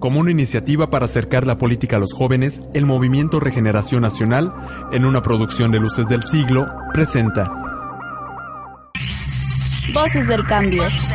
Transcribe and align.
Como 0.00 0.18
una 0.18 0.30
iniciativa 0.30 0.88
para 0.88 1.04
acercar 1.04 1.46
la 1.46 1.58
política 1.58 1.96
a 1.96 2.00
los 2.00 2.14
jóvenes, 2.14 2.62
el 2.72 2.86
Movimiento 2.86 3.38
Regeneración 3.38 4.00
Nacional, 4.00 4.54
en 4.92 5.04
una 5.04 5.20
producción 5.20 5.70
de 5.70 5.78
Luces 5.78 6.08
del 6.08 6.24
Siglo, 6.24 6.66
presenta 6.94 7.52
Voces 9.92 10.26
del 10.26 10.42
Cambio. 10.46 10.84
Voces 10.84 11.08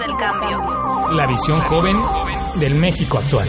del 0.00 0.16
cambio. 0.18 1.12
La 1.12 1.26
visión 1.26 1.60
joven 1.62 1.96
del 2.60 2.74
México 2.74 3.16
actual. 3.16 3.48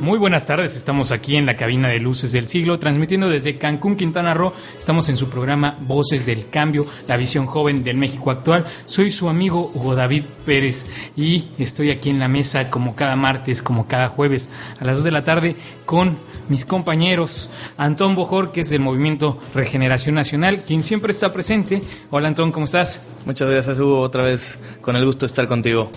Muy 0.00 0.18
buenas 0.18 0.46
tardes, 0.46 0.76
estamos 0.76 1.12
aquí 1.12 1.36
en 1.36 1.44
la 1.44 1.58
cabina 1.58 1.88
de 1.88 2.00
Luces 2.00 2.32
del 2.32 2.46
Siglo, 2.46 2.78
transmitiendo 2.78 3.28
desde 3.28 3.58
Cancún, 3.58 3.96
Quintana 3.96 4.32
Roo. 4.32 4.54
Estamos 4.78 5.10
en 5.10 5.18
su 5.18 5.28
programa 5.28 5.76
Voces 5.82 6.24
del 6.24 6.48
Cambio, 6.48 6.86
la 7.06 7.18
visión 7.18 7.44
joven 7.44 7.84
del 7.84 7.98
México 7.98 8.30
actual. 8.30 8.64
Soy 8.86 9.10
su 9.10 9.28
amigo 9.28 9.70
Hugo 9.74 9.94
David 9.94 10.24
Pérez 10.46 10.86
y 11.16 11.48
estoy 11.58 11.90
aquí 11.90 12.08
en 12.08 12.18
la 12.18 12.28
mesa 12.28 12.70
como 12.70 12.96
cada 12.96 13.14
martes, 13.14 13.60
como 13.60 13.88
cada 13.88 14.08
jueves 14.08 14.48
a 14.80 14.86
las 14.86 14.96
2 14.98 15.04
de 15.04 15.10
la 15.10 15.22
tarde 15.22 15.56
con 15.84 16.16
mis 16.48 16.64
compañeros 16.64 17.50
Antón 17.76 18.14
Bojor, 18.14 18.52
que 18.52 18.62
es 18.62 18.70
del 18.70 18.80
Movimiento 18.80 19.38
Regeneración 19.54 20.14
Nacional, 20.14 20.56
quien 20.66 20.82
siempre 20.82 21.10
está 21.10 21.30
presente. 21.30 21.82
Hola 22.10 22.28
Antón, 22.28 22.52
¿cómo 22.52 22.64
estás? 22.64 23.02
Muchas 23.26 23.50
gracias 23.50 23.78
Hugo, 23.78 24.00
otra 24.00 24.24
vez 24.24 24.58
con 24.80 24.96
el 24.96 25.04
gusto 25.04 25.26
de 25.26 25.26
estar 25.26 25.46
contigo. 25.46 25.90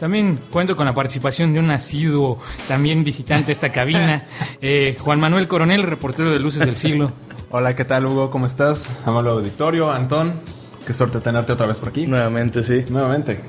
También 0.00 0.38
cuento 0.50 0.76
con 0.76 0.84
la 0.84 0.94
participación 0.94 1.54
de 1.54 1.60
un 1.60 1.70
asiduo, 1.70 2.38
también 2.68 3.02
visitante 3.02 3.50
a 3.50 3.52
esta 3.52 3.72
cabina, 3.72 4.26
eh, 4.60 4.96
Juan 5.00 5.20
Manuel 5.20 5.48
Coronel, 5.48 5.82
reportero 5.82 6.30
de 6.30 6.38
Luces 6.38 6.64
del 6.66 6.76
Siglo. 6.76 7.12
Hola, 7.50 7.74
¿qué 7.74 7.84
tal 7.84 8.04
Hugo? 8.06 8.30
¿Cómo 8.30 8.46
estás? 8.46 8.86
Amable 9.06 9.30
auditorio, 9.30 9.90
Antón. 9.90 10.40
Qué 10.86 10.92
suerte 10.92 11.20
tenerte 11.20 11.52
otra 11.52 11.66
vez 11.66 11.78
por 11.78 11.88
aquí. 11.88 12.06
Nuevamente, 12.06 12.62
sí. 12.62 12.84
Nuevamente. 12.90 13.40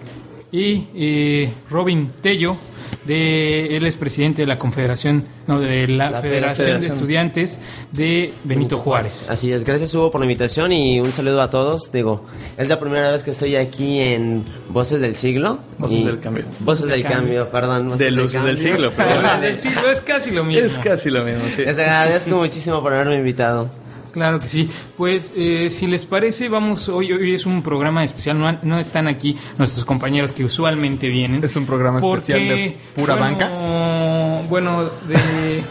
Y 0.51 0.87
eh, 0.95 1.53
Robin 1.69 2.09
Tello, 2.21 2.55
de, 3.05 3.77
él 3.77 3.85
es 3.85 3.95
presidente 3.95 4.41
de 4.41 4.47
la 4.47 4.57
Confederación, 4.59 5.23
no, 5.47 5.59
de 5.59 5.87
la, 5.87 6.11
La 6.11 6.21
Federación, 6.21 6.79
de. 6.79 6.87
Estudiantes 6.87 7.59
de 7.91 8.33
Benito 8.43 8.77
Juárez. 8.79 9.29
Así 9.29 9.51
es, 9.51 9.63
gracias 9.63 9.93
Hugo 9.93 10.11
por 10.11 10.19
la 10.21 10.25
invitación 10.25 10.71
y 10.71 10.99
un 10.99 11.11
saludo 11.11 11.41
a 11.41 11.49
todos. 11.49 11.91
Digo, 11.91 12.25
es 12.57 12.67
la 12.67 12.79
primera 12.79 13.11
vez 13.11 13.23
que 13.23 13.31
estoy 13.31 13.55
aquí 13.55 13.99
en 13.99 14.43
Voces 14.69 14.99
del 15.01 15.15
Siglo. 15.15 15.59
Voces 15.77 15.99
y- 15.99 16.03
del 16.05 16.19
Cambio. 16.19 16.45
Voces 16.59 16.87
del 16.87 17.03
Cambio, 17.03 17.49
perdón. 17.49 17.85
Voces 17.85 17.99
De 17.99 18.11
Luces 18.11 18.43
del 18.43 18.57
Siglo, 18.57 18.87
Luces 18.87 19.05
perdón. 19.05 19.41
del 19.41 19.59
Siglo 19.59 19.89
es 19.89 20.01
casi 20.01 20.31
lo 20.31 20.43
mismo. 20.43 20.65
Es 20.65 20.79
casi 20.79 21.09
lo 21.09 21.23
mismo, 21.23 21.41
sí. 21.55 21.63
Les 21.63 21.77
agradezco 21.79 22.35
muchísimo 22.35 22.81
por 22.81 22.93
haberme 22.93 23.15
invitado. 23.15 23.69
Claro 24.17 24.39
que 24.39 24.47
sí. 24.47 24.67
Pues 24.97 25.31
eh, 25.37 25.69
si 25.69 25.85
les 25.85 26.03
parece, 26.05 26.49
vamos, 26.49 26.89
hoy, 26.89 27.13
hoy 27.13 27.35
es 27.35 27.45
un 27.45 27.61
programa 27.61 28.03
especial, 28.03 28.59
no, 28.63 28.79
están 28.79 29.07
aquí 29.07 29.37
nuestros 29.59 29.85
compañeros 29.85 30.31
que 30.31 30.43
usualmente 30.43 31.07
vienen. 31.07 31.43
Es 31.43 31.55
un 31.55 31.67
programa 31.67 31.99
especial 31.99 32.39
de 32.39 32.77
pura 32.95 33.13
bueno, 33.13 33.37
banca. 33.37 34.41
Bueno, 34.49 34.85
de, 34.85 35.61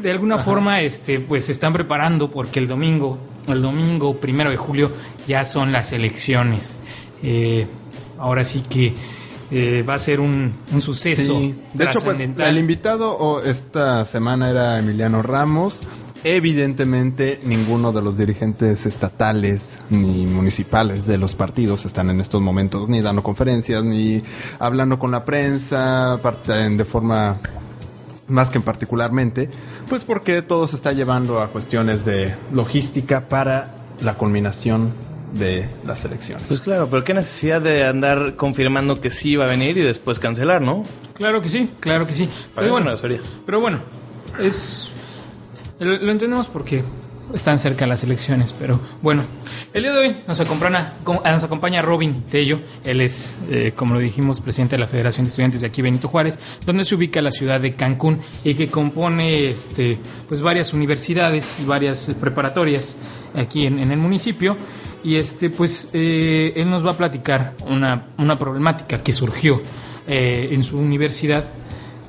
de 0.00 0.10
alguna 0.12 0.38
forma, 0.38 0.80
este, 0.80 1.18
pues 1.18 1.46
se 1.46 1.52
están 1.52 1.72
preparando 1.72 2.30
porque 2.30 2.60
el 2.60 2.68
domingo, 2.68 3.18
el 3.48 3.60
domingo 3.60 4.14
primero 4.14 4.48
de 4.48 4.56
julio, 4.56 4.92
ya 5.26 5.44
son 5.44 5.72
las 5.72 5.92
elecciones. 5.92 6.78
Eh, 7.24 7.66
ahora 8.20 8.44
sí 8.44 8.62
que 8.70 8.94
eh, 9.50 9.82
va 9.82 9.94
a 9.94 9.98
ser 9.98 10.20
un, 10.20 10.54
un 10.72 10.80
suceso. 10.80 11.38
Sí. 11.38 11.56
De 11.74 11.86
hecho, 11.86 12.00
pues 12.02 12.20
el 12.20 12.58
invitado 12.58 13.16
oh, 13.18 13.40
esta 13.40 14.04
semana 14.04 14.48
era 14.48 14.78
Emiliano 14.78 15.22
Ramos. 15.22 15.80
Evidentemente, 16.24 17.40
ninguno 17.44 17.92
de 17.92 18.02
los 18.02 18.18
dirigentes 18.18 18.86
estatales 18.86 19.78
ni 19.90 20.26
municipales 20.26 21.06
de 21.06 21.16
los 21.16 21.34
partidos 21.34 21.84
están 21.84 22.10
en 22.10 22.20
estos 22.20 22.40
momentos 22.40 22.88
ni 22.88 23.00
dando 23.00 23.22
conferencias, 23.22 23.84
ni 23.84 24.22
hablando 24.58 24.98
con 24.98 25.10
la 25.10 25.24
prensa 25.24 26.18
de 26.18 26.84
forma 26.84 27.40
más 28.26 28.50
que 28.50 28.60
particularmente, 28.60 29.48
pues 29.88 30.04
porque 30.04 30.42
todo 30.42 30.66
se 30.66 30.76
está 30.76 30.92
llevando 30.92 31.40
a 31.40 31.48
cuestiones 31.48 32.04
de 32.04 32.34
logística 32.52 33.28
para 33.28 33.74
la 34.02 34.14
culminación 34.14 34.92
de 35.34 35.68
las 35.86 36.04
elecciones. 36.04 36.44
Pues 36.48 36.60
claro, 36.60 36.88
pero 36.90 37.04
qué 37.04 37.14
necesidad 37.14 37.60
de 37.60 37.86
andar 37.86 38.36
confirmando 38.36 39.00
que 39.00 39.10
sí 39.10 39.30
iba 39.30 39.44
a 39.44 39.48
venir 39.48 39.78
y 39.78 39.82
después 39.82 40.18
cancelar, 40.18 40.62
¿no? 40.62 40.82
Claro 41.14 41.42
que 41.42 41.48
sí, 41.48 41.70
claro 41.80 42.06
que 42.06 42.12
sí. 42.12 42.28
Para 42.54 42.66
Pero 42.66 42.72
bueno, 42.72 43.20
pero 43.46 43.60
bueno, 43.60 43.78
es 44.40 44.92
lo, 45.80 45.94
entendemos 46.10 46.46
porque 46.48 46.82
están 47.34 47.58
cerca 47.58 47.86
las 47.86 48.02
elecciones, 48.04 48.54
pero 48.58 48.80
bueno, 49.02 49.22
el 49.74 49.82
día 49.82 49.92
de 49.92 49.98
hoy 49.98 50.16
nos 50.26 50.40
acompaña, 50.40 50.94
com- 51.04 51.20
nos 51.22 51.44
acompaña 51.44 51.82
Robin 51.82 52.22
Tello, 52.22 52.60
él 52.86 53.02
es, 53.02 53.36
eh, 53.50 53.72
como 53.76 53.92
lo 53.94 54.00
dijimos, 54.00 54.40
presidente 54.40 54.76
de 54.76 54.80
la 54.80 54.86
Federación 54.86 55.24
de 55.24 55.28
Estudiantes 55.28 55.60
de 55.60 55.66
aquí 55.66 55.82
Benito 55.82 56.08
Juárez, 56.08 56.38
donde 56.64 56.84
se 56.84 56.94
ubica 56.94 57.20
la 57.20 57.30
ciudad 57.30 57.60
de 57.60 57.74
Cancún 57.74 58.20
y 58.44 58.54
que 58.54 58.68
compone 58.68 59.50
este, 59.50 59.98
pues 60.26 60.40
varias 60.40 60.72
universidades 60.72 61.46
y 61.62 61.66
varias 61.66 62.10
preparatorias 62.18 62.96
aquí 63.34 63.66
en, 63.66 63.82
en 63.82 63.92
el 63.92 63.98
municipio. 63.98 64.56
Y 65.04 65.16
este, 65.16 65.50
pues 65.50 65.90
eh, 65.92 66.54
él 66.56 66.68
nos 66.70 66.84
va 66.84 66.92
a 66.92 66.96
platicar 66.96 67.54
una, 67.66 68.06
una 68.16 68.36
problemática 68.38 69.02
que 69.02 69.12
surgió 69.12 69.60
eh, 70.08 70.48
en 70.50 70.64
su 70.64 70.78
universidad. 70.78 71.44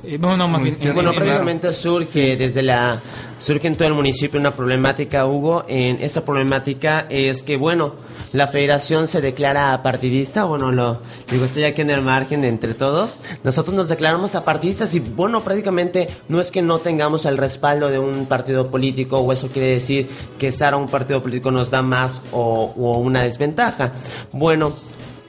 Eh, 0.04 0.18
no, 0.18 0.36
no, 0.36 0.48
más 0.48 0.62
bien. 0.62 0.74
en- 0.80 0.94
Bueno, 0.94 1.10
en- 1.10 1.16
en- 1.16 1.22
precisamente 1.22 1.72
surge 1.74 2.36
desde 2.36 2.62
la 2.62 2.98
surge 3.38 3.68
en 3.68 3.74
todo 3.74 3.88
el 3.88 3.94
municipio 3.94 4.38
una 4.38 4.50
problemática, 4.50 5.24
Hugo. 5.26 5.64
En 5.66 5.98
esta 6.02 6.22
problemática 6.22 7.06
es 7.08 7.42
que, 7.42 7.56
bueno, 7.56 7.94
la 8.34 8.46
federación 8.46 9.08
se 9.08 9.20
declara 9.22 9.72
apartidista. 9.72 10.44
Bueno, 10.44 10.70
lo 10.72 11.00
digo, 11.30 11.46
estoy 11.46 11.64
aquí 11.64 11.80
en 11.80 11.88
el 11.90 12.02
margen 12.02 12.42
de 12.42 12.48
entre 12.48 12.74
todos. 12.74 13.18
Nosotros 13.42 13.74
nos 13.74 13.88
declaramos 13.88 14.34
apartidistas 14.34 14.94
y, 14.94 15.00
bueno, 15.00 15.40
prácticamente 15.40 16.08
no 16.28 16.38
es 16.40 16.50
que 16.50 16.60
no 16.60 16.78
tengamos 16.80 17.24
el 17.24 17.38
respaldo 17.38 17.88
de 17.88 17.98
un 17.98 18.26
partido 18.26 18.70
político 18.70 19.16
o 19.16 19.32
eso 19.32 19.48
quiere 19.48 19.68
decir 19.68 20.08
que 20.38 20.48
estar 20.48 20.74
a 20.74 20.76
un 20.76 20.86
partido 20.86 21.22
político 21.22 21.50
nos 21.50 21.70
da 21.70 21.80
más 21.82 22.20
o, 22.32 22.74
o 22.76 22.98
una 22.98 23.22
desventaja. 23.22 23.92
Bueno, 24.32 24.70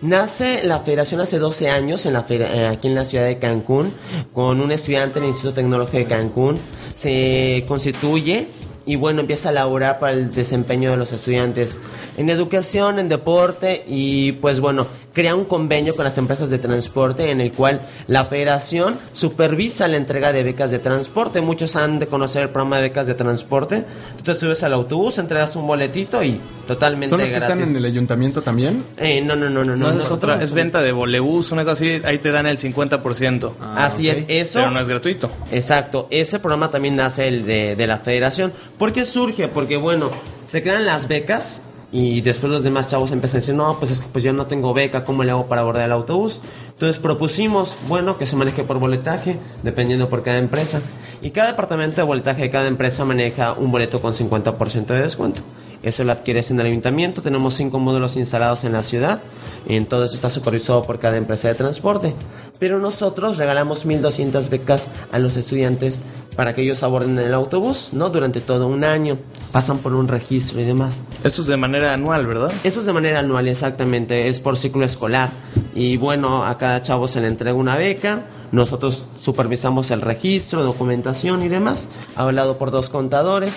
Nace 0.01 0.63
la 0.63 0.79
federación 0.79 1.22
hace 1.22 1.38
12 1.38 1.69
años 1.69 2.07
en 2.07 2.13
la 2.13 2.25
eh, 2.28 2.67
aquí 2.67 2.88
en 2.88 2.95
la 2.95 3.06
ciudad 3.06 3.25
de 3.25 3.38
Cancún 3.38 3.94
con 4.34 4.59
un 4.59 4.72
estudiante 4.72 5.19
del 5.19 5.29
Instituto 5.29 5.53
Tecnológico 5.53 5.97
de 6.00 6.06
Cancún. 6.06 6.57
Se 6.97 7.63
constituye 7.67 8.47
y 8.88 8.95
bueno, 8.95 9.22
empieza 9.22 9.50
a 9.50 9.51
laborar 9.51 10.00
para 10.00 10.13
el 10.13 10.31
desempeño 10.31 10.89
de 10.89 10.97
los 10.97 11.12
estudiantes 11.12 11.78
en 12.17 12.31
educación, 12.31 12.97
en 12.97 13.09
deporte 13.09 13.84
y 13.88 14.31
pues 14.34 14.59
bueno, 14.59 14.88
crea 15.13 15.35
un 15.35 15.45
convenio 15.45 15.95
con 15.95 16.05
las 16.05 16.17
empresas 16.17 16.49
de 16.49 16.57
transporte 16.57 17.29
en 17.31 17.41
el 17.41 17.51
cual 17.51 17.81
la 18.07 18.23
federación 18.25 18.97
supervisa 19.13 19.88
la 19.88 19.97
entrega 19.97 20.31
de 20.31 20.44
becas 20.44 20.72
de 20.72 20.79
transporte. 20.79 21.41
Muchos 21.41 21.75
han 21.75 21.99
de 21.99 22.07
conocer 22.07 22.44
el 22.44 22.49
programa 22.49 22.77
de 22.77 22.83
becas 22.83 23.07
de 23.07 23.13
transporte. 23.16 23.83
Tú 24.17 24.23
te 24.23 24.35
subes 24.35 24.63
al 24.63 24.73
autobús, 24.73 25.17
entregas 25.17 25.55
un 25.55 25.67
boletito 25.67 26.23
y 26.23 26.39
totalmente 26.67 27.09
¿Son 27.09 27.19
los 27.19 27.27
que 27.29 27.35
gratis. 27.35 27.56
están 27.57 27.69
en 27.69 27.75
el 27.75 27.86
ayuntamiento 27.86 28.41
también? 28.41 28.83
Eh, 28.97 29.21
no, 29.21 29.36
no, 29.36 29.50
no, 29.50 29.63
no, 29.63 29.75
No, 29.75 29.91
no. 29.91 30.00
es 30.00 30.09
otra, 30.09 30.41
es 30.41 30.51
venta 30.53 30.81
de 30.81 30.91
bolebús, 30.91 31.51
una 31.51 31.63
cosa 31.63 31.74
así, 31.83 32.01
ahí 32.06 32.19
te 32.19 32.31
dan 32.31 32.45
el 32.45 32.57
50%. 32.57 33.51
Así 33.75 34.09
es, 34.09 34.24
eso. 34.27 34.59
Pero 34.59 34.71
no 34.71 34.80
es 34.80 34.88
gratuito. 34.88 35.30
Exacto, 35.51 36.07
ese 36.09 36.39
programa 36.39 36.69
también 36.69 36.95
nace 36.95 37.27
el 37.27 37.45
de, 37.45 37.75
de 37.75 37.88
la 37.88 37.97
federación. 37.97 38.53
¿Por 38.77 38.94
qué 38.94 39.06
surge? 39.06 39.47
Porque 39.47 39.77
bueno, 39.77 40.09
se 40.50 40.62
crean 40.63 40.86
las 40.86 41.07
becas 41.07 41.62
y 41.91 42.21
después 42.21 42.51
los 42.51 42.63
demás 42.63 42.88
chavos 42.88 43.11
empiezan 43.11 43.38
a 43.38 43.41
decir, 43.41 43.55
no, 43.55 43.77
pues 43.77 43.91
es 43.91 43.99
que 43.99 44.07
pues 44.11 44.23
yo 44.23 44.31
no 44.31 44.45
tengo 44.45 44.73
beca, 44.73 45.03
¿cómo 45.03 45.23
le 45.23 45.31
hago 45.31 45.47
para 45.47 45.61
abordar 45.61 45.85
el 45.85 45.91
autobús? 45.91 46.39
Entonces 46.69 46.99
propusimos, 46.99 47.75
bueno, 47.89 48.17
que 48.17 48.25
se 48.25 48.38
maneje 48.38 48.63
por 48.63 48.79
boletaje, 48.79 49.38
dependiendo 49.63 50.07
por 50.07 50.23
cada 50.23 50.38
empresa. 50.38 50.81
Y 51.21 51.31
cada 51.31 51.49
departamento 51.49 51.97
de 51.97 52.03
boletaje 52.03 52.43
de 52.43 52.49
cada 52.49 52.67
empresa 52.67 53.03
maneja 53.03 53.53
un 53.53 53.71
boleto 53.71 54.01
con 54.01 54.13
50% 54.13 54.85
de 54.85 55.01
descuento. 55.01 55.41
Eso 55.83 56.03
lo 56.03 56.11
adquieres 56.11 56.51
en 56.51 56.59
el 56.59 56.67
ayuntamiento. 56.67 57.21
Tenemos 57.21 57.55
cinco 57.55 57.79
módulos 57.79 58.15
instalados 58.15 58.63
en 58.63 58.73
la 58.73 58.83
ciudad. 58.83 59.19
En 59.67 59.85
todo 59.85 60.05
eso 60.05 60.15
está 60.15 60.29
supervisado 60.29 60.83
por 60.83 60.99
cada 60.99 61.17
empresa 61.17 61.47
de 61.47 61.55
transporte. 61.55 62.13
Pero 62.59 62.79
nosotros 62.79 63.38
regalamos 63.38 63.85
1.200 63.85 64.47
becas 64.49 64.88
a 65.11 65.17
los 65.17 65.38
estudiantes 65.38 65.97
para 66.41 66.55
que 66.55 66.63
ellos 66.63 66.81
aborden 66.81 67.19
el 67.19 67.35
autobús, 67.35 67.89
¿no? 67.91 68.09
Durante 68.09 68.41
todo 68.41 68.65
un 68.65 68.83
año. 68.83 69.19
Pasan 69.51 69.77
por 69.77 69.93
un 69.93 70.07
registro 70.07 70.59
y 70.59 70.63
demás. 70.63 70.99
Esto 71.23 71.43
es 71.43 71.47
de 71.47 71.55
manera 71.55 71.93
anual, 71.93 72.25
¿verdad? 72.25 72.51
Eso 72.63 72.79
es 72.79 72.88
de 72.88 72.93
manera 72.93 73.19
anual, 73.19 73.47
exactamente. 73.47 74.27
Es 74.27 74.39
por 74.39 74.57
ciclo 74.57 74.83
escolar. 74.83 75.29
Y 75.75 75.97
bueno, 75.97 76.43
a 76.43 76.57
cada 76.57 76.81
chavo 76.81 77.07
se 77.07 77.21
le 77.21 77.27
entrega 77.27 77.53
una 77.53 77.77
beca. 77.77 78.23
Nosotros 78.51 79.05
supervisamos 79.21 79.91
el 79.91 80.01
registro, 80.01 80.63
documentación 80.63 81.43
y 81.43 81.47
demás. 81.47 81.85
Hablado 82.15 82.57
por 82.57 82.71
dos 82.71 82.89
contadores. 82.89 83.53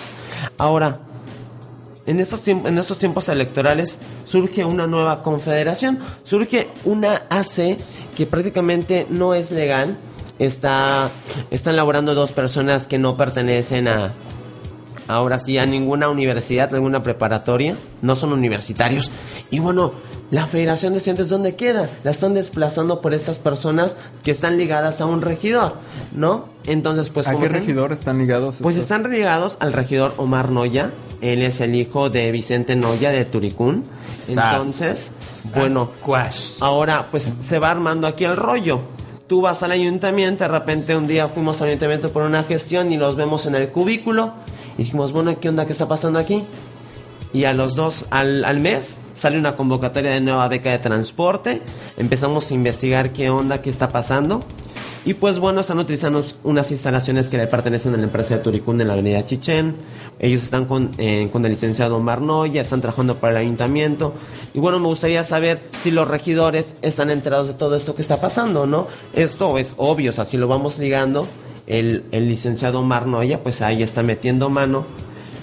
Ahora, 0.59 0.99
en 2.05 2.19
estos, 2.19 2.47
en 2.47 2.77
estos 2.77 2.99
tiempos 2.99 3.29
electorales 3.29 3.97
surge 4.25 4.63
una 4.63 4.85
nueva 4.85 5.23
confederación, 5.23 5.97
surge 6.23 6.69
una 6.83 7.23
AC 7.31 7.77
que 8.15 8.27
prácticamente 8.29 9.07
no 9.09 9.33
es 9.33 9.49
legal, 9.49 9.97
está, 10.39 11.11
están 11.51 11.75
laborando 11.75 12.15
dos 12.15 12.31
personas 12.31 12.87
que 12.87 12.97
no 12.97 13.17
pertenecen 13.17 13.87
a, 13.87 14.13
ahora 15.07 15.39
sí, 15.39 15.57
a 15.57 15.65
ninguna 15.65 16.09
universidad, 16.09 16.73
a 16.73 16.77
ninguna 16.77 17.03
preparatoria, 17.03 17.75
no 18.01 18.15
son 18.15 18.33
universitarios. 18.33 19.09
Y 19.51 19.59
bueno, 19.59 19.93
la 20.31 20.47
Federación 20.47 20.93
de 20.93 20.97
Estudiantes, 20.97 21.29
¿dónde 21.29 21.55
queda? 21.55 21.87
La 22.03 22.11
están 22.11 22.33
desplazando 22.33 22.99
por 23.01 23.13
estas 23.13 23.37
personas 23.37 23.95
que 24.23 24.31
están 24.31 24.57
ligadas 24.57 25.01
a 25.01 25.05
un 25.05 25.21
regidor, 25.21 25.75
¿no? 26.13 26.49
Entonces, 26.65 27.09
pues... 27.09 27.27
¿A 27.27 27.37
qué 27.37 27.47
regidor 27.47 27.93
están 27.93 28.17
ligados? 28.17 28.55
pues 28.61 28.75
estos? 28.75 28.91
están 28.97 29.11
ligados 29.11 29.57
al 29.59 29.73
regidor 29.73 30.13
Omar 30.17 30.49
Noya. 30.49 30.91
Él 31.21 31.43
es 31.43 31.61
el 31.61 31.75
hijo 31.75 32.09
de 32.09 32.31
Vicente 32.31 32.75
Noya 32.75 33.11
de 33.11 33.25
Turicún. 33.25 33.83
Entonces, 34.27 35.11
bueno, 35.55 35.89
Squash. 36.01 36.53
ahora 36.59 37.05
pues 37.09 37.33
se 37.39 37.59
va 37.59 37.71
armando 37.71 38.07
aquí 38.07 38.25
el 38.25 38.35
rollo. 38.35 38.81
Tú 39.27 39.41
vas 39.41 39.63
al 39.63 39.71
ayuntamiento, 39.71 40.43
de 40.43 40.49
repente 40.49 40.95
un 40.95 41.07
día 41.07 41.27
fuimos 41.27 41.59
al 41.61 41.69
ayuntamiento 41.69 42.09
por 42.11 42.23
una 42.23 42.43
gestión 42.43 42.91
y 42.91 42.97
los 42.97 43.15
vemos 43.15 43.47
en 43.47 43.55
el 43.55 43.71
cubículo. 43.71 44.33
Y 44.77 44.83
dijimos, 44.83 45.13
bueno, 45.13 45.39
¿qué 45.39 45.49
onda? 45.49 45.65
¿Qué 45.65 45.71
está 45.71 45.87
pasando 45.87 46.19
aquí? 46.19 46.43
Y 47.33 47.45
a 47.45 47.53
los 47.53 47.75
dos, 47.75 48.05
al, 48.11 48.45
al 48.45 48.59
mes, 48.59 48.97
sale 49.15 49.39
una 49.39 49.55
convocatoria 49.55 50.11
de 50.11 50.21
nueva 50.21 50.47
beca 50.47 50.69
de 50.69 50.77
transporte. 50.77 51.63
Empezamos 51.97 52.51
a 52.51 52.53
investigar 52.53 53.13
qué 53.13 53.31
onda, 53.31 53.63
qué 53.63 53.71
está 53.71 53.89
pasando. 53.89 54.41
Y 55.05 55.13
pues 55.13 55.37
bueno, 55.37 55.61
están 55.61 55.77
utilizando 55.77 56.25
unas 56.43 56.71
instalaciones 56.71 57.27
que 57.27 57.37
le 57.37 57.45
pertenecen 57.45 57.93
a 57.93 57.97
la 57.97 58.03
empresa 58.03 58.37
de 58.37 58.41
Turicún 58.41 58.81
en 58.81 58.87
la 58.87 58.93
avenida 58.93 59.23
Chichén. 59.23 59.75
Ellos 60.17 60.41
están 60.41 60.65
con, 60.65 60.89
eh, 60.97 61.29
con 61.31 61.45
el 61.45 61.51
licenciado 61.51 61.97
Omar 61.97 62.21
Noya, 62.21 62.63
están 62.63 62.81
trabajando 62.81 63.17
para 63.17 63.33
el 63.33 63.45
ayuntamiento. 63.45 64.15
Y 64.55 64.59
bueno, 64.59 64.79
me 64.79 64.87
gustaría 64.87 65.23
saber 65.23 65.61
si 65.79 65.91
los 65.91 66.07
regidores 66.07 66.75
están 66.81 67.11
enterados 67.11 67.47
de 67.47 67.53
todo 67.53 67.75
esto 67.75 67.93
que 67.93 68.01
está 68.01 68.19
pasando, 68.19 68.65
¿no? 68.65 68.87
Esto 69.13 69.59
es 69.59 69.75
obvio, 69.77 70.09
o 70.09 70.13
sea, 70.13 70.25
si 70.25 70.37
lo 70.37 70.47
vamos 70.47 70.79
ligando, 70.79 71.27
el, 71.67 72.05
el 72.11 72.27
licenciado 72.27 72.79
Omar 72.79 73.05
Noya, 73.05 73.43
pues 73.43 73.61
ahí 73.61 73.83
está 73.83 74.01
metiendo 74.01 74.49
mano. 74.49 74.87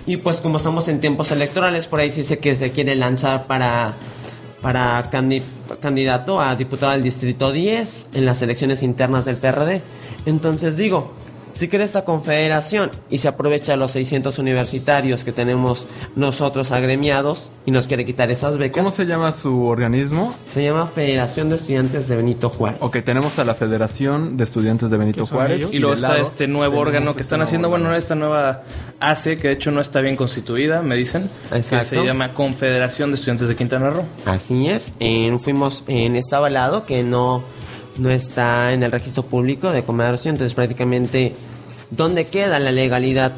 Y 0.06 0.16
pues 0.16 0.38
como 0.38 0.56
estamos 0.56 0.88
en 0.88 1.00
tiempos 1.00 1.30
electorales, 1.30 1.86
por 1.86 2.00
ahí 2.00 2.10
se 2.10 2.22
dice 2.22 2.40
que 2.40 2.56
se 2.56 2.72
quiere 2.72 2.96
lanzar 2.96 3.46
para, 3.46 3.94
para 4.62 5.02
candi- 5.10 5.42
candidato 5.80 6.40
a 6.40 6.54
diputado 6.56 6.92
del 6.92 7.02
Distrito 7.02 7.52
10 7.52 8.06
en 8.14 8.24
las 8.24 8.40
elecciones 8.42 8.82
internas 8.82 9.24
del 9.24 9.36
PRD. 9.36 9.82
Entonces 10.24 10.76
digo, 10.76 11.12
si 11.54 11.68
quiere 11.68 11.84
esta 11.84 12.04
confederación 12.04 12.90
y 13.10 13.18
se 13.18 13.28
aprovecha 13.28 13.76
los 13.76 13.90
600 13.92 14.38
universitarios 14.38 15.24
que 15.24 15.32
tenemos 15.32 15.86
nosotros 16.16 16.70
agremiados 16.72 17.50
y 17.66 17.70
nos 17.70 17.86
quiere 17.86 18.04
quitar 18.04 18.30
esas 18.30 18.58
becas, 18.58 18.82
¿Cómo 18.82 18.90
se 18.90 19.06
llama 19.06 19.32
su 19.32 19.66
organismo? 19.66 20.34
se 20.52 20.64
llama 20.64 20.86
Federación 20.86 21.48
de 21.48 21.56
Estudiantes 21.56 22.08
de 22.08 22.16
Benito 22.16 22.48
Juárez. 22.50 22.78
Ok, 22.82 22.98
tenemos 23.04 23.38
a 23.38 23.44
la 23.44 23.54
Federación 23.54 24.36
de 24.36 24.44
Estudiantes 24.44 24.90
de 24.90 24.96
Benito 24.96 25.20
¿Qué 25.22 25.26
son 25.26 25.38
Juárez. 25.38 25.58
ellos? 25.60 25.74
Y 25.74 25.78
luego 25.78 25.94
está 25.94 26.08
lado 26.08 26.22
este 26.22 26.48
nuevo 26.48 26.78
órgano 26.78 27.14
que 27.14 27.22
están 27.22 27.42
haciendo, 27.42 27.68
bueno, 27.68 27.84
órgano. 27.86 27.98
esta 27.98 28.14
nueva 28.14 28.62
ACE, 29.00 29.36
que 29.36 29.48
de 29.48 29.54
hecho 29.54 29.70
no 29.70 29.80
está 29.80 30.00
bien 30.00 30.16
constituida, 30.16 30.82
me 30.82 30.96
dicen, 30.96 31.22
que 31.50 31.58
Exacto. 31.58 31.88
se 32.00 32.04
llama 32.04 32.34
Confederación 32.34 33.10
de 33.10 33.14
Estudiantes 33.16 33.48
de 33.48 33.56
Quintana 33.56 33.90
Roo. 33.90 34.04
Así 34.26 34.68
es, 34.68 34.92
en, 35.00 35.40
fuimos 35.40 35.84
en 35.86 36.16
está 36.16 36.38
avalado 36.38 36.84
que 36.86 37.02
no, 37.02 37.42
no 37.98 38.10
está 38.10 38.72
en 38.72 38.82
el 38.82 38.92
registro 38.92 39.24
público 39.24 39.70
de 39.70 39.84
comercio, 39.84 40.30
entonces 40.30 40.54
prácticamente 40.54 41.34
¿dónde 41.90 42.26
queda 42.26 42.58
la 42.58 42.72
legalidad? 42.72 43.32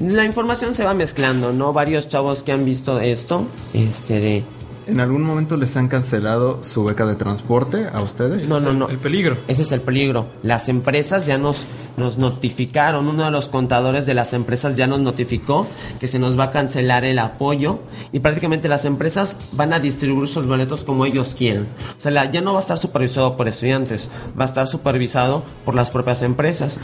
La 0.00 0.24
información 0.24 0.74
se 0.74 0.84
va 0.84 0.94
mezclando, 0.94 1.52
¿no? 1.52 1.72
Varios 1.72 2.08
chavos 2.08 2.42
que 2.42 2.52
han 2.52 2.64
visto 2.64 3.00
esto, 3.00 3.46
este 3.72 4.20
de 4.20 4.44
¿En 4.86 5.00
algún 5.00 5.22
momento 5.22 5.56
les 5.56 5.76
han 5.76 5.88
cancelado 5.88 6.62
su 6.62 6.84
beca 6.84 7.06
de 7.06 7.14
transporte 7.14 7.86
a 7.92 8.02
ustedes? 8.02 8.46
no, 8.48 8.60
no, 8.60 8.72
no. 8.72 8.88
El 8.88 8.98
peligro. 8.98 9.38
Ese 9.48 9.62
es 9.62 9.72
el 9.72 9.80
peligro. 9.80 10.26
Las 10.42 10.68
empresas 10.68 11.26
ya 11.26 11.38
nos, 11.38 11.64
nos 11.96 12.18
notificaron, 12.18 13.08
uno 13.08 13.24
de 13.24 13.30
los 13.30 13.48
contadores 13.48 14.06
de 14.06 14.14
las 14.14 14.32
empresas 14.32 14.76
ya 14.76 14.86
nos 14.86 15.00
notificó 15.00 15.66
que 16.00 16.08
se 16.08 16.18
nos 16.18 16.38
va 16.38 16.44
a 16.44 16.50
cancelar 16.50 17.04
el 17.04 17.18
apoyo 17.18 17.80
y 18.12 18.20
prácticamente 18.20 18.68
las 18.68 18.84
empresas 18.84 19.52
van 19.56 19.72
a 19.72 19.80
distribuir 19.80 20.28
sus 20.28 20.46
boletos 20.46 20.84
como 20.84 21.06
ellos 21.06 21.34
quieren. 21.36 21.66
O 21.98 22.02
sea, 22.02 22.30
ya 22.30 22.40
no 22.40 22.52
va 22.52 22.58
a 22.58 22.62
estar 22.62 22.78
supervisado 22.78 23.36
por 23.36 23.48
estudiantes, 23.48 24.10
va 24.38 24.44
a 24.44 24.48
estar 24.48 24.66
supervisado 24.66 25.42
por 25.64 25.74
las 25.74 25.90
propias 25.90 26.22
empresas. 26.22 26.78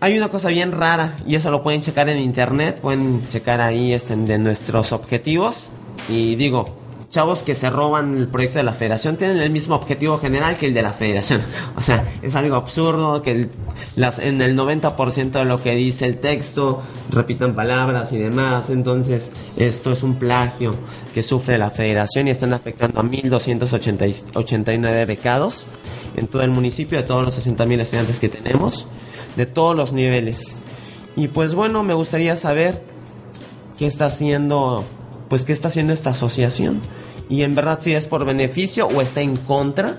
Hay 0.00 0.16
una 0.16 0.28
cosa 0.28 0.48
bien 0.48 0.72
rara 0.72 1.16
y 1.26 1.36
eso 1.36 1.50
lo 1.50 1.62
pueden 1.62 1.80
checar 1.80 2.08
en 2.08 2.18
internet, 2.18 2.80
pueden 2.80 3.26
checar 3.30 3.60
ahí 3.60 3.92
este, 3.92 4.14
de 4.14 4.38
nuestros 4.38 4.92
objetivos 4.92 5.70
y 6.08 6.36
digo, 6.36 6.85
chavos 7.16 7.42
que 7.42 7.54
se 7.54 7.70
roban 7.70 8.18
el 8.18 8.28
proyecto 8.28 8.58
de 8.58 8.64
la 8.64 8.74
federación 8.74 9.16
tienen 9.16 9.38
el 9.38 9.48
mismo 9.48 9.74
objetivo 9.74 10.18
general 10.18 10.58
que 10.58 10.66
el 10.66 10.74
de 10.74 10.82
la 10.82 10.92
federación. 10.92 11.40
O 11.76 11.80
sea, 11.80 12.04
es 12.20 12.34
algo 12.34 12.56
absurdo 12.56 13.22
que 13.22 13.48
las, 13.96 14.18
en 14.18 14.42
el 14.42 14.54
90% 14.54 15.30
de 15.30 15.46
lo 15.46 15.62
que 15.62 15.74
dice 15.74 16.04
el 16.04 16.18
texto 16.18 16.82
repitan 17.10 17.54
palabras 17.54 18.12
y 18.12 18.18
demás. 18.18 18.68
Entonces, 18.68 19.56
esto 19.56 19.92
es 19.92 20.02
un 20.02 20.16
plagio 20.16 20.74
que 21.14 21.22
sufre 21.22 21.56
la 21.56 21.70
federación 21.70 22.28
y 22.28 22.32
están 22.32 22.52
afectando 22.52 23.00
a 23.00 23.04
1.289 23.04 25.06
becados 25.06 25.66
en 26.16 26.26
todo 26.26 26.42
el 26.42 26.50
municipio, 26.50 26.98
de 26.98 27.04
todos 27.04 27.24
los 27.24 27.46
60.000 27.46 27.80
estudiantes 27.80 28.20
que 28.20 28.28
tenemos, 28.28 28.86
de 29.36 29.46
todos 29.46 29.74
los 29.74 29.94
niveles. 29.94 30.64
Y 31.16 31.28
pues 31.28 31.54
bueno, 31.54 31.82
me 31.82 31.94
gustaría 31.94 32.36
saber 32.36 32.82
qué 33.78 33.86
está 33.86 34.04
haciendo, 34.04 34.84
pues 35.30 35.46
qué 35.46 35.54
está 35.54 35.68
haciendo 35.68 35.94
esta 35.94 36.10
asociación. 36.10 36.82
Y 37.28 37.42
en 37.42 37.54
verdad 37.54 37.78
si 37.80 37.94
es 37.94 38.06
por 38.06 38.24
beneficio 38.24 38.86
o 38.86 39.00
está 39.00 39.20
en 39.20 39.36
contra 39.36 39.96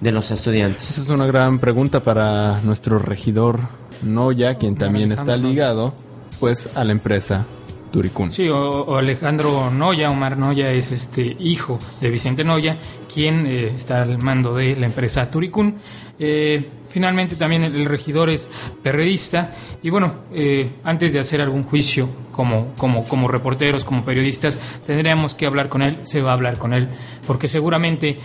de 0.00 0.12
los 0.12 0.30
estudiantes. 0.30 0.90
Esa 0.90 1.02
es 1.02 1.08
una 1.08 1.26
gran 1.26 1.58
pregunta 1.58 2.00
para 2.02 2.60
nuestro 2.62 2.98
regidor 2.98 3.60
Noya, 4.02 4.54
quien 4.54 4.76
también 4.76 5.12
está 5.12 5.36
ligado 5.36 5.94
pues 6.40 6.74
a 6.76 6.84
la 6.84 6.92
empresa 6.92 7.44
Turicún. 7.90 8.30
Sí, 8.30 8.48
o, 8.48 8.84
o 8.84 8.96
Alejandro 8.96 9.70
Noya, 9.70 10.10
Omar 10.10 10.38
Noya 10.38 10.70
es 10.72 10.92
este 10.92 11.36
hijo 11.38 11.78
de 12.00 12.10
Vicente 12.10 12.44
Noya, 12.44 12.78
quien 13.12 13.46
eh, 13.46 13.72
está 13.76 14.02
al 14.02 14.18
mando 14.18 14.54
de 14.54 14.76
la 14.76 14.86
empresa 14.86 15.30
Turicún. 15.30 15.76
Eh, 16.18 16.68
finalmente 16.90 17.36
también 17.36 17.64
el, 17.64 17.74
el 17.74 17.84
regidor 17.86 18.28
es 18.28 18.50
perredista 18.82 19.54
y 19.82 19.90
bueno, 19.90 20.14
eh, 20.34 20.70
antes 20.84 21.12
de 21.12 21.20
hacer 21.20 21.40
algún 21.40 21.62
juicio 21.62 22.08
como, 22.32 22.74
como, 22.76 23.08
como 23.08 23.28
reporteros, 23.28 23.84
como 23.84 24.04
periodistas, 24.04 24.58
tendríamos 24.86 25.34
que 25.34 25.46
hablar 25.46 25.68
con 25.68 25.82
él, 25.82 25.96
se 26.04 26.20
va 26.20 26.30
a 26.30 26.34
hablar 26.34 26.58
con 26.58 26.74
él, 26.74 26.88
porque 27.26 27.48
seguramente 27.48 28.18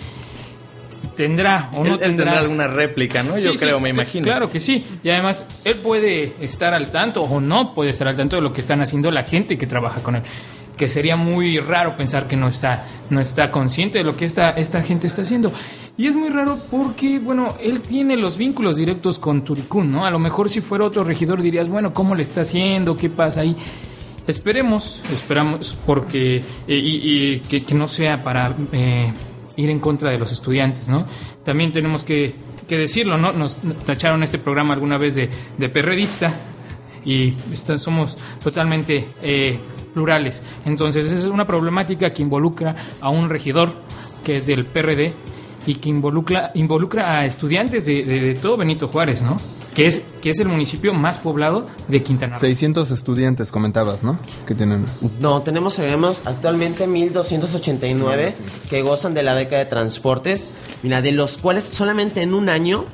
tendrá 1.15 1.69
o 1.73 1.83
Él, 1.83 1.87
no 1.87 1.93
él 1.95 1.99
tendrá 1.99 2.25
tendrá 2.25 2.39
alguna 2.39 2.67
réplica, 2.67 3.23
¿no? 3.23 3.35
Sí, 3.35 3.43
Yo 3.43 3.51
sí, 3.53 3.57
creo, 3.57 3.79
me 3.79 3.89
imagino. 3.89 4.23
Claro 4.23 4.47
que 4.47 4.59
sí. 4.59 4.85
Y 5.03 5.09
además, 5.09 5.63
él 5.65 5.75
puede 5.75 6.33
estar 6.41 6.73
al 6.73 6.91
tanto 6.91 7.21
o 7.21 7.39
no 7.39 7.73
puede 7.73 7.91
estar 7.91 8.07
al 8.07 8.17
tanto 8.17 8.35
de 8.35 8.41
lo 8.41 8.51
que 8.51 8.61
están 8.61 8.81
haciendo 8.81 9.11
la 9.11 9.23
gente 9.23 9.57
que 9.57 9.67
trabaja 9.67 10.01
con 10.01 10.17
él. 10.17 10.23
Que 10.77 10.87
sería 10.87 11.15
muy 11.15 11.59
raro 11.59 11.95
pensar 11.95 12.27
que 12.27 12.35
no 12.35 12.47
está, 12.49 12.85
no 13.09 13.19
está 13.21 13.49
consciente 13.51 13.99
de 13.99 14.03
lo 14.03 14.17
que 14.17 14.25
esta, 14.25 14.49
esta 14.51 14.81
gente 14.83 15.07
está 15.07 15.21
haciendo. 15.21 15.51
Y 15.97 16.07
es 16.07 16.15
muy 16.15 16.29
raro 16.29 16.53
porque, 16.69 17.19
bueno, 17.19 17.55
él 17.61 17.79
tiene 17.79 18.17
los 18.17 18.35
vínculos 18.37 18.75
directos 18.75 19.17
con 19.17 19.43
Turicún, 19.45 19.91
¿no? 19.91 20.05
A 20.05 20.11
lo 20.11 20.19
mejor 20.19 20.49
si 20.49 20.59
fuera 20.59 20.83
otro 20.83 21.03
regidor 21.05 21.41
dirías, 21.41 21.69
bueno, 21.69 21.93
¿cómo 21.93 22.15
le 22.15 22.23
está 22.23 22.41
haciendo? 22.41 22.97
¿Qué 22.97 23.09
pasa 23.09 23.41
ahí? 23.41 23.55
Esperemos, 24.27 25.01
esperamos, 25.13 25.77
porque, 25.85 26.37
eh, 26.37 26.43
y, 26.67 27.39
que 27.39 27.75
no 27.75 27.87
sea 27.87 28.23
para 28.23 28.53
eh, 28.71 29.13
ir 29.55 29.69
en 29.69 29.79
contra 29.79 30.09
de 30.09 30.17
los 30.17 30.31
estudiantes, 30.31 30.87
¿no? 30.89 31.05
También 31.43 31.71
tenemos 31.71 32.03
que, 32.03 32.35
que 32.67 32.77
decirlo, 32.77 33.17
¿no? 33.17 33.31
Nos 33.33 33.57
tacharon 33.85 34.23
este 34.23 34.39
programa 34.39 34.73
alguna 34.73 34.97
vez 34.97 35.13
de, 35.15 35.29
de 35.57 35.69
perredista 35.69 36.33
y 37.05 37.35
está- 37.53 37.77
somos 37.77 38.17
totalmente 38.43 39.05
eh, 39.21 39.59
plurales. 39.95 40.43
Entonces, 40.65 41.07
esa 41.07 41.15
es 41.21 41.25
una 41.25 41.47
problemática 41.47 42.13
que 42.13 42.21
involucra 42.21 42.75
a 43.01 43.09
un 43.09 43.29
regidor 43.29 43.73
que 44.23 44.35
es 44.35 44.45
del 44.45 44.65
PRD 44.65 45.15
y 45.67 45.73
que 45.75 45.89
involucra, 45.89 46.51
involucra 46.53 47.17
a 47.19 47.25
estudiantes 47.25 47.87
de, 47.87 48.03
de- 48.05 48.19
de 48.21 48.33
todo 48.35 48.55
Benito 48.55 48.87
Juárez, 48.89 49.23
¿no? 49.23 49.35
Que 49.73 49.87
es, 49.87 50.03
que 50.21 50.29
es 50.29 50.39
el 50.39 50.47
municipio 50.47 50.93
más 50.93 51.17
poblado 51.17 51.65
de 51.87 52.03
Quintana 52.03 52.33
Roo. 52.33 52.39
600 52.41 52.91
estudiantes 52.91 53.49
comentabas, 53.51 54.03
¿no? 54.03 54.15
Que 54.45 54.53
tienen... 54.53 54.85
No, 55.21 55.41
tenemos, 55.41 55.77
tenemos 55.77 56.21
actualmente 56.25 56.87
1.289 56.87 58.33
que 58.69 58.83
gozan 58.83 59.15
de 59.15 59.23
la 59.23 59.33
beca 59.33 59.57
de 59.57 59.65
transportes, 59.65 60.67
mira, 60.83 61.01
de 61.01 61.13
los 61.13 61.39
cuales 61.39 61.63
solamente 61.63 62.21
en 62.21 62.35
un 62.35 62.47
año 62.49 62.85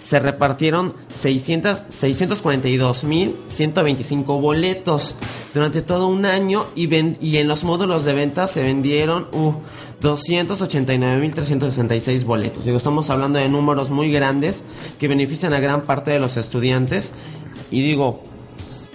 se 0.00 0.18
repartieron 0.18 0.94
600 1.16 1.78
642.125 1.90 4.40
boletos 4.40 5.14
durante 5.54 5.80
todo 5.80 6.08
un 6.08 6.26
año 6.26 6.66
y, 6.74 6.92
en 6.92 7.48
los 7.48 7.64
módulos 7.64 8.04
de 8.04 8.12
venta 8.12 8.46
se 8.48 8.60
vendieron 8.60 9.28
uh, 9.32 9.54
289.366 10.02 12.24
boletos. 12.24 12.64
Digo, 12.64 12.76
estamos 12.76 13.08
hablando 13.08 13.38
de 13.38 13.48
números 13.48 13.88
muy 13.88 14.10
grandes 14.10 14.62
que 14.98 15.06
benefician 15.08 15.54
a 15.54 15.60
gran 15.60 15.82
parte 15.82 16.10
de 16.10 16.18
los 16.18 16.36
estudiantes 16.36 17.12
y 17.70 17.82
digo, 17.82 18.20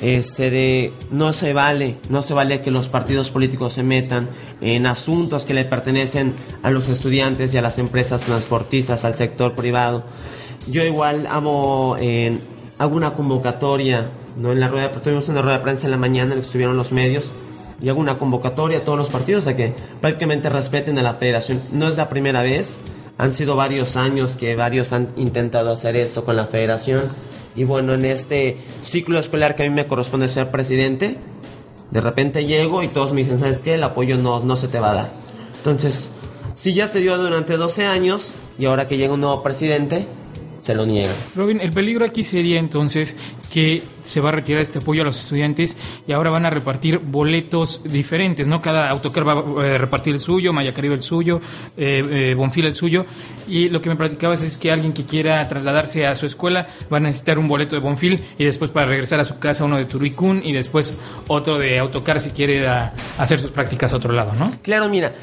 este 0.01 0.49
de 0.49 0.91
no 1.11 1.31
se 1.33 1.53
vale, 1.53 1.97
no 2.09 2.21
se 2.21 2.33
vale 2.33 2.61
que 2.61 2.71
los 2.71 2.87
partidos 2.89 3.29
políticos 3.31 3.73
se 3.73 3.83
metan 3.83 4.29
en 4.61 4.85
asuntos 4.85 5.43
que 5.45 5.53
le 5.53 5.65
pertenecen 5.65 6.33
a 6.61 6.71
los 6.71 6.87
estudiantes 6.89 7.53
y 7.53 7.57
a 7.57 7.61
las 7.61 7.79
empresas 7.79 8.21
transportistas, 8.21 9.05
al 9.05 9.15
sector 9.15 9.55
privado. 9.55 10.03
Yo 10.69 10.83
igual 10.83 11.25
hago, 11.27 11.95
eh, 11.99 12.37
hago 12.79 12.95
una 12.95 13.11
convocatoria, 13.11 14.09
¿no? 14.37 14.51
En 14.51 14.59
la 14.59 14.69
rueda, 14.69 14.91
tuvimos 14.91 15.27
una 15.29 15.41
rueda 15.41 15.57
de 15.57 15.63
prensa 15.63 15.85
en 15.85 15.91
la 15.91 15.97
mañana 15.97 16.23
en 16.23 16.29
la 16.29 16.35
que 16.37 16.47
estuvieron 16.47 16.77
los 16.77 16.91
medios 16.91 17.29
y 17.81 17.89
hago 17.89 17.99
una 17.99 18.17
convocatoria 18.17 18.79
a 18.79 18.81
todos 18.81 18.97
los 18.97 19.09
partidos 19.09 19.47
a 19.47 19.55
que 19.55 19.73
prácticamente 20.01 20.49
respeten 20.49 20.97
a 20.97 21.03
la 21.03 21.13
federación. 21.13 21.59
No 21.73 21.87
es 21.87 21.97
la 21.97 22.09
primera 22.09 22.41
vez, 22.41 22.77
han 23.17 23.33
sido 23.33 23.57
varios 23.57 23.97
años 23.97 24.37
que 24.37 24.55
varios 24.55 24.93
han 24.93 25.09
intentado 25.17 25.71
hacer 25.71 25.97
esto 25.97 26.23
con 26.23 26.37
la 26.37 26.45
federación. 26.45 27.01
Y 27.55 27.65
bueno, 27.65 27.93
en 27.93 28.05
este 28.05 28.57
ciclo 28.83 29.19
escolar 29.19 29.55
que 29.55 29.63
a 29.63 29.69
mí 29.69 29.75
me 29.75 29.85
corresponde 29.85 30.29
ser 30.29 30.49
presidente, 30.49 31.17
de 31.91 32.01
repente 32.01 32.45
llego 32.45 32.81
y 32.81 32.87
todos 32.87 33.11
me 33.11 33.23
dicen, 33.23 33.39
¿sabes 33.39 33.57
qué? 33.57 33.73
El 33.73 33.83
apoyo 33.83 34.17
no, 34.17 34.39
no 34.39 34.55
se 34.55 34.69
te 34.69 34.79
va 34.79 34.91
a 34.91 34.95
dar. 34.95 35.11
Entonces, 35.57 36.11
si 36.55 36.73
ya 36.73 36.87
se 36.87 37.01
dio 37.01 37.17
durante 37.17 37.57
12 37.57 37.85
años 37.85 38.31
y 38.57 38.65
ahora 38.65 38.87
que 38.87 38.95
llega 38.95 39.13
un 39.13 39.19
nuevo 39.19 39.43
presidente, 39.43 40.07
se 40.61 40.75
lo 40.75 40.85
niegan. 40.85 41.15
Robin, 41.35 41.61
el 41.61 41.71
peligro 41.71 42.05
aquí 42.05 42.23
sería 42.23 42.59
entonces 42.59 43.15
que 43.51 43.81
se 44.03 44.21
va 44.21 44.29
a 44.29 44.31
retirar 44.31 44.61
este 44.61 44.79
apoyo 44.79 45.03
a 45.03 45.05
los 45.05 45.19
estudiantes 45.19 45.77
y 46.07 46.11
ahora 46.11 46.29
van 46.29 46.45
a 46.45 46.49
repartir 46.49 46.99
boletos 46.99 47.81
diferentes, 47.83 48.47
¿no? 48.47 48.61
Cada 48.61 48.89
autocar 48.89 49.27
va 49.27 49.33
a 49.33 49.67
eh, 49.67 49.77
repartir 49.77 50.13
el 50.13 50.19
suyo, 50.19 50.51
Maya 50.51 50.73
Caribe 50.73 50.95
el 50.95 51.03
suyo, 51.03 51.41
eh, 51.77 52.03
eh, 52.11 52.33
Bonfil 52.35 52.65
el 52.65 52.75
suyo. 52.75 53.05
Y 53.47 53.69
lo 53.69 53.81
que 53.81 53.89
me 53.89 53.95
platicabas 53.95 54.43
es 54.43 54.57
que 54.57 54.71
alguien 54.71 54.93
que 54.93 55.05
quiera 55.05 55.47
trasladarse 55.47 56.05
a 56.05 56.15
su 56.15 56.25
escuela 56.25 56.67
va 56.91 56.97
a 56.97 56.99
necesitar 56.99 57.39
un 57.39 57.47
boleto 57.47 57.75
de 57.75 57.81
Bonfil 57.81 58.21
y 58.37 58.45
después 58.45 58.71
para 58.71 58.87
regresar 58.87 59.19
a 59.19 59.23
su 59.23 59.39
casa 59.39 59.65
uno 59.65 59.77
de 59.77 59.85
Turicún 59.85 60.41
y 60.43 60.53
después 60.53 60.97
otro 61.27 61.57
de 61.57 61.79
autocar 61.79 62.19
si 62.19 62.31
quiere 62.31 62.55
ir 62.55 62.67
a 62.67 62.93
hacer 63.17 63.39
sus 63.39 63.51
prácticas 63.51 63.93
a 63.93 63.97
otro 63.97 64.13
lado, 64.13 64.33
¿no? 64.33 64.51
Claro, 64.61 64.89
mira, 64.89 65.13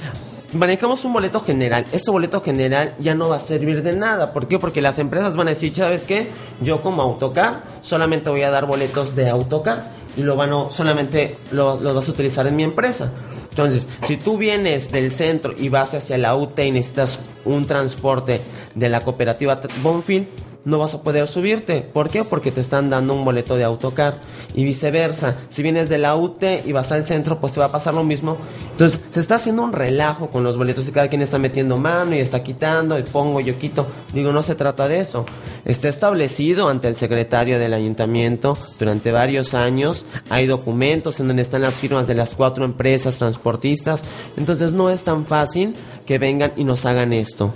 manejamos 0.53 1.05
un 1.05 1.13
boleto 1.13 1.41
general. 1.41 1.85
Este 1.93 2.11
boleto 2.11 2.43
general 2.43 2.95
ya 2.99 3.15
no 3.15 3.29
va 3.29 3.37
a 3.37 3.41
servir 3.41 3.83
de 3.83 3.95
nada. 3.95 4.33
¿Por 4.33 4.49
qué? 4.49 4.59
Porque 4.59 4.81
las 4.81 4.99
empresas 4.99 5.37
van 5.37 5.49
a 5.49 5.51
decir, 5.51 5.71
¿sabes 5.71 6.03
qué? 6.03 6.29
Yo 6.61 6.83
como 6.83 7.03
autocar 7.03 7.63
solamente 7.83 8.31
voy 8.31 8.43
a 8.43 8.51
dar 8.51 8.67
boletos 8.67 9.15
de 9.15 9.29
autocar 9.29 9.91
y 10.17 10.23
lo 10.23 10.37
van 10.37 10.53
a, 10.53 10.71
solamente 10.71 11.35
lo, 11.53 11.81
lo 11.81 11.95
vas 11.95 12.09
a 12.09 12.11
utilizar 12.11 12.47
en 12.47 12.57
mi 12.57 12.63
empresa. 12.63 13.11
Entonces, 13.51 13.89
si 14.07 14.17
tú 14.17 14.37
vienes 14.37 14.93
del 14.93 15.13
centro 15.13 15.55
y 15.57 15.69
vas 15.69 15.95
hacia 15.95 16.19
la 16.19 16.35
UT 16.37 16.59
y 16.59 16.73
necesitas 16.73 17.19
un 17.45 17.67
transporte 17.67 18.41
de 18.75 18.89
la 18.89 19.01
cooperativa 19.01 19.61
Bonfil, 19.83 20.29
no 20.67 20.79
vas 20.79 20.95
a 20.95 21.03
poder 21.03 21.29
subirte. 21.29 21.81
¿Por 21.81 22.11
qué? 22.11 22.25
Porque 22.25 22.51
te 22.51 22.61
están 22.61 22.91
dando 22.91 23.15
un 23.15 23.25
boleto 23.25 23.57
de 23.57 23.63
autocar 23.63 24.15
y 24.53 24.65
viceversa. 24.65 25.37
Si 25.49 25.63
vienes 25.63 25.89
de 25.89 25.97
la 25.97 26.17
UT 26.17 26.43
y 26.65 26.73
vas 26.73 26.91
al 26.91 27.07
centro, 27.07 27.41
pues 27.41 27.53
te 27.53 27.61
va 27.61 27.67
a 27.67 27.73
pasar 27.73 27.95
lo 27.95 28.03
mismo. 28.03 28.37
Entonces, 28.73 29.01
se 29.11 29.21
está 29.21 29.37
haciendo 29.37 29.63
un 29.63 29.73
relajo 29.73 30.29
con 30.29 30.43
los 30.43 30.57
boletos 30.57 30.89
y 30.89 30.91
cada 30.91 31.09
quien 31.09 31.23
está 31.23 31.39
metiendo 31.39 31.77
mano 31.77 32.17
y 32.17 32.19
está 32.19 32.43
quitando 32.43 32.99
y 32.99 33.05
pongo, 33.05 33.41
yo 33.41 33.57
quito. 33.59 33.87
Digo, 34.13 34.33
no 34.33 34.43
se 34.43 34.57
trata 34.57 34.89
de 34.89 35.01
eso. 35.01 35.25
Está 35.65 35.89
establecido 35.89 36.69
ante 36.69 36.89
el 36.89 36.97
secretario 36.97 37.61
del 37.61 37.73
ayuntamiento 37.73 38.55
durante 38.81 39.13
varios 39.13 39.55
años. 39.55 40.05
Hay 40.31 40.47
documentos 40.47 41.21
en 41.21 41.29
donde 41.29 41.43
están 41.43 41.63
las 41.63 41.75
firmas 41.75 42.09
de 42.09 42.15
las 42.15 42.35
cuatro 42.35 42.65
empresas 42.65 43.19
transportistas. 43.19 44.35
Entonces, 44.37 44.73
no 44.73 44.91
es 44.91 45.05
tan 45.05 45.27
fácil 45.27 45.75
que 46.05 46.19
vengan 46.19 46.53
y 46.57 46.65
nos 46.65 46.85
hagan 46.87 47.13
esto. 47.13 47.55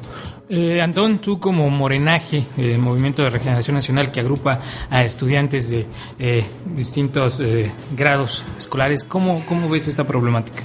Eh, 0.52 0.82
Antón, 0.82 1.20
tú 1.20 1.38
como 1.38 1.70
Morenaje, 1.70 2.42
eh, 2.56 2.76
Movimiento 2.76 3.22
de 3.22 3.30
Regeneración 3.30 3.76
Nacional 3.76 4.10
que 4.10 4.18
agrupa 4.18 4.58
a 4.90 5.04
estudiantes 5.04 5.70
de 5.70 5.86
eh, 6.18 6.44
distintos 6.74 7.38
eh, 7.38 7.70
grados 7.96 8.42
escolares, 8.58 9.04
¿cómo, 9.04 9.44
¿cómo 9.46 9.68
ves 9.68 9.86
esta 9.86 10.04
problemática? 10.08 10.64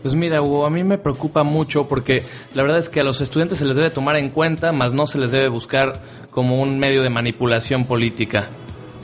Pues 0.00 0.14
mira, 0.14 0.40
Hugo, 0.40 0.64
a 0.64 0.70
mí 0.70 0.82
me 0.82 0.96
preocupa 0.96 1.42
mucho 1.42 1.86
porque 1.88 2.22
la 2.54 2.62
verdad 2.62 2.78
es 2.78 2.88
que 2.88 3.00
a 3.00 3.04
los 3.04 3.20
estudiantes 3.20 3.58
se 3.58 3.66
les 3.66 3.76
debe 3.76 3.90
tomar 3.90 4.16
en 4.16 4.30
cuenta, 4.30 4.72
más 4.72 4.94
no 4.94 5.06
se 5.06 5.18
les 5.18 5.30
debe 5.30 5.48
buscar 5.48 5.92
como 6.30 6.62
un 6.62 6.78
medio 6.78 7.02
de 7.02 7.10
manipulación 7.10 7.84
política, 7.84 8.48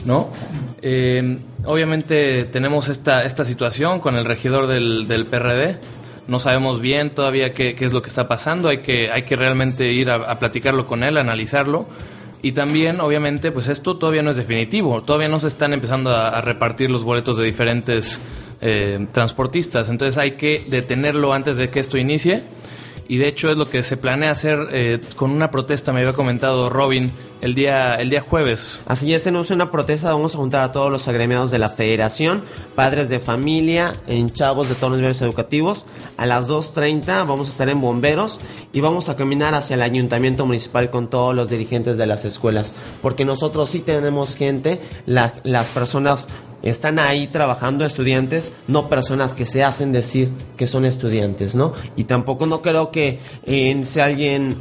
¿no? 0.05 0.31
Eh, 0.81 1.37
obviamente 1.65 2.45
tenemos 2.45 2.89
esta, 2.89 3.25
esta 3.25 3.45
situación 3.45 3.99
con 3.99 4.15
el 4.15 4.25
regidor 4.25 4.65
del, 4.65 5.07
del 5.07 5.27
PRD, 5.27 5.77
no 6.29 6.39
sabemos 6.39 6.79
bien 6.79 7.09
todavía 7.09 7.51
qué, 7.51 7.75
es 7.77 7.91
lo 7.91 8.01
que 8.01 8.09
está 8.09 8.27
pasando, 8.27 8.69
hay 8.69 8.77
que, 8.77 9.11
hay 9.11 9.23
que 9.23 9.35
realmente 9.35 9.91
ir 9.91 10.09
a, 10.11 10.39
platicarlo 10.39 10.87
con 10.87 11.03
él, 11.03 11.17
analizarlo. 11.17 11.87
Y 12.41 12.53
también, 12.53 13.01
obviamente, 13.01 13.51
pues 13.51 13.67
esto 13.67 13.97
todavía 13.97 14.21
no 14.21 14.29
es 14.29 14.37
definitivo, 14.37 15.03
todavía 15.03 15.27
no 15.27 15.39
se 15.39 15.47
están 15.47 15.73
empezando 15.73 16.11
a, 16.11 16.29
a 16.29 16.39
repartir 16.39 16.89
los 16.89 17.03
boletos 17.03 17.35
de 17.35 17.43
diferentes 17.43 18.21
eh, 18.61 19.07
transportistas, 19.13 19.89
entonces 19.89 20.17
hay 20.17 20.31
que 20.31 20.59
detenerlo 20.69 21.33
antes 21.33 21.55
de 21.55 21.69
que 21.69 21.79
esto 21.79 21.97
inicie. 21.97 22.43
Y 23.07 23.17
de 23.17 23.27
hecho 23.27 23.49
es 23.49 23.57
lo 23.57 23.65
que 23.65 23.81
se 23.81 23.97
planea 23.97 24.31
hacer 24.31 24.67
eh, 24.71 24.99
con 25.15 25.31
una 25.31 25.49
protesta, 25.49 25.91
me 25.91 26.01
había 26.01 26.13
comentado 26.13 26.69
Robin, 26.69 27.09
el 27.41 27.55
día, 27.55 27.95
el 27.95 28.09
día 28.09 28.21
jueves. 28.21 28.81
Así 28.85 29.13
es, 29.13 29.23
tenemos 29.23 29.49
una 29.51 29.71
protesta, 29.71 30.11
vamos 30.13 30.35
a 30.35 30.37
juntar 30.37 30.63
a 30.63 30.71
todos 30.71 30.91
los 30.91 31.07
agremiados 31.07 31.51
de 31.51 31.59
la 31.59 31.69
federación, 31.69 32.43
padres 32.75 33.09
de 33.09 33.19
familia, 33.19 33.93
en 34.07 34.31
chavos 34.31 34.67
de 34.69 34.75
todos 34.75 34.91
los 34.91 34.99
niveles 34.99 35.21
educativos. 35.21 35.85
A 36.17 36.25
las 36.25 36.47
2.30 36.47 37.25
vamos 37.27 37.47
a 37.47 37.51
estar 37.51 37.69
en 37.69 37.79
bomberos 37.81 38.39
y 38.73 38.81
vamos 38.81 39.09
a 39.09 39.15
caminar 39.15 39.53
hacia 39.55 39.75
el 39.75 39.81
ayuntamiento 39.81 40.45
municipal 40.45 40.89
con 40.89 41.09
todos 41.09 41.33
los 41.35 41.49
dirigentes 41.49 41.97
de 41.97 42.05
las 42.07 42.25
escuelas. 42.25 42.77
Porque 43.01 43.23
nosotros 43.25 43.69
sí 43.69 43.79
tenemos 43.79 44.35
gente, 44.35 44.81
la- 45.05 45.33
las 45.43 45.67
personas 45.69 46.27
están 46.61 46.99
ahí 46.99 47.27
trabajando 47.27 47.85
estudiantes, 47.85 48.51
no 48.67 48.89
personas 48.89 49.33
que 49.33 49.45
se 49.45 49.63
hacen 49.63 49.93
decir 49.93 50.29
que 50.57 50.67
son 50.67 50.83
estudiantes, 50.83 51.55
¿no? 51.55 51.71
Y 51.95 52.03
tampoco 52.03 52.45
no 52.47 52.61
creo 52.61 52.91
que 52.91 53.17
eh, 53.45 53.81
sea 53.85 54.05
alguien 54.05 54.57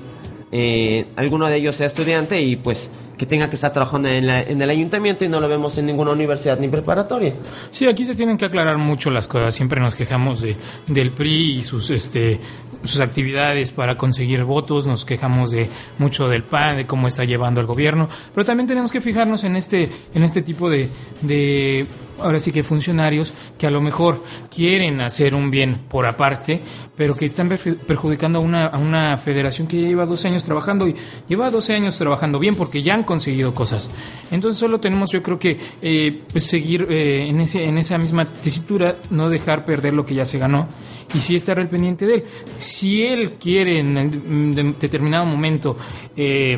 eh, 0.52 1.06
alguno 1.16 1.46
de 1.46 1.56
ellos 1.56 1.76
sea 1.76 1.86
estudiante 1.86 2.40
y 2.40 2.56
pues 2.56 2.90
que 3.18 3.26
tenga 3.26 3.48
que 3.50 3.56
estar 3.56 3.72
trabajando 3.72 4.08
en, 4.08 4.26
la- 4.28 4.40
el 4.42 4.70
ayuntamiento 4.70 5.24
y 5.24 5.28
no 5.28 5.40
lo 5.40 5.48
vemos 5.48 5.76
en 5.76 5.86
ninguna 5.86 6.12
universidad 6.12 6.58
ni 6.60 6.68
preparatoria. 6.68 7.34
Sí, 7.72 7.86
aquí 7.86 8.04
se 8.06 8.14
tienen 8.14 8.36
que 8.38 8.44
aclarar 8.44 8.78
mucho 8.78 9.10
las 9.10 9.26
cosas. 9.26 9.54
Siempre 9.54 9.80
nos 9.80 9.94
quejamos 9.96 10.40
de, 10.40 10.56
del 10.86 11.10
PRI 11.10 11.58
y 11.58 11.62
sus, 11.64 11.90
este, 11.90 12.38
sus 12.84 13.00
actividades 13.00 13.72
para 13.72 13.96
conseguir 13.96 14.44
votos. 14.44 14.86
Nos 14.86 15.04
quejamos 15.04 15.50
de 15.50 15.68
mucho 15.98 16.28
del 16.28 16.44
PAN, 16.44 16.76
de 16.76 16.86
cómo 16.86 17.08
está 17.08 17.24
llevando 17.24 17.60
el 17.60 17.66
gobierno. 17.66 18.08
Pero 18.32 18.46
también 18.46 18.68
tenemos 18.68 18.92
que 18.92 19.00
fijarnos 19.00 19.42
en 19.42 19.56
este, 19.56 19.90
en 20.14 20.22
este 20.22 20.42
tipo 20.42 20.70
de, 20.70 20.86
ahora 22.20 22.40
sí 22.40 22.52
que 22.52 22.62
funcionarios 22.62 23.32
que 23.58 23.66
a 23.66 23.70
lo 23.70 23.80
mejor 23.80 24.22
quieren 24.54 25.00
hacer 25.00 25.34
un 25.34 25.50
bien 25.50 25.80
por 25.88 26.06
aparte, 26.06 26.60
pero 26.96 27.16
que 27.16 27.26
están 27.26 27.48
perjudicando 27.48 28.38
a 28.38 28.42
una, 28.42 28.66
a 28.66 28.78
una 28.78 29.16
federación 29.18 29.66
que 29.66 29.80
ya 29.80 29.88
lleva 29.88 30.06
12 30.06 30.28
años 30.28 30.44
trabajando 30.44 30.88
y 30.88 30.96
lleva 31.28 31.50
12 31.50 31.74
años 31.74 31.96
trabajando 31.98 32.38
bien 32.38 32.54
porque 32.56 32.82
ya 32.82 32.94
han 32.94 33.04
conseguido 33.04 33.54
cosas. 33.54 33.90
Entonces 34.30 34.58
solo 34.58 34.80
tenemos 34.80 35.10
yo 35.12 35.22
creo 35.22 35.38
que 35.38 35.58
eh, 35.82 36.22
pues 36.30 36.44
seguir 36.44 36.86
eh, 36.90 37.26
en, 37.28 37.40
ese, 37.40 37.64
en 37.64 37.78
esa 37.78 37.98
misma 37.98 38.24
tesitura, 38.24 38.96
no 39.10 39.28
dejar 39.30 39.64
perder 39.64 39.94
lo 39.94 40.04
que 40.04 40.14
ya 40.14 40.24
se 40.26 40.38
ganó 40.38 40.68
y 41.14 41.20
sí 41.20 41.36
estar 41.36 41.58
al 41.58 41.68
pendiente 41.68 42.06
de 42.06 42.14
él. 42.16 42.24
Si 42.56 43.02
él 43.02 43.32
quiere 43.40 43.78
en 43.80 44.54
de- 44.54 44.74
determinado 44.78 45.24
momento... 45.24 45.76
Eh, 46.16 46.56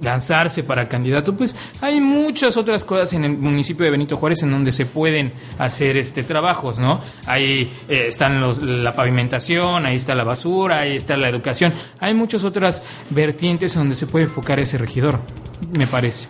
lanzarse 0.00 0.62
para 0.62 0.88
candidato, 0.88 1.36
pues 1.36 1.56
hay 1.82 2.00
muchas 2.00 2.56
otras 2.56 2.84
cosas 2.84 3.12
en 3.12 3.24
el 3.24 3.36
municipio 3.36 3.84
de 3.84 3.90
Benito 3.90 4.16
Juárez 4.16 4.42
en 4.42 4.50
donde 4.50 4.72
se 4.72 4.86
pueden 4.86 5.32
hacer 5.58 5.96
este 5.96 6.22
trabajos, 6.22 6.78
¿no? 6.78 7.00
Ahí 7.26 7.72
eh, 7.88 8.06
están 8.08 8.40
los, 8.40 8.62
la 8.62 8.92
pavimentación, 8.92 9.86
ahí 9.86 9.96
está 9.96 10.14
la 10.14 10.24
basura, 10.24 10.80
ahí 10.80 10.96
está 10.96 11.16
la 11.16 11.28
educación, 11.28 11.72
hay 12.00 12.14
muchas 12.14 12.44
otras 12.44 13.04
vertientes 13.10 13.74
en 13.74 13.82
donde 13.82 13.94
se 13.94 14.06
puede 14.06 14.24
enfocar 14.24 14.58
ese 14.60 14.78
regidor, 14.78 15.20
me 15.76 15.86
parece. 15.86 16.28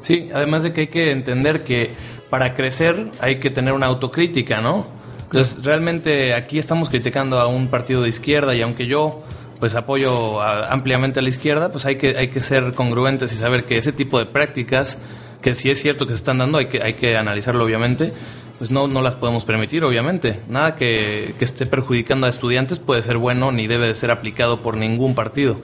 Sí, 0.00 0.28
además 0.32 0.62
de 0.62 0.72
que 0.72 0.82
hay 0.82 0.86
que 0.88 1.10
entender 1.10 1.64
que 1.64 1.90
para 2.30 2.54
crecer 2.54 3.10
hay 3.20 3.40
que 3.40 3.50
tener 3.50 3.72
una 3.72 3.86
autocrítica, 3.86 4.60
¿no? 4.60 4.86
Entonces, 5.24 5.64
realmente 5.64 6.34
aquí 6.34 6.58
estamos 6.58 6.88
criticando 6.88 7.40
a 7.40 7.48
un 7.48 7.66
partido 7.66 8.02
de 8.02 8.08
izquierda 8.08 8.54
y 8.54 8.62
aunque 8.62 8.86
yo 8.86 9.24
pues 9.60 9.74
apoyo 9.74 10.40
a- 10.42 10.66
ampliamente 10.66 11.20
a 11.20 11.22
la 11.22 11.28
izquierda, 11.28 11.68
pues 11.68 11.86
hay 11.86 11.96
que 11.96 12.16
hay 12.16 12.28
que 12.28 12.40
ser 12.40 12.72
congruentes 12.74 13.32
y 13.32 13.36
saber 13.36 13.64
que 13.64 13.78
ese 13.78 13.92
tipo 13.92 14.18
de 14.18 14.26
prácticas 14.26 14.98
que 15.42 15.54
si 15.54 15.70
es 15.70 15.80
cierto 15.80 16.06
que 16.06 16.12
se 16.12 16.18
están 16.18 16.38
dando, 16.38 16.58
hay 16.58 16.66
que 16.66 16.82
hay 16.82 16.94
que 16.94 17.16
analizarlo 17.16 17.64
obviamente. 17.64 18.12
Pues 18.58 18.70
no, 18.70 18.88
no 18.88 19.02
las 19.02 19.16
podemos 19.16 19.44
permitir, 19.44 19.84
obviamente. 19.84 20.40
Nada 20.48 20.76
que, 20.76 21.34
que 21.38 21.44
esté 21.44 21.66
perjudicando 21.66 22.26
a 22.26 22.30
estudiantes 22.30 22.80
puede 22.80 23.02
ser 23.02 23.18
bueno 23.18 23.52
ni 23.52 23.66
debe 23.66 23.86
de 23.86 23.94
ser 23.94 24.10
aplicado 24.10 24.62
por 24.62 24.78
ningún 24.78 25.14
partido. 25.14 25.58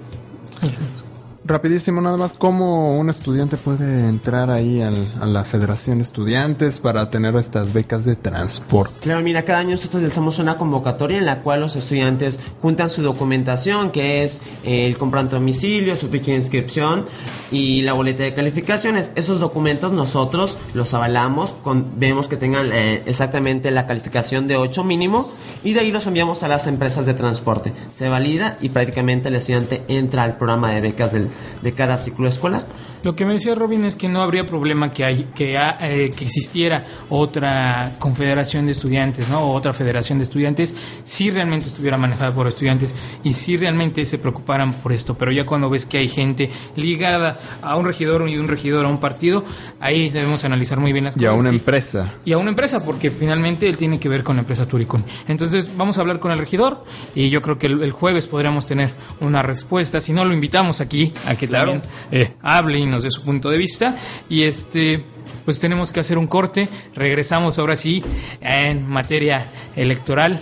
Rapidísimo, 1.45 2.01
nada 2.01 2.17
más, 2.17 2.35
¿cómo 2.35 2.97
un 2.97 3.11
estudiante 3.11 3.57
puede 3.57 4.07
entrar 4.09 4.49
ahí 4.49 4.81
al- 4.81 5.13
a 5.21 5.27
la 5.27 5.43
Federación 5.45 5.99
de 5.99 6.05
Estudiantes 6.05 6.79
para 6.79 7.11
tener 7.11 7.35
estas 7.35 7.73
becas 7.73 8.05
de 8.05 8.15
transporte? 8.15 8.93
Claro, 9.01 9.23
mira, 9.23 9.43
cada 9.43 9.59
año 9.59 9.71
nosotros 9.71 10.03
lanzamos 10.03 10.39
una 10.39 10.57
convocatoria 10.57 11.19
en 11.19 11.27
la 11.27 11.41
cual 11.43 11.61
los 11.61 11.75
estudiantes 11.75 12.39
juntan 12.63 12.91
su 12.91 13.03
documentación, 13.03 13.91
que 13.91 14.23
es 14.23 14.43
eh, 14.63 14.87
el 14.87 14.97
comprante 14.97 15.35
domicilio, 15.35 15.97
su 15.97 16.07
ficha 16.09 16.31
de 16.31 16.37
inscripción 16.37 17.07
y 17.51 17.83
la 17.83 17.93
boleta 17.95 18.23
de 18.23 18.35
calificaciones. 18.35 19.11
Esos 19.17 19.41
documentos 19.41 19.93
nosotros 19.93 20.57
los 20.75 20.95
avalamos, 20.95 21.55
con, 21.65 21.99
vemos 21.99 22.29
que 22.29 22.37
tengan 22.37 22.71
eh, 22.73 23.03
exactamente 23.07 23.73
la 23.73 23.89
calificación 23.89 24.47
de 24.47 24.57
8 24.59 24.85
mínimo 24.85 25.29
y 25.65 25.73
de 25.73 25.81
ahí 25.81 25.91
los 25.91 26.07
enviamos 26.07 26.45
a 26.45 26.49
las 26.49 26.69
empresas 26.69 27.05
de 27.05 27.15
transporte. 27.15 27.73
Se 27.93 28.09
valida 28.09 28.57
y 28.61 28.69
prácticamente 28.69 29.29
el 29.29 29.35
estudiante 29.35 29.83
entra 29.89 30.23
al 30.23 30.37
programa 30.37 30.71
de 30.71 30.81
becas 30.81 31.11
del- 31.13 31.33
de 31.63 31.73
cada 31.73 31.97
ciclo 31.99 32.29
escolar. 32.29 32.67
Lo 33.05 33.15
que 33.17 33.25
me 33.25 33.33
decía 33.35 33.55
Robin 33.55 33.85
es 33.85 33.97
que 33.97 34.09
no 34.09 34.23
habría 34.23 34.47
problema 34.47 34.93
que, 34.93 35.05
hay, 35.05 35.29
que, 35.35 35.59
ha- 35.59 35.77
eh, 35.81 36.11
que 36.17 36.25
existiera 36.25 36.85
otra 37.09 37.93
confederación 37.99 38.67
de 38.67 38.73
estudiantes, 38.73 39.29
¿no? 39.29 39.41
O 39.41 39.53
otra 39.55 39.73
federación 39.73 40.19
de 40.19 40.25
estudiantes, 40.25 40.75
si 41.05 41.31
realmente 41.31 41.67
estuviera 41.67 41.97
manejada 41.97 42.33
por 42.35 42.47
estudiantes 42.47 42.95
y 43.23 43.33
si 43.33 43.57
realmente 43.57 44.05
se 44.05 44.19
preocuparan 44.19 44.73
por 44.73 44.93
esto. 44.93 45.17
Pero 45.17 45.33
ya 45.33 45.47
cuando 45.47 45.69
ves 45.71 45.87
que 45.87 45.99
hay 45.99 46.09
gente 46.09 46.51
ligada 46.77 47.37
a 47.63 47.77
un 47.77 47.85
regidor 47.87 48.29
y 48.29 48.37
un 48.39 48.49
regidor 48.49 48.85
a 48.85 48.89
un 48.89 48.99
partido, 48.99 49.45
ahí 49.81 50.11
debemos 50.11 50.45
analizar 50.45 50.79
muy 50.81 50.93
bien 50.93 51.05
las 51.05 51.17
Y 51.17 51.25
a 51.25 51.31
cosas. 51.31 51.41
una 51.41 51.49
empresa. 51.51 52.15
y 52.25 52.33
a 52.33 52.39
una 52.39 52.51
empresa, 52.51 52.85
porque 52.85 53.11
finalmente 53.11 53.67
él 53.69 53.77
tiene 53.77 53.99
que 54.01 54.09
ver 54.09 54.23
con 54.23 54.37
la 54.37 54.41
empresa 54.43 54.67
Turicon. 54.67 55.05
Entonces, 55.29 55.77
vamos 55.77 55.99
a 55.99 56.01
hablar 56.01 56.19
con 56.19 56.31
el 56.33 56.39
regidor 56.39 56.85
y 57.15 57.31
yo 57.31 57.43
creo 57.43 57.59
que 57.59 57.67
el, 57.67 57.83
el 57.83 57.93
jueves 57.93 58.27
podríamos 58.27 58.67
tener 58.67 58.91
una 59.21 59.43
respuesta. 59.43 60.01
Si 60.01 60.13
no, 60.13 60.25
lo 60.25 60.33
invitamos 60.35 60.81
aquí 60.81 61.13
a 61.27 61.35
que 61.37 61.47
Claro. 61.49 61.73
también 61.81 61.93
eh, 62.11 62.33
hable 62.43 62.79
dé 63.01 63.11
su 63.11 63.23
punto 63.23 63.51
de 63.51 63.59
vista. 63.59 63.97
Y 64.29 64.43
este, 64.43 65.05
pues 65.45 65.59
tenemos 65.59 65.93
que 65.93 66.01
hacer 66.01 66.19
un 66.19 66.27
corte. 66.27 66.69
Regresamos 66.95 67.59
ahora 67.59 67.77
sí 67.77 68.03
en 68.41 68.89
materia 68.89 69.47
electoral 69.77 70.39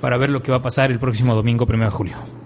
para 0.00 0.18
ver 0.18 0.30
lo 0.30 0.42
que 0.42 0.50
va 0.50 0.58
a 0.58 0.62
pasar 0.62 0.90
el 0.90 0.98
próximo 0.98 1.34
domingo, 1.34 1.66
1 1.68 1.84
de 1.84 1.90
julio. 1.90 2.41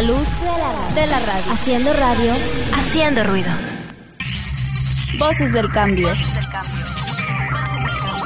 La 0.00 0.02
luz 0.02 0.28
de 0.94 1.06
la 1.08 1.18
radio. 1.18 1.52
Haciendo 1.52 1.92
radio. 1.92 2.32
Haciendo 2.72 3.24
ruido. 3.24 3.50
Voces 5.18 5.52
del 5.52 5.68
cambio. 5.72 6.10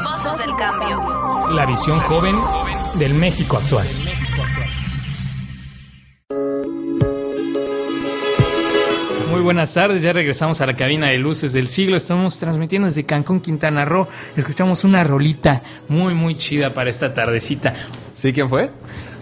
Voces 0.05 0.39
del 0.47 0.57
cambio. 0.59 1.49
La 1.53 1.65
visión 1.65 1.99
joven 2.01 2.37
del 2.99 3.15
México 3.15 3.57
actual. 3.57 3.89
Muy 9.31 9.41
buenas 9.41 9.73
tardes, 9.73 10.03
ya 10.03 10.13
regresamos 10.13 10.61
a 10.61 10.67
la 10.67 10.77
cabina 10.77 11.07
de 11.07 11.17
luces 11.17 11.55
del 11.55 11.69
siglo. 11.69 11.97
Estamos 11.97 12.39
transmitiendo 12.39 12.87
desde 12.87 13.05
Cancún, 13.05 13.41
Quintana 13.41 13.87
Roo. 13.87 14.09
Escuchamos 14.37 14.85
una 14.85 15.05
rolita 15.05 15.63
muy, 15.89 16.13
muy 16.13 16.35
chida 16.35 16.75
para 16.75 16.91
esta 16.91 17.15
tardecita. 17.15 17.73
¿Sí? 18.13 18.35
¿Quién 18.35 18.51
fue? 18.51 18.71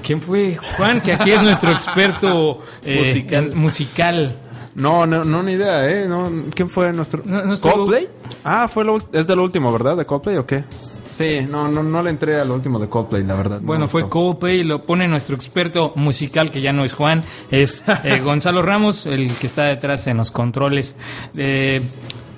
¿Quién 0.04 0.20
fue? 0.20 0.56
Juan, 0.76 1.00
que 1.00 1.12
aquí 1.12 1.30
es 1.30 1.42
nuestro 1.42 1.70
experto 1.72 2.62
eh, 2.84 3.00
Musical. 3.06 3.52
en- 3.52 3.58
musical. 3.58 4.36
No, 4.74 5.04
no, 5.06 5.24
no, 5.24 5.42
ni 5.42 5.52
idea, 5.52 5.88
¿eh? 5.90 6.06
No, 6.08 6.30
¿Quién 6.54 6.70
fue 6.70 6.92
nuestro...? 6.92 7.22
No, 7.24 7.44
nuestro- 7.44 7.72
¿Coldplay? 7.72 8.08
Ah, 8.44 8.68
fue 8.68 8.84
lo, 8.84 8.98
es 9.12 9.26
de 9.26 9.36
lo 9.36 9.42
último, 9.42 9.72
¿verdad? 9.72 9.96
¿De 9.96 10.04
Coldplay 10.06 10.36
o 10.36 10.46
qué? 10.46 10.64
Sí, 10.70 11.46
no, 11.50 11.68
no, 11.68 11.82
no 11.82 12.02
le 12.02 12.08
entré 12.10 12.40
al 12.40 12.50
último 12.50 12.78
de 12.78 12.88
Coldplay, 12.88 13.24
la 13.24 13.34
verdad. 13.34 13.60
no 13.60 13.66
Bueno, 13.66 13.88
fue. 13.88 14.08
Coldplay, 14.08 14.62
lo 14.62 14.80
pone 14.80 15.06
nuestro 15.08 15.34
experto 15.36 15.92
musical, 15.96 16.50
que 16.50 16.60
ya 16.62 16.72
no 16.72 16.84
es 16.84 16.92
Juan, 16.94 17.22
es 17.50 17.84
eh, 18.04 18.20
Gonzalo 18.24 18.62
Ramos, 18.62 19.04
el 19.06 19.30
que 19.34 19.46
está 19.46 19.64
detrás 19.64 20.06
en 20.06 20.16
los 20.18 20.30
controles. 20.30 20.94
Eh, 21.36 21.82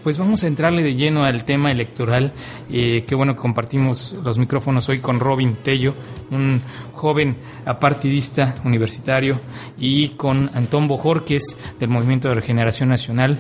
pues 0.03 0.19
vamos 0.19 0.43
a 0.43 0.47
entrarle 0.47 0.83
de 0.83 0.95
lleno 0.95 1.25
al 1.25 1.45
tema 1.45 1.71
electoral. 1.71 2.33
Eh, 2.71 3.05
qué 3.07 3.15
bueno 3.15 3.35
que 3.35 3.41
compartimos 3.41 4.17
los 4.23 4.39
micrófonos 4.39 4.89
hoy 4.89 4.99
con 4.99 5.21
Robin 5.21 5.57
Tello, 5.63 5.95
un 6.31 6.61
joven 6.93 7.37
apartidista 7.65 8.55
universitario, 8.65 9.41
y 9.79 10.11
con 10.11 10.49
Antón 10.55 10.89
Bojorques 10.89 11.57
del 11.79 11.91
Movimiento 11.91 12.29
de 12.29 12.35
Regeneración 12.35 12.89
Nacional. 12.89 13.39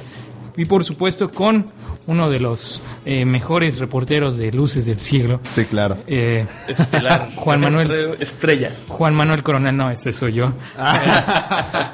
Y 0.56 0.64
por 0.66 0.84
supuesto 0.84 1.30
con 1.30 1.64
uno 2.06 2.28
de 2.28 2.40
los 2.40 2.82
eh, 3.04 3.24
mejores 3.24 3.78
reporteros 3.78 4.36
de 4.36 4.50
Luces 4.52 4.86
del 4.86 4.98
Siglo, 4.98 5.40
Sí, 5.54 5.64
claro. 5.64 5.98
eh, 6.06 6.46
Estelar. 6.68 7.30
Juan 7.36 7.60
Manuel. 7.60 7.88
Estrella. 8.20 8.72
Juan 8.88 9.14
Manuel 9.14 9.42
Coronel, 9.42 9.76
no, 9.76 9.88
ese 9.90 10.12
soy 10.12 10.32
yo. 10.34 10.52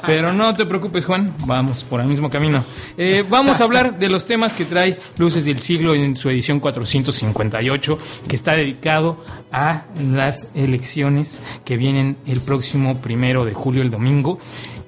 Pero 0.07 0.33
no 0.33 0.55
te 0.57 0.67
preocupes, 0.67 1.05
Juan, 1.05 1.35
vamos 1.47 1.85
por 1.85 2.01
el 2.01 2.07
mismo 2.09 2.31
camino. 2.31 2.65
Eh, 2.97 3.25
vamos 3.29 3.61
a 3.61 3.65
hablar 3.65 3.99
de 3.99 4.09
los 4.09 4.25
temas 4.27 4.53
que 4.55 4.65
trae 4.65 4.99
Luces 5.19 5.45
del 5.45 5.61
Siglo 5.61 5.95
en 5.95 6.17
su 6.17 6.31
edición 6.31 6.59
458, 6.61 7.99
que 8.29 8.37
está 8.37 8.57
dedicado 8.57 9.23
a 9.53 9.85
las 10.11 10.49
elecciones 10.55 11.41
que 11.65 11.77
vienen 11.77 12.17
el 12.27 12.41
próximo 12.41 13.01
primero 13.01 13.45
de 13.45 13.55
julio, 13.55 13.83
el 13.83 13.91
domingo, 13.91 14.39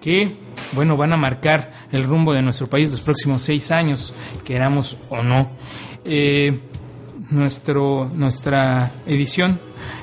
que, 0.00 0.37
bueno, 0.73 0.96
van 0.96 1.12
a 1.12 1.16
marcar 1.16 1.73
el 1.92 2.05
rumbo 2.05 2.33
de 2.33 2.42
nuestro 2.42 2.68
país 2.68 2.90
los 2.90 3.03
próximos 3.03 3.42
seis 3.42 3.70
años, 3.70 4.14
queramos 4.44 4.96
o 5.09 5.23
no. 5.23 5.51
Eh, 6.05 6.59
nuestro, 7.31 8.09
nuestra 8.14 8.90
edición 9.07 9.61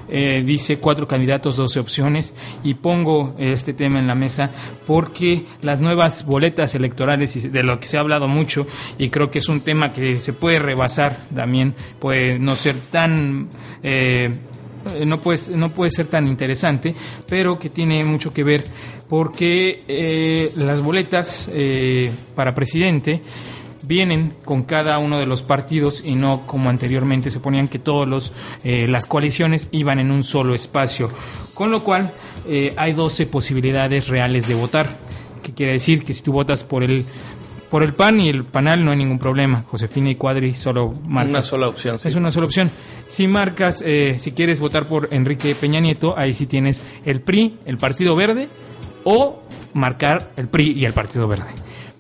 eh, 0.10 0.42
dice 0.46 0.78
cuatro 0.78 1.06
candidatos, 1.08 1.58
12 1.58 1.80
opciones 1.80 2.34
y 2.64 2.76
pongo 2.76 3.36
este 3.38 3.74
tema 3.74 4.00
en 4.00 4.08
la 4.08 4.16
mesa 4.16 4.50
porque 4.86 5.46
las 5.62 5.82
nuevas 5.82 6.26
boletas 6.26 6.76
electorales 6.76 7.52
de 7.52 7.64
lo 7.64 7.78
que 7.80 7.88
se 7.88 7.98
ha 7.98 8.00
hablado 8.00 8.30
mucho 8.30 8.68
y 8.98 9.10
creo 9.10 9.30
que 9.30 9.40
es 9.40 9.50
un 9.50 9.62
tema 9.62 9.92
que 9.92 10.22
se 10.22 10.32
puede 10.32 10.60
rebasar 10.60 11.18
también, 11.36 11.76
puede 12.00 12.40
no 12.40 12.56
ser 12.56 12.76
tan... 12.92 13.50
eh, 13.84 14.32
no 15.06 15.20
no 15.56 15.70
puede 15.70 15.90
ser 15.90 16.08
tan 16.08 16.28
interesante, 16.28 16.96
pero 17.28 17.60
que 17.60 17.70
tiene 17.70 18.06
mucho 18.06 18.32
que 18.32 18.46
ver 18.46 18.64
porque 19.10 19.84
eh, 19.88 20.50
las 20.58 20.82
boletas 20.82 21.50
eh, 21.54 22.12
para 22.36 22.54
presidente 22.54 23.22
vienen 23.88 24.34
con 24.44 24.64
cada 24.64 25.00
uno 25.00 25.18
de 25.18 25.26
los 25.26 25.42
partidos 25.42 26.06
y 26.06 26.16
no 26.16 26.44
como 26.46 26.70
anteriormente 26.70 27.32
se 27.32 27.40
ponían 27.40 27.68
que 27.68 27.80
todos 27.80 28.08
los 28.08 28.34
eh, 28.64 28.88
las 28.88 29.06
coaliciones 29.06 29.70
iban 29.72 30.00
en 30.00 30.12
un 30.12 30.24
solo 30.24 30.54
espacio. 30.54 31.10
Con 31.54 31.72
lo 31.72 31.84
cual 31.84 32.12
eh, 32.48 32.74
hay 32.76 32.94
12 32.94 33.28
posibilidades 33.28 34.08
reales 34.10 34.48
de 34.48 34.56
votar 34.56 34.98
que 35.42 35.54
quiere 35.54 35.74
decir 35.74 36.04
que 36.04 36.14
si 36.14 36.22
tú 36.22 36.34
votas 36.34 36.64
por 36.64 36.84
el 36.84 37.04
por 37.70 37.84
el 37.84 37.94
PAN 37.94 38.22
y 38.22 38.30
el 38.30 38.46
PANAL 38.46 38.86
no 38.86 38.92
hay 38.92 38.98
ningún 38.98 39.20
problema. 39.20 39.64
Josefina 39.68 40.10
y 40.10 40.16
Cuadri 40.16 40.54
solo 40.54 40.92
marcas. 41.06 41.32
Una 41.32 41.44
sola 41.44 41.68
opción, 41.68 41.98
sí. 41.98 42.08
es 42.08 42.16
una 42.16 42.32
sola 42.32 42.46
opción. 42.46 42.70
Si 43.08 43.28
marcas 43.28 43.84
eh, 43.86 44.18
si 44.20 44.32
quieres 44.32 44.60
votar 44.60 44.88
por 44.88 45.14
Enrique 45.14 45.56
Peña 45.56 45.80
Nieto 45.80 46.18
ahí 46.18 46.34
sí 46.34 46.46
tienes 46.46 46.82
el 47.06 47.22
PRI 47.22 47.58
el 47.66 47.78
Partido 47.78 48.16
Verde 48.16 48.50
o 49.10 49.42
marcar 49.74 50.32
el 50.36 50.50
PRI 50.50 50.74
y 50.74 50.84
el 50.84 50.92
Partido 50.92 51.30
Verde. 51.30 51.48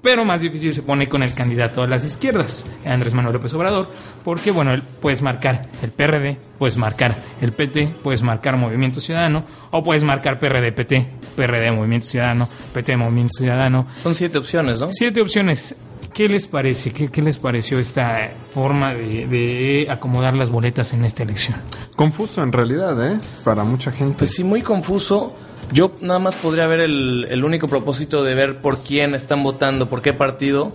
Pero 0.01 0.25
más 0.25 0.41
difícil 0.41 0.75
se 0.75 0.83
pone 0.83 1.07
con 1.07 1.23
el 1.23 1.33
candidato 1.33 1.81
a 1.81 1.87
las 1.87 2.03
izquierdas, 2.03 2.65
Andrés 2.85 3.13
Manuel 3.13 3.33
López 3.33 3.53
Obrador, 3.53 3.89
porque 4.25 4.51
bueno, 4.51 4.73
él 4.73 4.83
puedes 4.83 5.21
marcar 5.21 5.69
el 5.81 5.91
PRD, 5.91 6.37
puedes 6.59 6.75
marcar 6.75 7.15
el 7.41 7.53
PT, 7.53 7.95
puedes 8.03 8.23
marcar 8.23 8.57
Movimiento 8.57 8.99
Ciudadano, 8.99 9.45
o 9.71 9.81
puedes 9.83 10.03
marcar 10.03 10.37
PRD, 10.37 10.73
PT, 10.73 11.09
PRD, 11.37 11.71
Movimiento 11.71 12.07
Ciudadano, 12.07 12.47
PT, 12.73 12.97
Movimiento 12.97 13.37
Ciudadano. 13.37 13.87
Son 14.03 14.13
siete 14.13 14.37
opciones, 14.37 14.81
¿no? 14.81 14.87
Siete 14.89 15.21
opciones. 15.21 15.77
¿Qué 16.13 16.27
les 16.27 16.45
parece? 16.45 16.91
¿Qué, 16.91 17.09
qué 17.09 17.21
les 17.21 17.37
pareció 17.37 17.79
esta 17.79 18.31
forma 18.53 18.93
de, 18.93 19.27
de 19.27 19.87
acomodar 19.89 20.33
las 20.33 20.49
boletas 20.49 20.91
en 20.93 21.05
esta 21.05 21.23
elección? 21.23 21.57
Confuso 21.95 22.43
en 22.43 22.51
realidad, 22.51 23.11
¿eh? 23.11 23.19
Para 23.45 23.63
mucha 23.63 23.91
gente. 23.91 24.15
Pues 24.19 24.31
sí, 24.31 24.43
muy 24.43 24.61
confuso. 24.61 25.46
Yo 25.73 25.91
nada 26.01 26.19
más 26.19 26.35
podría 26.35 26.65
ver 26.67 26.79
el, 26.79 27.27
el 27.29 27.43
único 27.43 27.67
propósito 27.67 28.23
de 28.23 28.33
ver 28.35 28.61
por 28.61 28.77
quién 28.81 29.13
están 29.15 29.43
votando, 29.43 29.89
por 29.89 30.01
qué 30.01 30.13
partido. 30.13 30.73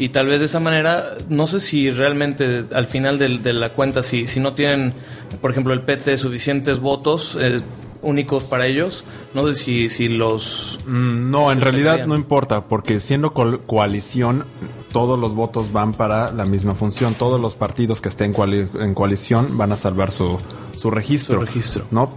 Y 0.00 0.10
tal 0.10 0.28
vez 0.28 0.38
de 0.38 0.46
esa 0.46 0.60
manera, 0.60 1.04
no 1.28 1.48
sé 1.48 1.58
si 1.58 1.90
realmente 1.90 2.64
al 2.72 2.86
final 2.86 3.18
del- 3.18 3.42
de, 3.42 3.52
la 3.52 3.70
cuenta, 3.70 4.02
si, 4.04 4.28
si 4.28 4.38
no 4.38 4.54
tienen, 4.54 4.94
por 5.40 5.50
ejemplo, 5.50 5.74
el 5.74 5.82
PT 5.82 6.16
suficientes 6.18 6.78
votos 6.78 7.36
eh, 7.40 7.62
únicos 8.02 8.44
para 8.44 8.66
ellos, 8.66 9.02
no 9.34 9.44
sé 9.48 9.54
si, 9.54 9.90
si 9.90 10.08
los... 10.08 10.78
Mm, 10.86 11.30
no, 11.32 11.50
en 11.50 11.60
realidad 11.60 12.06
no 12.06 12.14
importa, 12.14 12.66
porque 12.66 13.00
siendo 13.00 13.32
coalición, 13.34 14.44
todos 14.92 15.18
los 15.18 15.34
votos 15.34 15.72
van 15.72 15.92
para 15.92 16.30
la 16.30 16.44
misma 16.44 16.76
función. 16.76 17.14
Todos 17.14 17.40
los 17.40 17.56
partidos 17.56 18.00
que 18.00 18.08
estén 18.08 18.32
coali- 18.32 18.68
en 18.80 18.94
coalición 18.94 19.58
van 19.58 19.72
a 19.72 19.76
salvar 19.76 20.12
su, 20.12 20.38
su 20.80 20.92
registro. 20.92 21.40
Su 21.40 21.44
registro. 21.46 21.86
¿no? 21.90 22.08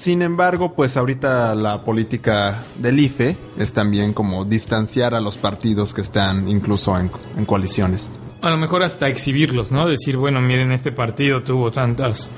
Sin 0.00 0.22
embargo, 0.22 0.72
pues 0.72 0.96
ahorita 0.96 1.54
la 1.54 1.84
política 1.84 2.58
del 2.78 2.98
IFE 3.00 3.36
es 3.58 3.74
también 3.74 4.14
como 4.14 4.46
distanciar 4.46 5.12
a 5.12 5.20
los 5.20 5.36
partidos 5.36 5.92
que 5.92 6.00
están 6.00 6.48
incluso 6.48 6.98
en, 6.98 7.10
en 7.36 7.44
coaliciones. 7.44 8.10
A 8.40 8.48
lo 8.48 8.56
mejor 8.56 8.82
hasta 8.82 9.08
exhibirlos, 9.08 9.72
¿no? 9.72 9.86
Decir, 9.86 10.16
bueno, 10.16 10.40
miren, 10.40 10.72
este 10.72 10.90
partido 10.90 11.42
tuvo 11.42 11.70
tantas 11.70 12.30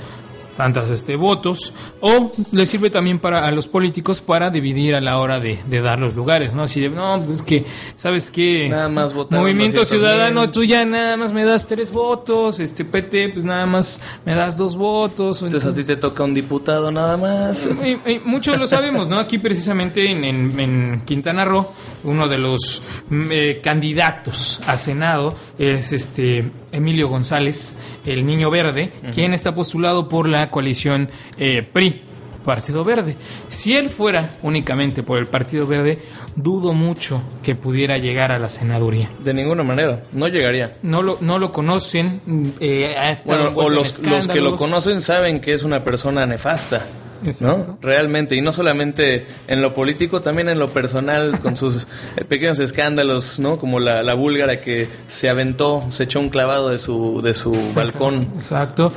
tantas 0.57 0.91
este 0.91 1.17
votos 1.17 1.73
o 2.01 2.31
le 2.53 2.67
sirve 2.67 2.91
también 2.91 3.19
para 3.19 3.47
a 3.47 3.51
los 3.51 3.67
políticos 3.69 4.21
para 4.21 4.51
dividir 4.51 4.95
a 4.95 5.01
la 5.01 5.19
hora 5.19 5.41
de, 5.41 5.59
de 5.67 5.81
dar 5.81 5.99
los 5.99 6.15
lugares, 6.15 6.53
¿no? 6.55 6.65
Así 6.65 6.81
de, 6.81 6.91
no, 6.91 7.19
pues 7.19 7.31
es 7.31 7.43
que 7.43 7.65
sabes 7.97 8.31
qué 8.31 8.69
Nada 8.69 8.89
más 8.89 9.15
votaron 9.15 9.43
Movimiento 9.45 9.81
200,000. 9.81 9.99
Ciudadano, 9.99 10.51
tú 10.51 10.65
ya 10.65 10.85
nada 10.85 11.17
más 11.17 11.33
me 11.33 11.45
das 11.45 11.67
tres 11.67 11.91
votos, 11.91 12.61
este 12.61 12.85
PT 12.85 13.31
pues 13.31 13.45
nada 13.45 13.67
más 13.67 14.01
me 14.25 14.35
das 14.35 14.57
dos 14.57 14.77
votos. 14.77 15.43
o 15.43 15.47
Entonces 15.47 15.73
a 15.73 15.77
ti 15.77 15.85
te 15.85 15.97
toca 15.97 16.23
un 16.25 16.35
diputado 16.35 16.91
nada 16.93 17.17
más. 17.17 17.67
y- 17.85 18.11
y 18.11 18.19
muchos 18.25 18.59
lo 18.59 18.67
sabemos, 18.67 19.09
¿no? 19.09 19.19
Aquí 19.19 19.39
precisamente 19.39 20.11
en, 20.11 20.25
en- 20.25 20.61
en 20.61 21.01
Quintana 21.05 21.45
Roo, 21.45 21.65
uno 22.05 22.29
de 22.29 22.39
los 22.39 22.83
mm, 23.09 23.23
eh, 23.31 23.61
candidatos 23.63 24.61
a 24.67 24.77
Senado 24.77 25.37
es 25.59 25.93
este 25.93 26.51
Emilio 26.73 27.09
González, 27.09 27.77
el 28.07 28.27
Niño 28.27 28.51
Verde, 28.51 28.93
quien 29.15 29.35
está 29.35 29.55
postulado 29.55 30.09
por 30.09 30.29
la 30.29 30.51
coalición 30.51 31.11
eh, 31.39 31.63
PRI. 31.63 32.03
Partido 32.43 32.85
Verde. 32.85 33.17
Si 33.49 33.75
él 33.77 33.89
fuera 33.89 34.29
únicamente 34.43 35.03
por 35.03 35.19
el 35.19 35.27
Partido 35.27 35.67
Verde, 35.67 36.03
dudo 36.35 36.75
mucho 36.75 37.23
que 37.43 37.55
pudiera 37.55 37.99
llegar 37.99 38.33
a 38.33 38.39
la 38.41 38.49
senaduría. 38.49 39.09
De 39.23 39.33
ninguna 39.33 39.63
manera, 39.63 40.03
no 40.13 40.27
llegaría. 40.27 40.73
No 40.83 41.03
lo, 41.03 41.19
no 41.21 41.39
lo 41.39 41.53
conocen. 41.53 42.21
mm, 42.27 42.43
eh, 42.61 43.15
Bueno, 43.27 43.47
o 43.55 43.71
los, 43.71 43.99
los 44.01 44.27
que 44.27 44.41
lo 44.41 44.57
conocen 44.57 45.03
saben 45.03 45.41
que 45.41 45.55
es 45.55 45.63
una 45.63 45.85
persona 45.85 46.27
nefasta. 46.27 46.85
¿No? 47.41 47.79
Realmente, 47.81 48.37
y 48.37 48.41
no 48.41 48.53
solamente 48.53 49.27
en 49.49 49.63
lo 49.63 49.75
político, 49.75 50.21
también 50.21 50.49
en 50.49 50.59
lo 50.59 50.69
personal, 50.69 51.39
con 51.43 51.57
sus 51.57 51.87
eh, 52.17 52.25
pequeños 52.25 52.59
escándalos, 52.59 53.39
¿no? 53.39 53.59
Como 53.59 53.81
la, 53.81 54.03
la 54.03 54.15
búlgara 54.15 54.61
que 54.61 54.89
se 55.09 55.29
aventó, 55.29 55.85
se 55.91 56.05
echó 56.05 56.21
un 56.21 56.29
clavado 56.29 56.71
de 56.71 56.79
su, 56.79 57.21
de 57.23 57.35
su 57.35 57.53
balcón. 57.75 58.23
Exacto. 58.35 58.93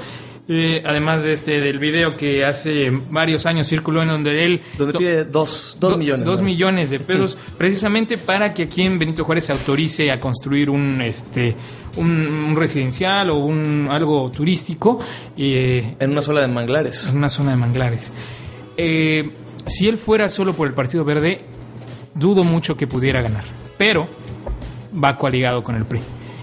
Eh, 0.48 0.84
además 0.86 1.24
de 1.24 1.34
este 1.34 1.60
del 1.60 1.80
video 1.80 2.16
que 2.16 2.46
hace 2.46 2.92
varios 3.10 3.48
años 3.48 3.66
circuló 3.68 4.04
en 4.04 4.10
donde 4.10 4.46
él 4.46 4.62
Donde 4.78 4.94
pide 5.00 5.26
dos, 5.26 5.76
dos 5.80 5.94
do- 5.94 5.98
millones. 5.98 6.24
dos 6.24 6.42
millones 6.44 6.92
de 6.92 7.00
pesos 7.00 7.36
precisamente 7.58 8.16
para 8.20 8.54
que 8.54 8.64
aquí 8.64 8.84
en 8.84 9.00
Benito 9.00 9.24
Juárez 9.24 9.46
se 9.46 9.54
autorice 9.54 10.12
a 10.12 10.20
construir 10.20 10.70
un 10.70 11.02
este 11.02 11.56
un, 11.98 12.10
un 12.50 12.56
residencial 12.56 13.32
o 13.32 13.38
un 13.38 13.88
algo 13.90 14.30
turístico 14.30 15.00
eh, 15.36 15.96
En 16.00 16.12
una 16.12 16.22
sola 16.22 16.42
de 16.42 16.48
manglares. 16.48 17.08
en 17.10 17.18
una 17.18 17.30
zona 17.30 17.50
de 17.52 17.58
manglares. 17.58 18.14
Eh, 18.78 19.28
si 19.66 19.88
él 19.88 19.98
fuera 19.98 20.30
solo 20.30 20.54
por 20.54 20.68
el 20.68 20.76
Partido 20.76 21.04
Verde, 21.04 21.42
dudo 22.14 22.44
mucho 22.44 22.78
que 22.78 22.86
pudiera 22.86 23.22
ganar. 23.24 23.46
Pero 23.80 24.08
va 25.04 25.18
coaligado 25.18 25.64
con 25.64 25.76
el 25.76 25.86
PRI. 25.86 26.02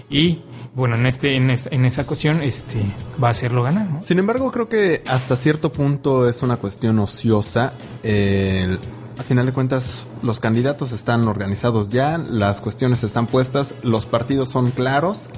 Y 0.09 0.39
bueno, 0.75 0.95
en 0.95 1.05
este, 1.05 1.35
en 1.35 1.49
esta, 1.49 1.69
en 1.73 1.85
esa 1.85 2.01
ocasión, 2.01 2.41
este, 2.41 2.81
va 3.23 3.27
a 3.29 3.31
hacerlo 3.31 3.63
ganar, 3.63 3.89
¿no? 3.89 4.03
Sin 4.03 4.19
embargo, 4.19 4.51
creo 4.51 4.69
que 4.69 5.03
hasta 5.07 5.35
cierto 5.35 5.71
punto 5.71 6.27
es 6.27 6.41
una 6.43 6.57
cuestión 6.57 6.99
ociosa. 6.99 7.73
El- 8.03 8.79
a 9.19 9.21
final 9.21 9.45
de 9.45 9.51
cuentas, 9.51 10.03
los 10.23 10.39
candidatos 10.39 10.91
están 10.91 11.27
organizados 11.27 11.89
ya, 11.89 12.17
las 12.17 12.61
cuestiones 12.61 13.03
están 13.03 13.27
puestas, 13.27 13.75
los 13.83 14.07
partidos 14.07 14.49
son 14.49 14.71
claros 14.71 15.29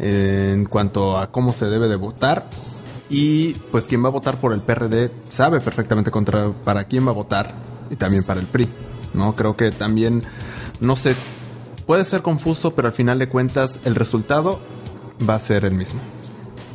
eh, 0.00 0.50
en 0.54 0.64
cuanto 0.64 1.16
a 1.16 1.30
cómo 1.30 1.52
se 1.52 1.66
debe 1.66 1.86
de 1.86 1.94
votar. 1.94 2.48
Y 3.08 3.52
pues 3.70 3.84
quien 3.84 4.02
va 4.02 4.08
a 4.08 4.10
votar 4.10 4.38
por 4.40 4.52
el 4.52 4.60
PRD 4.60 5.12
sabe 5.28 5.60
perfectamente 5.60 6.10
contra, 6.10 6.50
para 6.64 6.84
quién 6.84 7.06
va 7.06 7.10
a 7.10 7.14
votar 7.14 7.54
y 7.90 7.96
también 7.96 8.24
para 8.24 8.40
el 8.40 8.46
PRI. 8.46 8.66
No 9.14 9.36
creo 9.36 9.56
que 9.56 9.70
también, 9.70 10.24
no 10.80 10.96
sé, 10.96 11.14
puede 11.86 12.04
ser 12.04 12.22
confuso, 12.22 12.74
pero 12.74 12.88
al 12.88 12.94
final 12.94 13.18
de 13.18 13.28
cuentas 13.28 13.82
el 13.86 13.94
resultado 13.94 14.60
va 15.28 15.34
a 15.34 15.38
ser 15.38 15.64
el 15.64 15.72
mismo. 15.74 16.00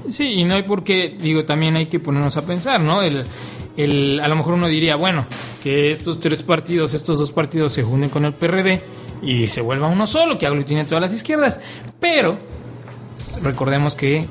Sí, 0.09 0.33
y 0.33 0.43
no 0.45 0.55
hay 0.55 0.63
por 0.63 0.83
qué, 0.83 1.15
digo, 1.19 1.45
también 1.45 1.75
hay 1.75 1.85
que 1.85 1.99
ponernos 1.99 2.37
a 2.37 2.45
pensar, 2.45 2.79
¿no? 2.79 3.01
El, 3.01 3.23
el, 3.75 4.19
a 4.23 4.27
lo 4.27 4.35
mejor 4.37 4.53
uno 4.53 4.67
diría, 4.67 4.95
bueno, 4.95 5.25
que 5.61 5.91
estos 5.91 6.19
tres 6.19 6.41
partidos, 6.43 6.93
estos 6.93 7.19
dos 7.19 7.31
partidos 7.31 7.73
se 7.73 7.83
unen 7.83 8.09
con 8.09 8.23
el 8.25 8.33
PRD 8.33 8.81
y 9.21 9.47
se 9.49 9.59
vuelva 9.61 9.87
uno 9.87 10.07
solo, 10.07 10.37
que 10.37 10.47
aglutine 10.47 10.85
todas 10.85 11.01
las 11.01 11.13
izquierdas. 11.13 11.59
Pero 11.99 12.37
recordemos 13.43 13.95
que 13.95 14.25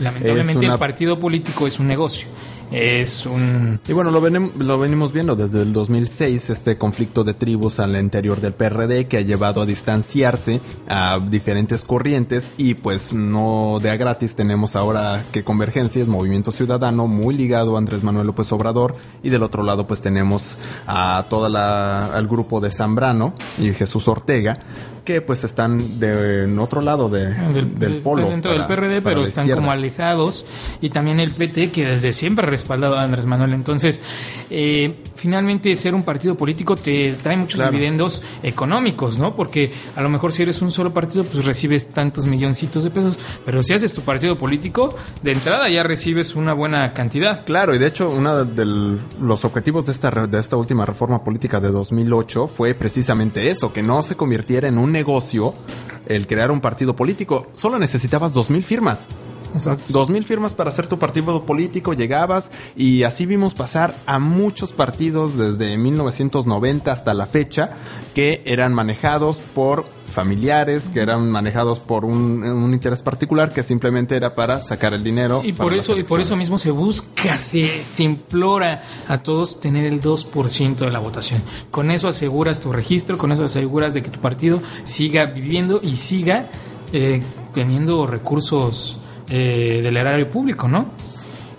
lamentablemente 0.00 0.64
una- 0.66 0.74
el 0.74 0.78
partido 0.78 1.18
político 1.18 1.66
es 1.66 1.78
un 1.78 1.86
negocio. 1.88 2.26
Es 2.70 3.24
un... 3.26 3.78
Y 3.86 3.92
bueno, 3.92 4.10
lo, 4.10 4.20
venem- 4.20 4.52
lo 4.56 4.78
venimos 4.78 5.12
viendo 5.12 5.36
desde 5.36 5.62
el 5.62 5.72
2006, 5.72 6.50
este 6.50 6.76
conflicto 6.76 7.22
de 7.22 7.32
tribus 7.34 7.78
al 7.78 7.94
interior 7.96 8.40
del 8.40 8.52
PRD 8.52 9.06
que 9.06 9.18
ha 9.18 9.20
llevado 9.20 9.62
a 9.62 9.66
distanciarse 9.66 10.60
a 10.88 11.20
diferentes 11.20 11.84
corrientes 11.84 12.50
y 12.56 12.74
pues 12.74 13.12
no 13.12 13.78
de 13.80 13.90
a 13.90 13.96
gratis 13.96 14.34
tenemos 14.34 14.74
ahora 14.74 15.22
que 15.30 15.44
Convergencia 15.44 16.02
es 16.02 16.08
Movimiento 16.08 16.50
Ciudadano 16.50 17.06
muy 17.06 17.36
ligado 17.36 17.76
a 17.76 17.78
Andrés 17.78 18.02
Manuel 18.02 18.26
López 18.26 18.50
Obrador 18.52 18.96
y 19.22 19.28
del 19.30 19.42
otro 19.44 19.62
lado 19.62 19.86
pues 19.86 20.00
tenemos 20.02 20.56
a 20.86 21.26
toda 21.28 21.48
la 21.48 22.06
al 22.14 22.26
grupo 22.26 22.60
de 22.60 22.70
Zambrano 22.70 23.34
y 23.58 23.72
Jesús 23.72 24.08
Ortega 24.08 24.58
que 25.04 25.20
pues 25.20 25.44
están 25.44 25.76
de, 26.00 26.44
en 26.44 26.58
otro 26.58 26.80
lado 26.80 27.08
de- 27.08 27.34
del, 27.52 27.78
del- 27.78 27.98
polo. 28.02 28.28
dentro 28.28 28.50
para- 28.52 28.66
del 28.66 28.76
PRD, 28.76 29.02
pero 29.02 29.24
están 29.24 29.44
izquierda. 29.44 29.60
como 29.60 29.70
alejados. 29.70 30.44
Y 30.80 30.90
también 30.90 31.20
el 31.20 31.30
PT, 31.30 31.70
que 31.70 31.84
desde 31.86 32.12
siempre 32.12 32.46
ha 32.46 32.50
respaldado 32.50 32.96
a 32.96 33.02
Andrés 33.02 33.26
Manuel. 33.26 33.52
Entonces, 33.52 34.00
eh, 34.50 34.96
finalmente, 35.14 35.74
ser 35.74 35.94
un 35.94 36.02
partido 36.02 36.34
político 36.34 36.74
te 36.74 37.12
trae 37.22 37.36
muchos 37.36 37.56
Claro. 37.56 37.72
dividendos 37.72 38.22
económicos, 38.42 39.18
¿no? 39.18 39.34
Porque 39.36 39.72
a 39.96 40.00
lo 40.02 40.08
mejor 40.08 40.32
si 40.32 40.42
eres 40.42 40.62
un 40.62 40.70
solo 40.70 40.92
partido, 40.92 41.24
pues 41.24 41.44
recibes 41.44 41.88
tantos 41.88 42.26
milloncitos 42.26 42.84
de 42.84 42.90
pesos. 42.90 43.18
Pero 43.44 43.62
si 43.62 43.72
haces 43.72 43.92
tu 43.94 44.02
partido 44.02 44.36
político, 44.36 44.94
de 45.22 45.32
entrada 45.32 45.68
ya 45.68 45.82
recibes 45.82 46.34
una 46.34 46.52
buena 46.52 46.92
cantidad. 46.92 47.44
Claro, 47.44 47.74
y 47.74 47.78
de 47.78 47.86
hecho 47.86 48.10
uno 48.10 48.44
de 48.44 48.96
los 49.20 49.44
objetivos 49.44 49.86
de 49.86 49.92
esta, 49.92 50.10
de 50.26 50.38
esta 50.38 50.56
última 50.56 50.86
reforma 50.86 51.22
política 51.22 51.60
de 51.60 51.70
2008 51.70 52.46
fue 52.46 52.74
precisamente 52.74 53.50
eso, 53.50 53.72
que 53.72 53.82
no 53.82 54.02
se 54.02 54.16
convirtiera 54.16 54.68
en 54.68 54.78
un 54.78 54.93
negocio 54.94 55.52
el 56.06 56.26
crear 56.26 56.50
un 56.50 56.62
partido 56.62 56.96
político. 56.96 57.46
Solo 57.54 57.78
necesitabas 57.78 58.32
dos 58.32 58.48
mil 58.48 58.62
firmas. 58.62 59.06
Exacto. 59.54 59.84
Dos 59.88 60.10
mil 60.10 60.24
firmas 60.24 60.52
para 60.52 60.70
hacer 60.70 60.86
tu 60.88 60.98
partido 60.98 61.44
político, 61.44 61.92
llegabas 61.92 62.50
y 62.76 63.04
así 63.04 63.24
vimos 63.24 63.54
pasar 63.54 63.94
a 64.06 64.18
muchos 64.18 64.72
partidos 64.72 65.38
desde 65.38 65.76
1990 65.78 66.90
hasta 66.90 67.14
la 67.14 67.26
fecha 67.26 67.76
que 68.14 68.42
eran 68.46 68.74
manejados 68.74 69.38
por 69.38 69.84
familiares, 70.14 70.84
que 70.92 71.00
eran 71.00 71.30
manejados 71.30 71.80
por 71.80 72.04
un, 72.04 72.42
un 72.44 72.72
interés 72.72 73.02
particular 73.02 73.52
que 73.52 73.62
simplemente 73.62 74.16
era 74.16 74.34
para 74.34 74.56
sacar 74.58 74.94
el 74.94 75.04
dinero. 75.04 75.42
Y 75.44 75.52
por 75.52 75.74
eso, 75.74 75.98
y 75.98 76.04
por 76.04 76.20
eso 76.20 76.36
mismo 76.36 76.56
se 76.56 76.70
busca, 76.70 77.36
se, 77.38 77.84
se 77.84 78.02
implora 78.04 78.82
a 79.08 79.18
todos 79.18 79.60
tener 79.60 79.84
el 79.84 80.00
2% 80.00 80.76
de 80.76 80.90
la 80.90 81.00
votación. 81.00 81.42
Con 81.70 81.90
eso 81.90 82.08
aseguras 82.08 82.60
tu 82.60 82.72
registro, 82.72 83.18
con 83.18 83.32
eso 83.32 83.44
aseguras 83.44 83.92
de 83.92 84.02
que 84.02 84.10
tu 84.10 84.20
partido 84.20 84.62
siga 84.84 85.26
viviendo 85.26 85.80
y 85.82 85.96
siga 85.96 86.48
eh, 86.92 87.20
teniendo 87.52 88.06
recursos 88.06 89.00
eh, 89.28 89.80
del 89.82 89.96
erario 89.96 90.28
público, 90.28 90.68
¿no? 90.68 90.90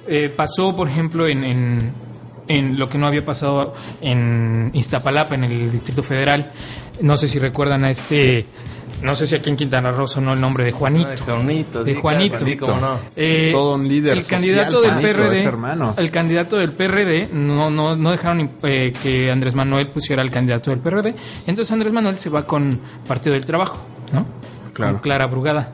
Eh, 0.07 0.31
pasó, 0.35 0.75
por 0.75 0.87
ejemplo, 0.87 1.27
en, 1.27 1.43
en, 1.43 1.93
en 2.47 2.77
lo 2.79 2.89
que 2.89 2.97
no 2.97 3.07
había 3.07 3.25
pasado 3.25 3.73
en 4.01 4.71
Iztapalapa, 4.73 5.35
en 5.35 5.45
el 5.45 5.71
Distrito 5.71 6.03
Federal. 6.03 6.51
No 7.01 7.17
sé 7.17 7.27
si 7.27 7.39
recuerdan 7.39 7.83
a 7.83 7.89
este, 7.91 8.45
no 9.01 9.15
sé 9.15 9.27
si 9.27 9.35
aquí 9.35 9.49
en 9.49 9.55
Quintana 9.55 9.91
Roo 9.91 10.07
sonó 10.07 10.33
el 10.33 10.41
nombre 10.41 10.63
de 10.63 10.71
Juanito. 10.71 11.09
De 11.09 11.17
Juanito, 11.17 11.83
De 11.83 11.93
sí, 11.93 11.99
Juanito. 12.01 12.35
claro, 12.37 12.45
sí, 12.51 12.57
cómo 12.57 12.77
no. 12.79 12.99
Eh, 13.15 13.49
Todo 13.51 13.75
un 13.75 13.87
líder 13.87 14.13
el 14.17 14.23
social, 14.23 14.39
candidato 14.39 14.81
del 14.81 14.91
Juanito, 14.91 15.13
PRD, 15.17 15.43
hermano. 15.43 15.93
el 15.97 16.11
candidato 16.11 16.57
del 16.57 16.71
PRD 16.71 17.29
no 17.33 17.69
no 17.69 17.95
no 17.95 18.11
dejaron 18.11 18.51
eh, 18.63 18.93
que 19.03 19.31
Andrés 19.31 19.55
Manuel 19.55 19.89
pusiera 19.89 20.21
al 20.21 20.29
candidato 20.29 20.71
del 20.71 20.79
PRD. 20.79 21.15
Entonces 21.47 21.71
Andrés 21.71 21.91
Manuel 21.93 22.17
se 22.19 22.29
va 22.29 22.45
con 22.47 22.79
Partido 23.07 23.33
del 23.33 23.45
Trabajo, 23.45 23.85
¿no? 24.13 24.25
Claro. 24.73 24.93
Con 24.93 25.01
Clara 25.01 25.27
Brugada. 25.27 25.71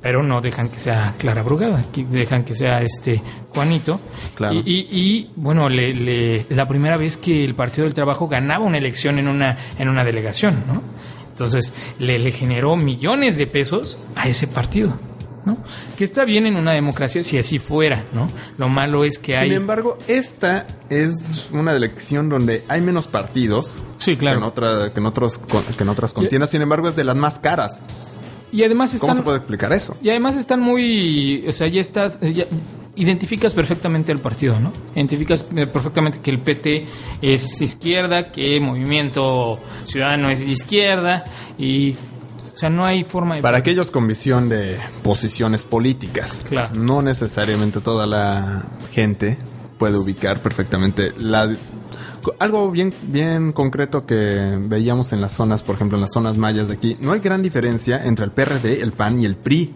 Pero 0.00 0.22
no 0.22 0.40
dejan 0.40 0.68
que 0.70 0.78
sea 0.78 1.14
Clara 1.18 1.42
Brugada, 1.42 1.82
que 1.92 2.04
dejan 2.04 2.44
que 2.44 2.54
sea 2.54 2.82
este 2.82 3.20
Juanito. 3.52 4.00
Claro. 4.36 4.54
Y, 4.54 4.58
y- 4.60 4.88
y, 4.90 5.30
bueno, 5.36 5.68
le, 5.68 5.92
le- 5.92 6.46
la 6.50 6.68
primera 6.68 6.96
vez 6.96 7.16
que 7.16 7.44
el 7.44 7.54
Partido 7.56 7.84
del 7.84 7.94
Trabajo 7.94 8.28
ganaba 8.28 8.64
una 8.64 8.78
elección 8.78 9.18
en 9.18 9.26
una, 9.26 9.56
en 9.76 9.88
una 9.88 10.04
delegación, 10.04 10.62
¿no? 10.72 10.82
Entonces 11.30 11.72
le, 11.98 12.18
le 12.18 12.30
generó 12.32 12.76
millones 12.76 13.36
de 13.36 13.46
pesos 13.48 13.98
a 14.16 14.28
ese 14.28 14.46
partido, 14.46 14.96
¿no? 15.44 15.56
Que 15.96 16.04
está 16.04 16.24
bien 16.24 16.46
en 16.46 16.56
una 16.56 16.72
democracia 16.72 17.22
si 17.24 17.36
así 17.38 17.58
fuera, 17.58 18.04
¿no? 18.12 18.28
Lo 18.56 18.68
malo 18.68 19.04
es 19.04 19.18
que 19.18 19.36
hay... 19.36 19.48
Sin 19.48 19.56
embargo, 19.56 19.98
esta 20.08 20.64
es 20.90 21.48
una 21.52 21.72
elección 21.74 22.28
donde 22.28 22.62
hay 22.68 22.80
menos 22.80 23.08
partidos 23.08 23.78
Sí, 23.98 24.16
claro. 24.16 24.38
que, 24.38 24.44
en 24.44 24.48
otra- 24.48 24.92
que 24.94 25.00
en 25.00 25.06
otros 25.06 25.38
con- 25.38 25.64
que 25.64 25.82
en 25.82 25.88
otras 25.88 26.12
contiendas. 26.12 26.50
Sin 26.50 26.62
embargo, 26.62 26.88
es 26.88 26.96
de 26.96 27.02
las 27.04 27.16
más 27.16 27.38
caras. 27.40 27.80
Y 28.52 28.62
además 28.62 28.94
están... 28.94 29.08
¿Cómo 29.10 29.18
se 29.18 29.22
puede 29.24 29.38
explicar 29.38 29.72
eso? 29.72 29.96
Y 30.02 30.10
además 30.10 30.36
están 30.36 30.60
muy, 30.60 31.44
o 31.46 31.52
sea, 31.52 31.66
ya 31.68 31.80
estás, 31.80 32.18
ya 32.20 32.44
identificas 32.96 33.54
perfectamente 33.54 34.10
al 34.12 34.18
partido, 34.18 34.58
¿no? 34.58 34.72
Identificas 34.94 35.46
eh, 35.54 35.66
perfectamente 35.66 36.20
que 36.20 36.30
el 36.30 36.40
PT 36.40 36.86
es 37.22 37.60
izquierda, 37.62 38.32
que 38.32 38.58
Movimiento 38.60 39.58
Ciudadano 39.84 40.30
es 40.30 40.40
de 40.40 40.52
izquierda 40.52 41.24
y, 41.58 41.92
o 41.92 42.56
sea, 42.56 42.70
no 42.70 42.84
hay 42.84 43.04
forma 43.04 43.36
de... 43.36 43.42
Para 43.42 43.58
aquellos 43.58 43.90
con 43.90 44.06
visión 44.08 44.48
de 44.48 44.76
posiciones 45.02 45.64
políticas, 45.64 46.42
Claro. 46.48 46.74
no 46.74 47.02
necesariamente 47.02 47.80
toda 47.80 48.06
la 48.06 48.66
gente 48.92 49.38
puede 49.78 49.96
ubicar 49.96 50.42
perfectamente 50.42 51.12
la 51.18 51.54
algo 52.38 52.70
bien 52.70 52.92
bien 53.02 53.52
concreto 53.52 54.06
que 54.06 54.58
veíamos 54.62 55.12
en 55.12 55.20
las 55.20 55.32
zonas, 55.32 55.62
por 55.62 55.74
ejemplo, 55.76 55.96
en 55.96 56.02
las 56.02 56.12
zonas 56.12 56.36
mayas 56.36 56.68
de 56.68 56.74
aquí, 56.74 56.96
no 57.00 57.12
hay 57.12 57.20
gran 57.20 57.42
diferencia 57.42 58.04
entre 58.04 58.24
el 58.24 58.30
PRD, 58.30 58.82
el 58.82 58.92
PAN 58.92 59.20
y 59.20 59.26
el 59.26 59.36
PRI. 59.36 59.74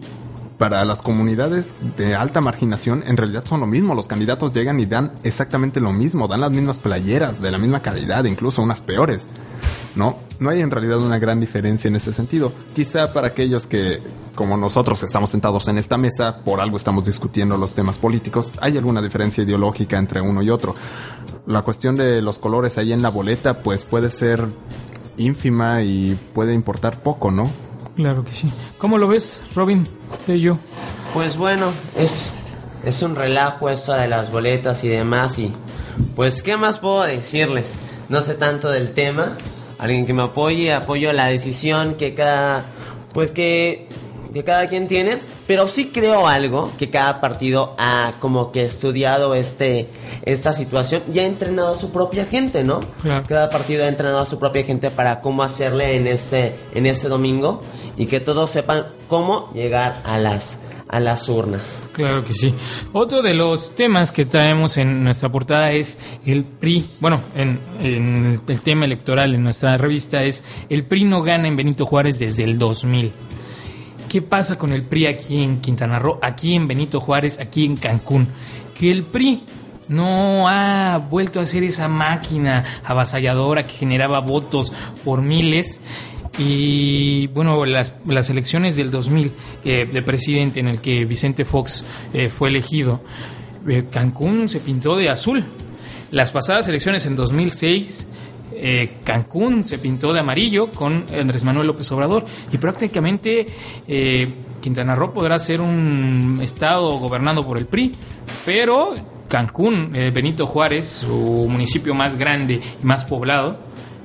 Para 0.57 0.85
las 0.85 1.01
comunidades 1.01 1.73
de 1.97 2.15
alta 2.15 2.39
marginación, 2.39 3.03
en 3.05 3.17
realidad 3.17 3.43
son 3.43 3.59
lo 3.59 3.67
mismo. 3.67 3.95
Los 3.95 4.07
candidatos 4.07 4.53
llegan 4.53 4.79
y 4.79 4.85
dan 4.85 5.11
exactamente 5.23 5.81
lo 5.81 5.91
mismo, 5.91 6.27
dan 6.27 6.41
las 6.41 6.51
mismas 6.51 6.77
playeras, 6.77 7.41
de 7.41 7.51
la 7.51 7.57
misma 7.57 7.81
calidad, 7.81 8.23
incluso 8.25 8.61
unas 8.61 8.81
peores. 8.81 9.25
¿No? 9.95 10.19
No 10.39 10.49
hay 10.49 10.61
en 10.61 10.71
realidad 10.71 10.99
una 10.99 11.19
gran 11.19 11.39
diferencia 11.39 11.87
en 11.87 11.95
ese 11.95 12.11
sentido. 12.11 12.51
Quizá 12.75 13.13
para 13.13 13.27
aquellos 13.27 13.67
que, 13.67 14.01
como 14.35 14.57
nosotros 14.57 15.03
estamos 15.03 15.29
sentados 15.29 15.67
en 15.67 15.77
esta 15.77 15.97
mesa, 15.97 16.37
por 16.43 16.59
algo 16.59 16.77
estamos 16.77 17.05
discutiendo 17.05 17.57
los 17.57 17.73
temas 17.73 17.97
políticos, 17.97 18.51
hay 18.59 18.77
alguna 18.77 19.01
diferencia 19.01 19.43
ideológica 19.43 19.97
entre 19.97 20.21
uno 20.21 20.41
y 20.41 20.49
otro. 20.49 20.75
La 21.45 21.61
cuestión 21.61 21.95
de 21.95 22.21
los 22.21 22.39
colores 22.39 22.77
ahí 22.77 22.93
en 22.93 23.01
la 23.01 23.09
boleta, 23.09 23.59
pues 23.59 23.85
puede 23.85 24.09
ser 24.11 24.47
ínfima 25.17 25.83
y 25.83 26.17
puede 26.33 26.53
importar 26.53 27.01
poco, 27.01 27.31
¿no? 27.31 27.49
Claro 27.95 28.25
que 28.25 28.33
sí. 28.33 28.47
¿Cómo 28.79 28.97
lo 28.97 29.07
ves, 29.07 29.41
Robin? 29.55 29.87
De 30.25 30.39
yo. 30.39 30.57
Pues 31.13 31.37
bueno, 31.37 31.71
es, 31.97 32.31
es 32.83 33.01
un 33.03 33.15
relajo 33.15 33.69
esto 33.69 33.93
de 33.93 34.07
las 34.07 34.31
boletas 34.31 34.83
y 34.83 34.87
demás 34.87 35.37
y 35.37 35.53
pues 36.15 36.41
qué 36.41 36.57
más 36.57 36.79
puedo 36.79 37.03
decirles. 37.03 37.71
No 38.09 38.21
sé 38.21 38.33
tanto 38.33 38.69
del 38.69 38.93
tema. 38.93 39.37
Alguien 39.83 40.05
que 40.05 40.13
me 40.13 40.23
apoye, 40.23 40.71
apoyo 40.71 41.11
la 41.11 41.27
decisión 41.27 41.95
que 41.95 42.15
cada 42.15 42.63
pues 43.13 43.31
que, 43.31 43.89
que 44.33 44.45
cada 44.45 44.69
quien 44.69 44.87
tiene, 44.87 45.17
pero 45.45 45.67
sí 45.67 45.91
creo 45.93 46.25
algo 46.25 46.71
que 46.79 46.89
cada 46.89 47.19
partido 47.19 47.75
ha 47.77 48.13
como 48.21 48.53
que 48.53 48.63
estudiado 48.63 49.35
este 49.35 49.89
esta 50.23 50.53
situación 50.53 51.03
y 51.13 51.19
ha 51.19 51.25
entrenado 51.25 51.73
a 51.73 51.77
su 51.77 51.91
propia 51.91 52.25
gente, 52.25 52.63
¿no? 52.63 52.79
Claro. 53.01 53.25
Cada 53.27 53.49
partido 53.49 53.83
ha 53.83 53.89
entrenado 53.89 54.19
a 54.19 54.25
su 54.25 54.39
propia 54.39 54.63
gente 54.63 54.89
para 54.89 55.19
cómo 55.19 55.43
hacerle 55.43 55.97
en 55.97 56.07
este 56.07 56.55
en 56.73 56.85
este 56.85 57.09
domingo 57.09 57.59
y 57.97 58.05
que 58.05 58.21
todos 58.21 58.51
sepan 58.51 58.85
cómo 59.09 59.51
llegar 59.53 60.01
a 60.05 60.17
las 60.17 60.57
a 60.93 60.99
las 60.99 61.27
urnas. 61.27 61.61
Claro 61.91 62.23
que 62.23 62.35
sí. 62.35 62.53
Otro 62.93 63.23
de 63.23 63.33
los 63.33 63.75
temas 63.75 64.11
que 64.11 64.25
traemos 64.25 64.77
en 64.77 65.03
nuestra 65.03 65.29
portada 65.29 65.71
es 65.71 65.97
el 66.23 66.43
PRI. 66.43 66.85
Bueno, 67.01 67.19
en, 67.35 67.59
en 67.81 68.41
el 68.47 68.59
tema 68.61 68.85
electoral 68.85 69.33
en 69.33 69.43
nuestra 69.43 69.75
revista 69.77 70.23
es 70.23 70.43
el 70.69 70.83
PRI 70.85 71.05
no 71.05 71.23
gana 71.23 71.47
en 71.47 71.55
Benito 71.55 71.87
Juárez 71.87 72.19
desde 72.19 72.43
el 72.43 72.59
2000. 72.59 73.11
¿Qué 74.07 74.21
pasa 74.21 74.59
con 74.59 74.71
el 74.71 74.83
PRI 74.83 75.07
aquí 75.07 75.41
en 75.41 75.61
Quintana 75.61 75.97
Roo, 75.97 76.19
aquí 76.21 76.53
en 76.53 76.67
Benito 76.67 76.99
Juárez, 76.99 77.39
aquí 77.39 77.65
en 77.65 77.75
Cancún? 77.75 78.27
Que 78.77 78.91
el 78.91 79.03
PRI 79.03 79.43
no 79.87 80.47
ha 80.47 80.99
vuelto 80.99 81.39
a 81.39 81.45
ser 81.47 81.63
esa 81.63 81.87
máquina 81.87 82.63
avasalladora 82.83 83.65
que 83.65 83.73
generaba 83.73 84.19
votos 84.19 84.71
por 85.03 85.23
miles. 85.23 85.81
Y 86.37 87.27
bueno, 87.27 87.63
las, 87.65 87.93
las 88.05 88.29
elecciones 88.29 88.75
del 88.75 88.89
2000 88.89 89.31
eh, 89.65 89.85
de 89.91 90.01
presidente 90.01 90.59
en 90.59 90.67
el 90.67 90.79
que 90.79 91.05
Vicente 91.05 91.45
Fox 91.45 91.85
eh, 92.13 92.29
fue 92.29 92.49
elegido, 92.49 93.01
eh, 93.67 93.85
Cancún 93.89 94.49
se 94.49 94.59
pintó 94.59 94.95
de 94.95 95.09
azul. 95.09 95.43
Las 96.09 96.31
pasadas 96.31 96.67
elecciones 96.67 97.05
en 97.05 97.15
2006, 97.15 98.07
eh, 98.55 98.97
Cancún 99.03 99.63
se 99.63 99.77
pintó 99.77 100.11
de 100.11 100.21
amarillo 100.21 100.71
con 100.71 101.05
Andrés 101.13 101.43
Manuel 101.43 101.67
López 101.67 101.91
Obrador 101.91 102.25
y 102.51 102.57
prácticamente 102.57 103.45
Quintana 104.61 104.95
Roo 104.95 105.11
podrá 105.11 105.37
ser 105.39 105.59
un 105.59 106.39
estado 106.41 106.97
gobernado 106.97 107.45
por 107.45 107.57
el 107.57 107.65
PRI, 107.65 107.93
pero 108.45 108.93
Cancún, 109.27 109.91
Benito 109.91 110.45
Juárez, 110.45 111.03
su 111.07 111.47
municipio 111.49 111.95
más 111.95 112.15
grande 112.15 112.61
y 112.81 112.85
más 112.85 113.05
poblado, 113.05 113.57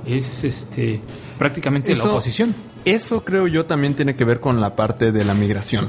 es 0.06 0.44
este 0.44 1.00
prácticamente 1.38 1.94
la 1.94 2.04
oposición. 2.04 2.54
Eso 2.84 3.24
creo 3.24 3.46
yo 3.46 3.66
también 3.66 3.94
tiene 3.94 4.14
que 4.14 4.24
ver 4.24 4.40
con 4.40 4.60
la 4.60 4.76
parte 4.76 5.12
de 5.12 5.24
la 5.24 5.34
migración. 5.34 5.86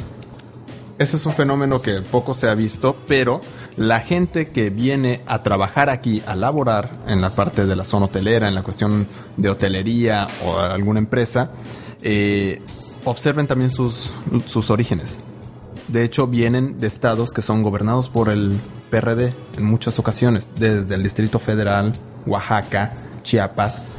Ese 0.97 1.15
es 1.15 1.25
un 1.25 1.33
fenómeno 1.33 1.81
que 1.81 2.01
poco 2.01 2.33
se 2.33 2.49
ha 2.49 2.55
visto, 2.55 2.97
pero 3.07 3.39
la 3.77 4.01
gente 4.01 4.49
que 4.49 4.69
viene 4.69 5.21
a 5.27 5.43
trabajar 5.43 5.89
aquí, 5.89 6.21
a 6.27 6.35
laborar 6.35 6.89
en 7.07 7.21
la 7.21 7.29
parte 7.29 7.65
de 7.65 7.75
la 7.77 7.85
zona 7.85 8.07
hotelera, 8.07 8.49
en 8.49 8.55
la 8.55 8.63
cuestión 8.63 9.07
de 9.37 9.49
hotelería 9.49 10.27
o 10.45 10.57
alguna 10.57 10.99
empresa, 10.99 11.51
eh, 12.01 12.61
observen 13.05 13.47
también 13.47 13.71
sus, 13.71 14.11
sus 14.45 14.69
orígenes. 14.69 15.19
De 15.87 16.03
hecho, 16.03 16.27
vienen 16.27 16.77
de 16.79 16.87
estados 16.87 17.31
que 17.31 17.41
son 17.41 17.63
gobernados 17.63 18.09
por 18.09 18.27
el 18.27 18.59
PRD 18.89 19.33
en 19.57 19.63
muchas 19.63 19.99
ocasiones, 19.99 20.49
desde 20.55 20.95
el 20.95 21.03
Distrito 21.03 21.39
Federal, 21.39 21.93
Oaxaca, 22.25 22.93
Chiapas, 23.23 23.98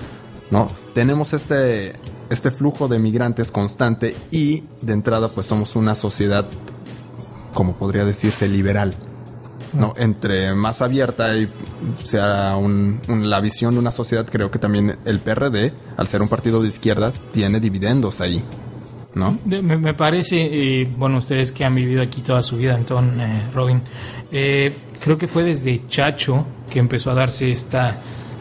¿no? 0.51 0.69
Tenemos 0.95 1.33
este, 1.33 1.93
este 2.31 2.51
flujo 2.51 2.89
de 2.89 2.99
migrantes 2.99 3.51
constante 3.51 4.15
y 4.31 4.65
de 4.81 4.93
entrada 4.93 5.29
pues 5.35 5.47
somos 5.47 5.77
una 5.77 5.95
sociedad, 5.95 6.47
como 7.55 7.75
podría 7.75 8.05
decirse, 8.05 8.49
liberal. 8.49 8.95
¿no? 9.73 9.93
Entre 9.97 10.53
más 10.53 10.83
abierta 10.83 11.37
y 11.37 11.49
sea 12.03 12.57
un- 12.57 12.99
un- 13.07 13.31
la 13.31 13.41
visión 13.41 13.73
de 13.75 13.79
una 13.79 13.93
sociedad, 13.93 14.27
creo 14.29 14.51
que 14.51 14.59
también 14.59 14.99
el 15.05 15.21
PRD, 15.21 15.73
al 15.97 16.09
ser 16.09 16.23
un 16.23 16.29
partido 16.29 16.61
de 16.61 16.67
izquierda, 16.67 17.13
tiene 17.33 17.61
dividendos 17.61 18.21
ahí, 18.21 18.43
¿no? 19.15 19.39
Me 19.45 19.95
parece, 19.95 20.41
eh, 20.83 20.91
bueno, 20.97 21.19
ustedes 21.19 21.53
que 21.53 21.65
han 21.65 21.77
vivido 21.77 22.03
aquí 22.03 22.21
toda 22.21 22.43
su 22.43 22.57
vida, 22.57 22.75
Antón, 22.75 23.21
eh, 23.21 23.31
Robin, 23.55 23.81
eh, 24.33 24.75
creo 25.05 25.17
que 25.17 25.29
fue 25.29 25.45
desde 25.45 25.87
Chacho 25.87 26.45
que 26.69 26.81
empezó 26.81 27.11
a 27.11 27.15
darse 27.15 27.49
esta, 27.53 27.95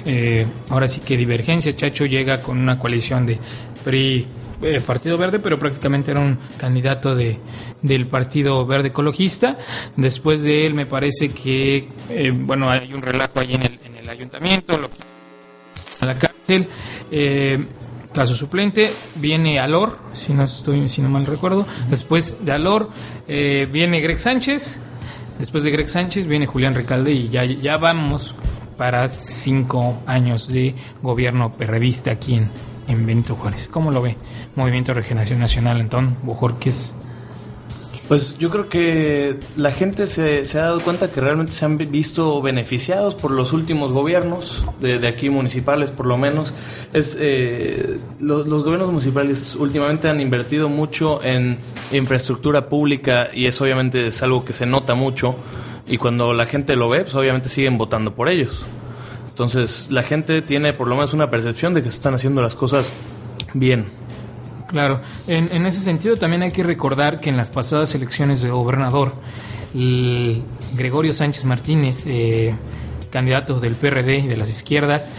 eh, 0.05 0.45
ahora 0.69 0.88
sí 0.88 1.01
que 1.01 1.17
divergencia. 1.17 1.75
Chacho 1.75 2.05
llega 2.05 2.39
con 2.39 2.57
una 2.57 2.77
coalición 2.77 3.25
de 3.25 3.39
PRI, 3.83 4.27
eh, 4.62 4.79
Partido 4.85 5.17
Verde, 5.17 5.39
pero 5.39 5.57
prácticamente 5.57 6.12
era 6.12 6.19
un 6.19 6.38
candidato 6.57 7.15
de, 7.15 7.38
del 7.81 8.07
Partido 8.07 8.65
Verde 8.65 8.89
Ecologista. 8.89 9.57
Después 9.95 10.43
de 10.43 10.65
él, 10.65 10.73
me 10.73 10.85
parece 10.85 11.29
que, 11.29 11.89
eh, 12.09 12.31
bueno, 12.33 12.69
hay 12.69 12.93
un 12.93 13.01
relajo 13.01 13.39
ahí 13.39 13.53
en 13.53 13.63
el, 13.63 13.79
en 13.85 13.95
el 13.97 14.09
ayuntamiento, 14.09 14.77
lo 14.77 14.89
a 16.01 16.05
la 16.05 16.17
cárcel. 16.17 16.67
Eh, 17.12 17.59
caso 18.13 18.35
suplente, 18.35 18.91
viene 19.15 19.59
Alor, 19.59 19.99
si 20.13 20.33
no 20.33 20.43
estoy, 20.43 20.88
si 20.88 21.01
no 21.01 21.09
mal 21.09 21.25
recuerdo. 21.25 21.65
Después 21.89 22.38
de 22.43 22.51
Alor 22.51 22.89
eh, 23.27 23.67
viene 23.71 24.01
Greg 24.01 24.19
Sánchez. 24.19 24.79
Después 25.38 25.63
de 25.63 25.71
Greg 25.71 25.88
Sánchez 25.88 26.27
viene 26.27 26.45
Julián 26.45 26.73
Recalde 26.73 27.12
y 27.12 27.29
ya, 27.29 27.45
ya 27.45 27.77
vamos 27.77 28.35
para 28.80 29.08
cinco 29.10 30.02
años 30.08 30.48
de 30.48 30.74
gobierno 31.04 31.52
perredista 31.52 32.10
aquí 32.12 32.36
en, 32.36 32.48
en 32.88 33.06
Benito 33.06 33.36
Juárez. 33.36 33.70
¿Cómo 33.72 33.92
lo 33.92 34.02
ve? 34.02 34.15
Movimiento 34.56 34.92
de 34.94 35.02
Regeneración 35.02 35.38
Nacional, 35.39 35.82
Antón 35.82 36.15
Bojorquez. 36.24 36.96
Pues 38.08 38.39
yo 38.39 38.50
creo 38.50 38.70
que 38.70 39.38
la 39.56 39.72
gente 39.72 40.08
se, 40.08 40.48
se 40.48 40.58
ha 40.58 40.63
dado 40.63 40.80
cuenta 40.80 41.12
que 41.12 41.22
realmente 41.22 41.52
se 41.52 41.63
han 41.65 41.78
vi- 41.78 41.86
visto 41.86 42.42
beneficiados 42.42 43.13
por 43.13 43.30
los 43.30 43.54
últimos 43.54 43.92
gobiernos, 43.92 44.65
de, 44.82 44.98
de 44.98 45.08
aquí 45.08 45.30
municipales 45.30 45.92
por 45.92 46.08
lo 46.08 46.18
menos. 46.18 46.52
Es, 46.92 47.15
eh, 47.20 48.00
lo- 48.20 48.44
los 48.46 48.63
gobiernos 48.63 48.89
municipales 48.92 49.56
últimamente 49.56 50.10
han 50.10 50.20
invertido 50.22 50.70
mucho 50.70 51.22
en 51.24 51.60
infraestructura 51.92 52.68
pública 52.68 53.28
y 53.32 53.46
eso 53.46 53.63
obviamente 53.65 54.08
es 54.08 54.24
algo 54.24 54.44
que 54.44 54.54
se 54.54 54.65
nota 54.65 54.96
mucho 54.96 55.36
y 55.89 55.97
cuando 55.97 56.34
la 56.34 56.45
gente 56.45 56.75
lo 56.75 56.88
ve, 56.88 57.02
pues 57.02 57.15
obviamente 57.15 57.49
siguen 57.49 57.78
votando 57.78 58.13
por 58.13 58.30
ellos. 58.30 58.62
Entonces 59.28 59.89
la 59.89 60.04
gente 60.04 60.41
tiene 60.41 60.73
por 60.73 60.88
lo 60.88 60.95
menos 60.95 61.13
una 61.13 61.30
percepción 61.30 61.73
de 61.73 61.82
que 61.82 61.89
se 61.89 61.95
están 61.95 62.13
haciendo 62.13 62.41
las 62.41 62.56
cosas 62.56 62.91
bien. 63.54 63.88
Claro, 64.67 65.02
en, 65.28 65.65
ese 65.65 65.82
sentido 65.82 66.15
también 66.15 66.43
hay 66.43 66.52
que 66.52 66.62
recordar 66.62 67.19
que 67.19 67.30
en 67.30 67.38
las 67.38 67.49
pasadas 67.49 67.95
elecciones 67.95 68.41
de 68.41 68.52
gobernador, 68.52 69.15
Gregorio 69.73 71.12
Sánchez 71.12 71.45
Martínez, 71.45 72.06
eh, 72.06 72.54
candidato 73.10 73.60
del 73.60 73.73
PRD 73.73 74.19
y 74.19 74.28
de 74.28 74.38
las 74.38 74.49
izquierdas, 74.49 75.10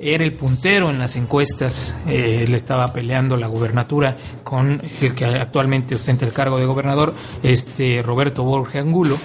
era 0.00 0.24
el 0.24 0.32
puntero 0.32 0.90
en 0.90 0.98
las 0.98 1.14
encuestas, 1.14 1.94
eh, 2.08 2.48
estaba 2.50 2.92
peleando 2.92 3.36
la 3.36 3.46
gubernatura 3.46 4.16
con 4.42 4.82
el 5.00 5.14
que 5.14 5.24
actualmente 5.24 5.94
ostenta 5.94 6.26
el 6.26 6.32
cargo 6.32 6.58
de 6.58 6.66
gobernador, 6.66 7.14
este 7.44 8.02
Roberto 8.02 8.42
Borges 8.42 8.82
Angulo 8.82 9.18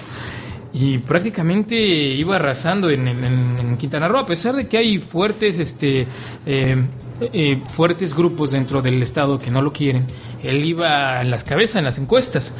y 0.74 0.98
prácticamente 0.98 1.76
iba 1.76 2.36
arrasando 2.36 2.88
en, 2.90 3.06
en- 3.08 3.76
Quintana 3.78 4.08
Roo, 4.08 4.18
a 4.20 4.24
pesar 4.26 4.54
de 4.56 4.68
que 4.68 4.78
hay 4.78 4.98
fuertes, 4.98 5.58
este, 5.58 6.06
eh, 6.46 6.76
eh, 7.20 7.60
fuertes 7.68 8.14
grupos 8.14 8.52
dentro 8.52 8.80
del 8.80 9.02
estado 9.02 9.38
que 9.38 9.50
no 9.50 9.60
lo 9.60 9.72
quieren. 9.72 10.06
Él 10.42 10.64
iba 10.64 11.20
en 11.20 11.30
las 11.30 11.42
cabezas 11.44 11.76
en 11.76 11.84
las 11.84 11.98
encuestas. 11.98 12.54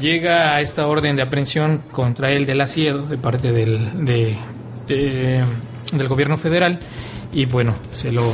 Llega 0.00 0.54
a 0.54 0.60
esta 0.60 0.86
orden 0.86 1.16
de 1.16 1.22
aprehensión 1.22 1.80
contra 1.92 2.32
él 2.32 2.44
del 2.44 2.60
asiedo 2.60 3.02
de 3.02 3.16
parte 3.18 3.52
del, 3.52 4.04
de, 4.04 4.36
del 4.88 6.08
gobierno 6.08 6.36
federal 6.36 6.80
y 7.32 7.46
bueno, 7.46 7.74
se 7.90 8.10
lo, 8.12 8.32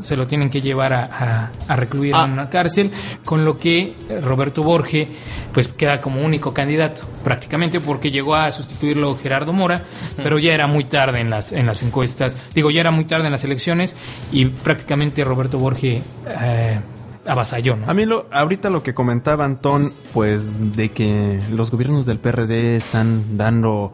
se 0.00 0.16
lo 0.16 0.26
tienen 0.26 0.48
que 0.48 0.60
llevar 0.60 0.92
a, 0.92 1.04
a- 1.04 1.72
a 1.72 1.76
recluir 1.76 2.14
Ah. 2.14 2.24
en 2.24 2.32
una 2.32 2.50
cárcel, 2.50 2.90
con 3.24 3.44
lo 3.44 3.58
que 3.58 3.94
Roberto 4.22 4.62
Borge 4.62 5.08
pues 5.52 5.68
queda 5.68 6.00
como 6.00 6.22
único 6.24 6.52
candidato, 6.54 7.02
prácticamente 7.24 7.80
porque 7.80 8.10
llegó 8.10 8.34
a 8.36 8.50
sustituirlo 8.52 9.16
Gerardo 9.16 9.52
Mora, 9.52 9.82
pero 10.16 10.38
ya 10.38 10.54
era 10.54 10.66
muy 10.66 10.84
tarde 10.84 11.20
en 11.20 11.30
las, 11.30 11.52
en 11.52 11.66
las 11.66 11.82
encuestas, 11.82 12.36
digo, 12.54 12.70
ya 12.70 12.80
era 12.80 12.90
muy 12.90 13.06
tarde 13.06 13.26
en 13.26 13.32
las 13.32 13.44
elecciones 13.44 13.96
y 14.32 14.44
prácticamente 14.46 15.24
Roberto 15.24 15.58
Borge 15.58 16.02
eh, 16.26 16.80
avasalló, 17.26 17.76
¿no? 17.76 17.90
A 17.90 17.94
mí 17.94 18.06
lo, 18.06 18.26
ahorita 18.32 18.70
lo 18.70 18.82
que 18.82 18.94
comentaba 18.94 19.44
Antón, 19.44 19.90
pues 20.14 20.74
de 20.76 20.90
que 20.92 21.40
los 21.52 21.70
gobiernos 21.70 22.06
del 22.06 22.18
PRD 22.18 22.76
están 22.76 23.36
dando 23.36 23.92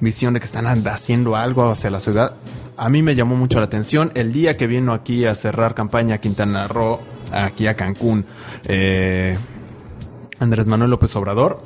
visión 0.00 0.34
de 0.34 0.40
que 0.40 0.46
están 0.46 0.66
haciendo 0.66 1.36
algo 1.36 1.70
hacia 1.70 1.90
la 1.90 2.00
ciudad, 2.00 2.34
a 2.76 2.88
mí 2.88 3.02
me 3.02 3.14
llamó 3.14 3.36
mucho 3.36 3.58
la 3.58 3.66
atención. 3.66 4.10
El 4.14 4.32
día 4.32 4.56
que 4.56 4.66
vino 4.66 4.92
aquí 4.92 5.24
a 5.24 5.34
cerrar 5.34 5.74
campaña 5.74 6.18
Quintana 6.18 6.68
Roo, 6.68 7.00
aquí 7.32 7.66
a 7.66 7.74
Cancún, 7.74 8.24
eh, 8.64 9.36
Andrés 10.40 10.66
Manuel 10.66 10.90
López 10.90 11.14
Obrador, 11.16 11.62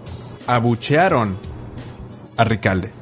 abuchearon 0.46 1.36
a 2.36 2.44
Ricalde. 2.44 2.92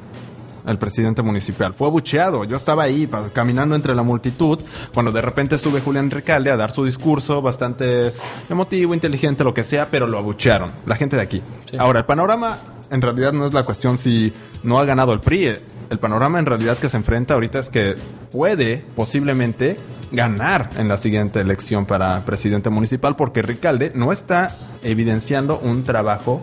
El 0.65 0.77
presidente 0.77 1.21
municipal 1.21 1.73
fue 1.73 1.87
abucheado. 1.87 2.43
Yo 2.43 2.57
estaba 2.57 2.83
ahí 2.83 3.09
caminando 3.31 3.73
entre 3.73 3.95
la 3.95 4.03
multitud 4.03 4.59
cuando 4.93 5.13
de 5.13 5.21
repente 5.21 5.57
sube 5.57 5.79
Julián 5.79 6.11
Recalde 6.11 6.51
a 6.51 6.57
dar 6.57 6.71
su 6.71 6.83
discurso 6.83 7.41
bastante 7.41 8.01
emotivo, 8.49 8.93
inteligente, 8.93 9.45
lo 9.45 9.53
que 9.53 9.63
sea, 9.63 9.89
pero 9.89 10.07
lo 10.07 10.17
abuchearon. 10.17 10.73
La 10.85 10.97
gente 10.97 11.15
de 11.15 11.21
aquí. 11.21 11.41
Ahora, 11.79 11.99
el 11.99 12.05
panorama 12.05 12.57
en 12.91 13.01
realidad 13.01 13.31
no 13.31 13.45
es 13.45 13.53
la 13.53 13.63
cuestión 13.63 13.97
si 13.97 14.33
no 14.63 14.77
ha 14.77 14.85
ganado 14.85 15.13
el 15.13 15.21
PRI. 15.21 15.55
El 15.89 15.99
panorama 15.99 16.39
en 16.39 16.45
realidad 16.45 16.77
que 16.77 16.89
se 16.89 16.97
enfrenta 16.97 17.33
ahorita 17.33 17.59
es 17.59 17.69
que 17.69 17.95
puede 18.31 18.83
posiblemente 18.95 19.77
ganar 20.11 20.69
en 20.77 20.87
la 20.87 20.97
siguiente 20.97 21.39
elección 21.41 21.85
para 21.85 22.23
presidente 22.25 22.69
municipal 22.69 23.15
porque 23.15 23.41
Ricalde 23.41 23.91
no 23.93 24.11
está 24.11 24.47
evidenciando 24.83 25.59
un 25.59 25.83
trabajo 25.83 26.41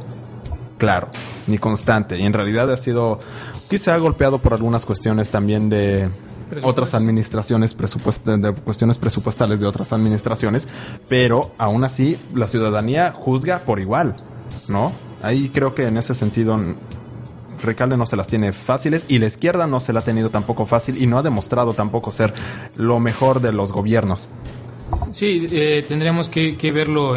claro 0.78 1.08
ni 1.46 1.58
constante. 1.58 2.18
Y 2.18 2.24
en 2.24 2.32
realidad 2.32 2.70
ha 2.72 2.76
sido 2.76 3.18
quizá 3.68 3.96
golpeado 3.98 4.38
por 4.38 4.54
algunas 4.54 4.86
cuestiones 4.86 5.30
también 5.30 5.68
de 5.68 6.10
otras 6.62 6.94
administraciones 6.94 7.74
de 7.74 8.52
cuestiones 8.52 8.98
presupuestales 8.98 9.58
de 9.58 9.66
otras 9.66 9.92
administraciones 9.92 10.68
pero 11.08 11.52
aún 11.58 11.82
así 11.82 12.18
la 12.34 12.46
ciudadanía 12.46 13.12
juzga 13.12 13.60
por 13.60 13.80
igual 13.80 14.14
no 14.68 14.92
Ahí 15.24 15.48
creo 15.48 15.74
que 15.74 15.86
en 15.86 15.96
ese 15.96 16.14
sentido 16.14 16.60
Recalde 17.64 17.96
no 17.96 18.06
se 18.06 18.16
las 18.16 18.26
tiene 18.26 18.52
fáciles 18.52 19.04
y 19.08 19.18
la 19.18 19.26
izquierda 19.26 19.66
no 19.66 19.80
se 19.80 19.92
la 19.92 20.00
ha 20.00 20.04
tenido 20.04 20.30
tampoco 20.30 20.66
fácil 20.66 21.00
y 21.02 21.06
no 21.06 21.18
ha 21.18 21.22
demostrado 21.22 21.74
tampoco 21.74 22.10
ser 22.10 22.34
lo 22.76 23.00
mejor 23.00 23.40
de 23.40 23.52
los 23.52 23.72
gobiernos. 23.72 24.28
Sí, 25.10 25.46
eh, 25.50 25.84
tendríamos 25.88 26.28
que, 26.28 26.72
verlo 26.72 27.16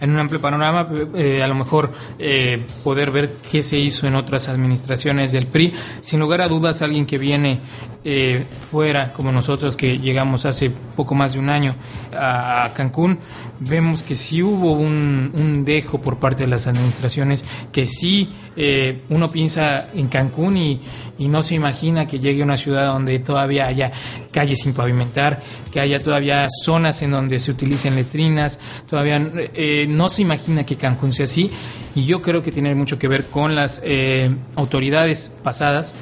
en 0.00 0.10
un 0.10 0.18
amplio 0.18 0.40
panorama, 0.40 0.88
eh, 1.14 1.42
a 1.42 1.46
lo 1.46 1.54
mejor 1.54 1.92
eh, 2.18 2.66
poder 2.84 3.10
ver 3.10 3.36
qué 3.50 3.62
se 3.62 3.78
hizo 3.78 4.06
en 4.06 4.14
otras 4.14 4.48
administraciones 4.48 5.32
del 5.32 5.46
PRI. 5.46 5.72
Sin 6.00 6.20
lugar 6.20 6.42
a 6.42 6.48
dudas, 6.48 6.82
alguien 6.82 7.06
que 7.06 7.18
viene 7.18 7.60
eh, 8.08 8.40
fuera, 8.70 9.12
como 9.12 9.32
nosotros 9.32 9.76
que 9.76 9.98
llegamos 9.98 10.46
hace 10.46 10.70
poco 10.70 11.16
más 11.16 11.32
de 11.32 11.40
un 11.40 11.50
año 11.50 11.74
a 12.16 12.70
Cancún, 12.72 13.18
vemos 13.58 14.04
que 14.04 14.14
sí 14.14 14.44
hubo 14.44 14.74
un, 14.74 15.32
un 15.34 15.64
dejo 15.64 16.00
por 16.00 16.18
parte 16.18 16.44
de 16.44 16.48
las 16.48 16.68
administraciones, 16.68 17.44
que 17.72 17.84
sí 17.88 18.32
eh, 18.54 19.02
uno 19.08 19.28
piensa 19.28 19.88
en 19.92 20.06
Cancún 20.06 20.56
y, 20.56 20.80
y 21.18 21.26
no 21.26 21.42
se 21.42 21.56
imagina 21.56 22.06
que 22.06 22.20
llegue 22.20 22.44
una 22.44 22.56
ciudad 22.56 22.92
donde 22.92 23.18
todavía 23.18 23.66
haya 23.66 23.90
calles 24.30 24.60
sin 24.60 24.72
pavimentar, 24.72 25.42
que 25.72 25.80
haya 25.80 25.98
todavía 25.98 26.46
zonas 26.62 27.02
en 27.02 27.10
donde 27.10 27.40
se 27.40 27.50
utilicen 27.50 27.96
letrinas, 27.96 28.60
todavía 28.88 29.20
eh, 29.34 29.86
no 29.88 30.08
se 30.08 30.22
imagina 30.22 30.64
que 30.64 30.76
Cancún 30.76 31.12
sea 31.12 31.24
así. 31.24 31.50
Y 31.96 32.04
yo 32.04 32.22
creo 32.22 32.40
que 32.40 32.52
tiene 32.52 32.72
mucho 32.76 33.00
que 33.00 33.08
ver 33.08 33.24
con 33.24 33.56
las 33.56 33.80
eh, 33.82 34.30
autoridades 34.54 35.34
pasadas 35.42 35.96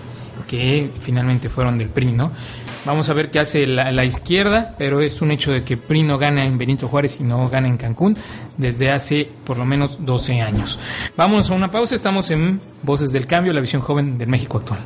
que 0.47 0.91
finalmente 1.01 1.49
fueron 1.49 1.79
del 1.79 1.89
PRI, 1.89 2.13
¿no? 2.13 2.31
Vamos 2.85 3.09
a 3.09 3.15
ver 3.15 3.31
qué 3.31 3.41
hace 3.41 3.67
la, 3.67 4.05
izquierda, 4.05 4.71
pero 4.77 5.01
es 5.01 5.23
un 5.23 5.31
hecho 5.31 5.51
de 5.53 5.65
que 5.65 5.77
PRI 5.77 6.03
no 6.03 6.19
gana 6.19 6.45
en 6.45 6.59
Benito 6.59 6.89
Juárez 6.89 7.19
y 7.21 7.25
no 7.25 7.49
gana 7.49 7.69
en 7.69 7.79
Cancún 7.79 8.17
desde 8.59 8.91
hace 8.91 9.31
por 9.45 9.57
lo 9.57 9.65
menos 9.65 10.05
12 10.05 10.43
años. 10.43 10.79
Vamos 11.17 11.51
a 11.51 11.55
una 11.55 11.71
pausa, 11.71 11.95
estamos 11.95 12.31
en 12.31 12.61
Voces 12.83 13.13
del 13.13 13.27
Cambio, 13.27 13.53
la 13.53 13.61
visión 13.61 13.81
joven 13.81 14.19
del 14.19 14.29
México 14.29 14.59
actual. 14.59 14.81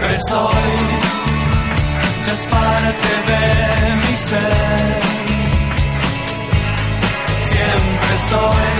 Siempre 0.00 0.18
soy, 0.30 0.54
ya 2.24 2.32
es 2.32 2.46
parte 2.46 3.08
de 3.30 3.96
mi 3.96 4.14
ser. 4.28 5.02
Siempre 7.50 8.14
soy, 8.30 8.72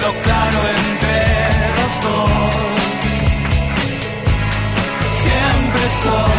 lo 0.00 0.10
claro 0.22 0.60
entre 0.78 1.18
los 1.78 1.92
dos. 2.02 2.54
Siempre 5.24 5.82
soy, 6.04 6.33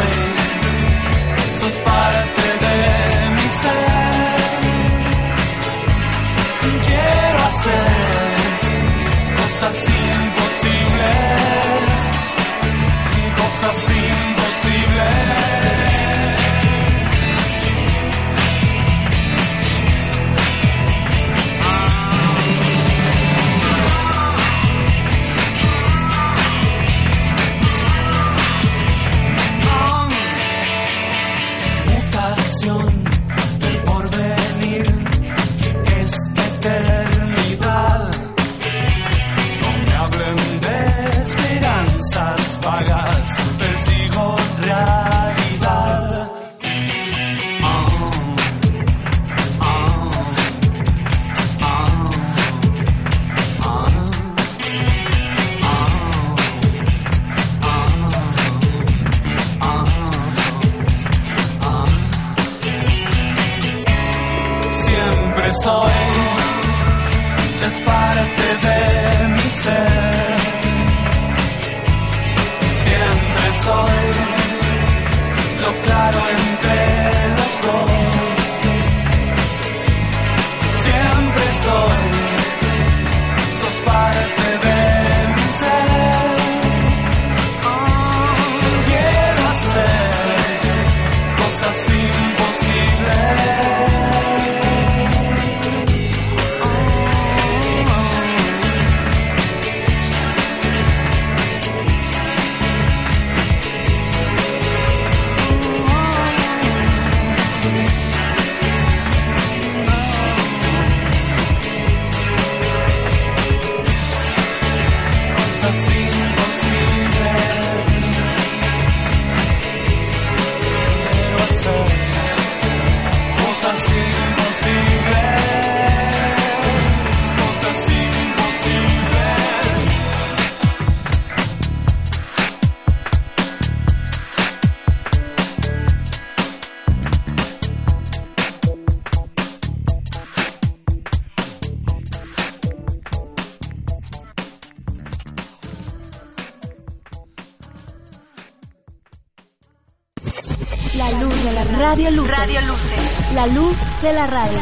Luz 153.53 153.77
de 154.01 154.11
la 154.11 154.25
radio. 154.25 154.57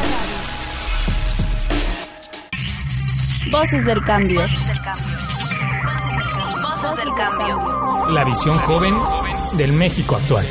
Voces 3.49 3.85
del 3.85 4.03
cambio. 4.03 4.41
Voces 6.61 6.97
del 6.97 7.13
cambio. 7.15 8.09
La 8.09 8.25
visión 8.25 8.57
joven 8.59 8.93
del 9.57 9.71
México 9.71 10.17
actual. 10.17 10.45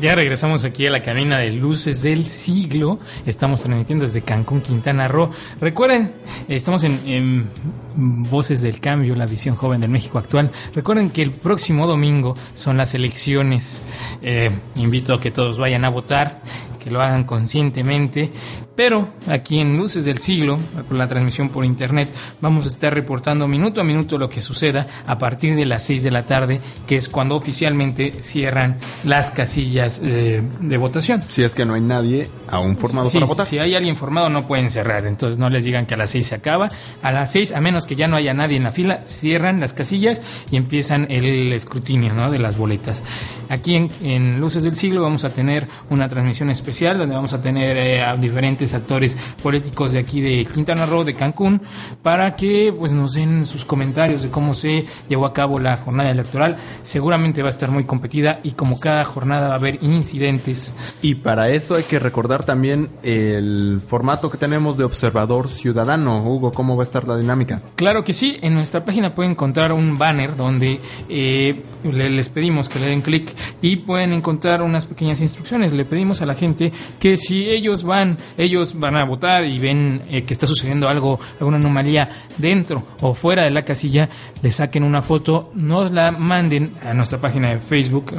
Ya 0.00 0.14
regresamos 0.14 0.64
aquí 0.64 0.86
a 0.86 0.90
la 0.90 1.02
cabina 1.02 1.38
de 1.38 1.50
luces 1.50 2.02
del 2.02 2.26
siglo. 2.26 3.00
Estamos 3.26 3.62
transmitiendo 3.62 4.04
desde 4.04 4.22
Cancún, 4.22 4.60
Quintana 4.60 5.08
Roo. 5.08 5.30
Recuerden, 5.60 6.12
estamos 6.48 6.84
en, 6.84 7.50
Voces 7.96 8.62
del 8.62 8.80
Cambio, 8.80 9.14
la 9.14 9.26
visión 9.26 9.56
joven 9.56 9.80
del 9.80 9.90
México 9.90 10.18
actual. 10.18 10.50
Recuerden 10.74 11.10
que 11.10 11.22
el 11.22 11.30
próximo 11.30 11.86
domingo 11.86 12.34
son 12.54 12.76
las 12.76 12.94
elecciones. 12.94 13.82
Eh, 14.22 14.50
invito 14.76 15.14
a 15.14 15.20
que 15.20 15.30
todos 15.30 15.58
vayan 15.58 15.84
a 15.84 15.88
votar, 15.88 16.42
que 16.78 16.90
lo 16.90 17.00
hagan 17.00 17.24
conscientemente. 17.24 18.32
Pero 18.76 19.08
aquí 19.26 19.58
en 19.58 19.78
Luces 19.78 20.04
del 20.04 20.18
Siglo, 20.18 20.58
con 20.86 20.98
la 20.98 21.08
transmisión 21.08 21.48
por 21.48 21.64
internet, 21.64 22.10
vamos 22.42 22.66
a 22.66 22.68
estar 22.68 22.92
reportando 22.92 23.48
minuto 23.48 23.80
a 23.80 23.84
minuto 23.84 24.18
lo 24.18 24.28
que 24.28 24.42
suceda 24.42 24.86
a 25.06 25.18
partir 25.18 25.56
de 25.56 25.64
las 25.64 25.82
6 25.84 26.02
de 26.02 26.10
la 26.10 26.26
tarde, 26.26 26.60
que 26.86 26.96
es 26.96 27.08
cuando 27.08 27.36
oficialmente 27.36 28.22
cierran 28.22 28.78
las 29.02 29.30
casillas 29.30 30.02
eh, 30.04 30.42
de 30.60 30.76
votación. 30.76 31.22
Si 31.22 31.42
es 31.42 31.54
que 31.54 31.64
no 31.64 31.72
hay 31.72 31.80
nadie 31.80 32.28
aún 32.48 32.76
formado 32.76 33.08
Sí, 33.08 33.16
para 33.16 33.26
sí, 33.26 33.30
votar. 33.30 33.46
Si 33.46 33.58
hay 33.58 33.74
alguien 33.74 33.96
formado 33.96 34.28
no 34.28 34.46
pueden 34.46 34.70
cerrar, 34.70 35.06
entonces 35.06 35.38
no 35.38 35.48
les 35.48 35.64
digan 35.64 35.86
que 35.86 35.94
a 35.94 35.96
las 35.96 36.10
6 36.10 36.26
se 36.26 36.34
acaba. 36.34 36.68
A 37.02 37.12
las 37.12 37.32
6, 37.32 37.52
a 37.52 37.60
menos 37.62 37.86
que 37.86 37.96
ya 37.96 38.08
no 38.08 38.16
haya 38.16 38.34
nadie 38.34 38.58
en 38.58 38.64
la 38.64 38.72
fila, 38.72 39.00
cierran 39.06 39.58
las 39.58 39.72
casillas 39.72 40.20
y 40.50 40.56
empiezan 40.56 41.06
el 41.08 41.50
escrutinio 41.52 42.12
¿no? 42.12 42.30
de 42.30 42.38
las 42.38 42.58
boletas. 42.58 43.02
Aquí 43.48 43.74
en, 43.74 43.88
en 44.02 44.38
Luces 44.38 44.64
del 44.64 44.76
Siglo 44.76 45.00
vamos 45.00 45.24
a 45.24 45.30
tener 45.30 45.66
una 45.88 46.10
transmisión 46.10 46.50
especial 46.50 46.98
donde 46.98 47.14
vamos 47.14 47.32
a 47.32 47.40
tener 47.40 47.74
eh, 47.76 48.02
a 48.02 48.16
diferentes 48.16 48.65
actores 48.74 49.16
políticos 49.42 49.92
de 49.92 49.98
aquí 50.00 50.20
de 50.20 50.44
Quintana 50.46 50.86
Roo, 50.86 51.04
de 51.04 51.14
Cancún, 51.14 51.60
para 52.02 52.36
que 52.36 52.72
pues 52.78 52.92
nos 52.92 53.12
den 53.14 53.46
sus 53.46 53.64
comentarios 53.64 54.22
de 54.22 54.30
cómo 54.30 54.54
se 54.54 54.84
llevó 55.08 55.26
a 55.26 55.32
cabo 55.32 55.58
la 55.58 55.76
jornada 55.78 56.10
electoral. 56.10 56.56
Seguramente 56.82 57.42
va 57.42 57.48
a 57.48 57.50
estar 57.50 57.70
muy 57.70 57.84
competida 57.84 58.40
y 58.42 58.52
como 58.52 58.78
cada 58.80 59.04
jornada 59.04 59.48
va 59.48 59.54
a 59.54 59.58
haber 59.58 59.78
incidentes 59.82 60.74
Y 61.02 61.16
para 61.16 61.50
eso 61.50 61.74
hay 61.74 61.82
que 61.84 61.98
recordar 61.98 62.44
también 62.44 62.88
el 63.02 63.80
formato 63.86 64.30
que 64.30 64.38
tenemos 64.38 64.76
de 64.76 64.84
observador 64.84 65.48
ciudadano. 65.48 66.22
Hugo, 66.22 66.52
¿cómo 66.52 66.76
va 66.76 66.82
a 66.82 66.86
estar 66.86 67.06
la 67.06 67.16
dinámica? 67.16 67.62
Claro 67.76 68.04
que 68.04 68.12
sí, 68.12 68.38
en 68.42 68.54
nuestra 68.54 68.84
página 68.84 69.14
pueden 69.14 69.32
encontrar 69.32 69.72
un 69.72 69.98
banner 69.98 70.36
donde 70.36 70.80
eh, 71.08 71.62
le- 71.84 72.10
les 72.10 72.28
pedimos 72.28 72.68
que 72.68 72.78
le 72.78 72.86
den 72.86 73.02
clic 73.02 73.32
y 73.62 73.76
pueden 73.76 74.12
encontrar 74.12 74.62
unas 74.62 74.86
pequeñas 74.86 75.20
instrucciones. 75.20 75.72
Le 75.72 75.84
pedimos 75.84 76.22
a 76.22 76.26
la 76.26 76.34
gente 76.34 76.72
que 76.98 77.16
si 77.16 77.48
ellos 77.48 77.82
van, 77.82 78.16
ellos 78.38 78.55
van 78.74 78.96
a 78.96 79.04
votar 79.04 79.44
y 79.44 79.58
ven 79.58 80.02
eh, 80.08 80.22
que 80.22 80.32
está 80.32 80.46
sucediendo 80.46 80.88
algo, 80.88 81.18
alguna 81.38 81.56
anomalía 81.56 82.08
dentro 82.38 82.82
o 83.00 83.14
fuera 83.14 83.42
de 83.42 83.50
la 83.50 83.62
casilla, 83.62 84.08
le 84.42 84.50
saquen 84.50 84.82
una 84.82 85.02
foto, 85.02 85.50
nos 85.54 85.90
la 85.90 86.12
manden 86.12 86.72
a 86.84 86.94
nuestra 86.94 87.18
página 87.18 87.50
de 87.50 87.60
Facebook, 87.60 88.12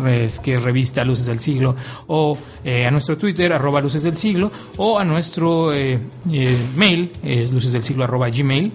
que 0.43 0.55
es 0.55 0.63
revista 0.63 1.03
Luces 1.03 1.25
del 1.25 1.39
Siglo, 1.39 1.75
o 2.07 2.37
eh, 2.63 2.85
a 2.85 2.91
nuestro 2.91 3.17
Twitter, 3.17 3.51
arroba 3.53 3.81
Luces 3.81 4.03
del 4.03 4.17
Siglo, 4.17 4.51
o 4.77 4.99
a 4.99 5.03
nuestro 5.03 5.73
eh, 5.73 5.99
eh, 6.31 6.57
mail, 6.75 7.11
es 7.23 7.51
luces 7.51 7.73
del 7.73 7.83
siglo 7.83 8.03
arroba 8.03 8.29
gmail 8.29 8.71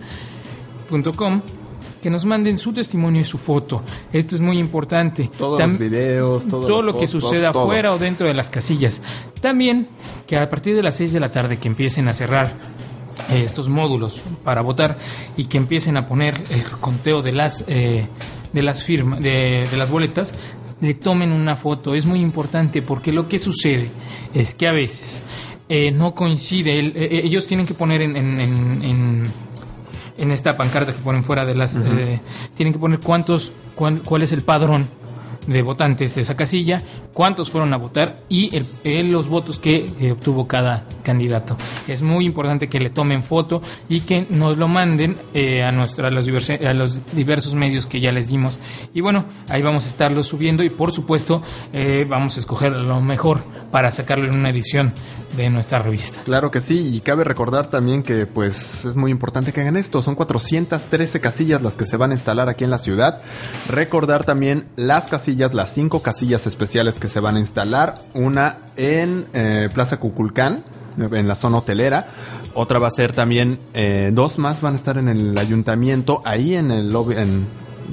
com 1.17 1.41
que 2.03 2.11
nos 2.11 2.25
manden 2.27 2.59
su 2.59 2.73
testimonio 2.73 3.21
y 3.21 3.25
su 3.25 3.39
foto. 3.39 3.83
Esto 4.13 4.35
es 4.35 4.41
muy 4.43 4.59
importante. 4.59 5.31
Todos 5.39 5.61
Tam- 5.63 5.69
los 5.71 5.79
videos, 5.79 6.47
todas 6.49 6.67
todo 6.67 6.83
lo 6.83 6.99
que 6.99 7.07
suceda 7.07 7.53
todo. 7.53 7.63
afuera 7.63 7.93
o 7.95 7.99
dentro 7.99 8.27
de 8.27 8.35
las 8.35 8.51
casillas. 8.51 9.01
También 9.41 9.89
que 10.27 10.37
a 10.37 10.51
partir 10.51 10.75
de 10.77 10.83
las 10.83 10.97
6 10.97 11.13
de 11.13 11.21
la 11.21 11.33
tarde 11.33 11.59
que 11.59 11.69
empiecen 11.69 12.09
a 12.09 12.13
cerrar 12.13 12.53
eh, 13.31 13.43
estos 13.45 13.69
módulos 13.69 14.21
para 14.45 14.61
votar 14.63 14.99
y 15.37 15.45
que 15.45 15.57
empiecen 15.59 15.97
a 15.97 16.09
poner 16.09 16.35
el 16.51 16.63
conteo 16.81 17.23
de 17.23 17.33
las 17.33 17.65
eh, 17.69 18.07
de 18.53 18.63
las 18.63 18.83
firmas 18.83 19.21
de, 19.21 19.67
de 19.71 19.77
las 19.77 19.89
boletas 19.91 20.35
le 20.81 20.95
tomen 20.95 21.31
una 21.31 21.55
foto 21.57 21.95
es 21.95 22.05
muy 22.07 22.21
importante 22.21 22.83
porque 22.83 23.13
lo 23.13 23.29
que 23.29 23.39
sucede 23.39 23.89
es 24.35 24.55
que 24.55 24.67
a 24.67 24.73
veces 24.73 25.23
eh, 25.69 25.91
no 25.93 26.15
coincide 26.15 26.79
el- 26.81 26.93
eh, 26.97 27.21
ellos 27.25 27.47
tienen 27.47 27.67
que 27.67 27.75
poner 27.75 28.03
en, 28.03 28.17
en- 28.17 28.41
en- 28.41 28.83
en- 28.83 29.23
en 30.19 30.31
esta 30.31 30.57
pancarta 30.57 30.93
que 30.93 30.99
ponen 30.99 31.25
fuera 31.25 31.45
de 31.45 31.55
las 31.55 31.79
eh, 31.79 32.21
tienen 32.55 32.73
que 32.73 32.79
poner 32.79 33.01
cuántos 33.01 33.53
cuál, 33.75 34.01
cuál 34.01 34.23
es 34.23 34.33
el 34.33 34.43
padrón 34.43 34.87
de 35.47 35.63
votantes 35.63 36.15
de 36.15 36.23
esa 36.23 36.37
casilla, 36.37 36.81
cuántos 37.13 37.51
fueron 37.51 37.73
a 37.75 37.77
votar 37.77 38.15
y 38.29 38.51
los 39.03 39.29
votos 39.29 39.59
que 39.59 39.91
eh, 40.01 40.13
obtuvo 40.13 40.47
cada 40.47 40.85
candidato. 41.03 41.57
Es 41.89 42.03
muy 42.03 42.27
importante 42.27 42.69
que 42.69 42.79
le 42.81 42.91
tomen 42.91 43.23
foto 43.23 43.61
y 43.89 44.01
que 44.01 44.25
nos 44.31 44.57
lo 44.57 44.69
manden 44.69 45.17
eh, 45.35 45.63
a, 45.63 45.73
nuestra, 45.73 46.09
a, 46.09 46.11
los 46.11 46.29
diverse- 46.29 46.65
a 46.67 46.75
los 46.75 47.15
diversos 47.15 47.55
medios 47.55 47.87
que 47.87 48.01
ya 48.01 48.13
les 48.13 48.29
dimos. 48.29 48.59
Y 48.95 49.01
bueno, 49.01 49.25
ahí 49.49 49.63
vamos 49.63 49.85
a 49.87 49.89
estarlo 49.89 50.23
subiendo 50.23 50.63
y 50.63 50.71
por 50.71 50.93
supuesto 50.93 51.43
eh, 51.73 52.07
vamos 52.09 52.37
a 52.37 52.41
escoger 52.41 52.73
lo 52.73 53.01
mejor 53.01 53.41
para 53.71 53.91
sacarlo 53.91 54.27
en 54.29 54.37
una 54.39 54.51
edición 54.51 54.93
de 55.37 55.49
nuestra 55.51 55.79
revista. 55.81 56.21
Claro 56.25 56.51
que 56.51 56.61
sí, 56.61 56.95
y 56.95 57.01
cabe 57.01 57.25
recordar 57.25 57.69
también 57.69 58.03
que 58.03 58.27
pues 58.27 58.85
es 58.85 58.97
muy 58.97 59.11
importante 59.11 59.53
que 59.53 59.61
hagan 59.63 59.77
esto. 59.77 60.03
Son 60.03 60.15
413 60.15 61.21
casillas 61.21 61.63
las 61.63 61.77
que 61.77 61.87
se 61.87 61.97
van 61.97 62.11
a 62.11 62.15
instalar 62.15 62.49
aquí 62.49 62.65
en 62.65 62.71
la 62.71 62.79
ciudad. 62.79 63.21
Recordar 63.69 64.25
también 64.25 64.67
las 64.77 65.09
casillas, 65.09 65.32
las 65.37 65.73
cinco 65.73 66.03
casillas 66.03 66.47
especiales 66.47 66.99
que 66.99 67.09
se 67.09 67.21
van 67.21 67.37
a 67.37 67.41
instalar. 67.41 67.99
Una 68.15 68.59
en 68.77 69.27
eh, 69.33 69.69
Plaza 69.73 69.99
Cuculcán, 69.99 70.65
en 70.99 71.29
la 71.29 71.35
zona 71.35 71.59
hotelera. 71.59 72.09
Otra 72.55 72.79
va 72.79 72.89
a 72.89 72.91
ser 72.91 73.13
también, 73.13 73.59
eh, 73.75 74.11
dos 74.13 74.39
más 74.39 74.61
van 74.61 74.75
a 74.75 74.77
estar 74.77 74.99
en 74.99 75.09
el 75.09 75.37
ayuntamiento, 75.39 76.21
ahí 76.25 76.55
en 76.55 76.71
el 76.71 76.89
lobby, 76.93 77.15
en 77.17 77.47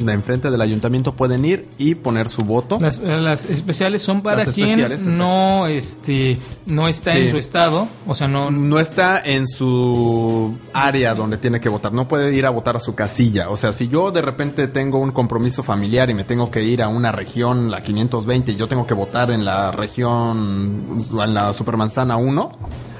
enfrente 0.07 0.51
del 0.51 0.61
ayuntamiento 0.61 1.13
pueden 1.13 1.45
ir 1.45 1.67
y 1.77 1.95
poner 1.95 2.27
su 2.29 2.43
voto. 2.43 2.77
Las, 2.79 2.99
las 2.99 3.45
especiales 3.45 4.01
son 4.01 4.21
para 4.21 4.45
Las 4.45 4.53
quien 4.55 4.79
no 5.17 5.67
este 5.67 6.39
no 6.65 6.87
está 6.87 7.13
Sí. 7.13 7.19
en 7.19 7.31
su 7.31 7.37
estado, 7.37 7.87
o 8.07 8.13
sea, 8.13 8.27
no 8.27 8.51
no 8.51 8.79
está 8.79 9.19
en 9.23 9.47
su 9.47 10.53
área 10.73 11.15
donde 11.15 11.37
tiene 11.37 11.59
que 11.59 11.69
votar, 11.69 11.91
no 11.93 12.07
puede 12.07 12.33
ir 12.35 12.45
a 12.45 12.49
votar 12.49 12.75
a 12.75 12.79
su 12.79 12.95
casilla. 12.95 13.49
O 13.49 13.57
sea, 13.57 13.73
si 13.73 13.87
yo 13.87 14.11
de 14.11 14.21
repente 14.21 14.67
tengo 14.67 14.99
un 14.99 15.11
compromiso 15.11 15.63
familiar 15.63 16.09
y 16.09 16.13
me 16.13 16.23
tengo 16.23 16.51
que 16.51 16.63
ir 16.63 16.81
a 16.83 16.87
una 16.87 17.11
región, 17.11 17.69
la 17.71 17.81
520, 17.81 18.51
y 18.51 18.55
yo 18.55 18.67
tengo 18.67 18.85
que 18.87 18.93
votar 18.93 19.31
en 19.31 19.45
la 19.45 19.71
región, 19.71 20.97
en 21.23 21.33
la 21.33 21.53
Supermanzana 21.53 22.17
1 22.17 22.51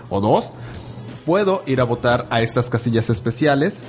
o 0.10 0.22
2, 0.22 0.52
puedo 1.26 1.64
ir 1.68 1.82
a 1.82 1.84
votar 1.84 2.28
a 2.32 2.42
estas 2.42 2.70
casillas 2.70 3.10
especiales 3.10 3.82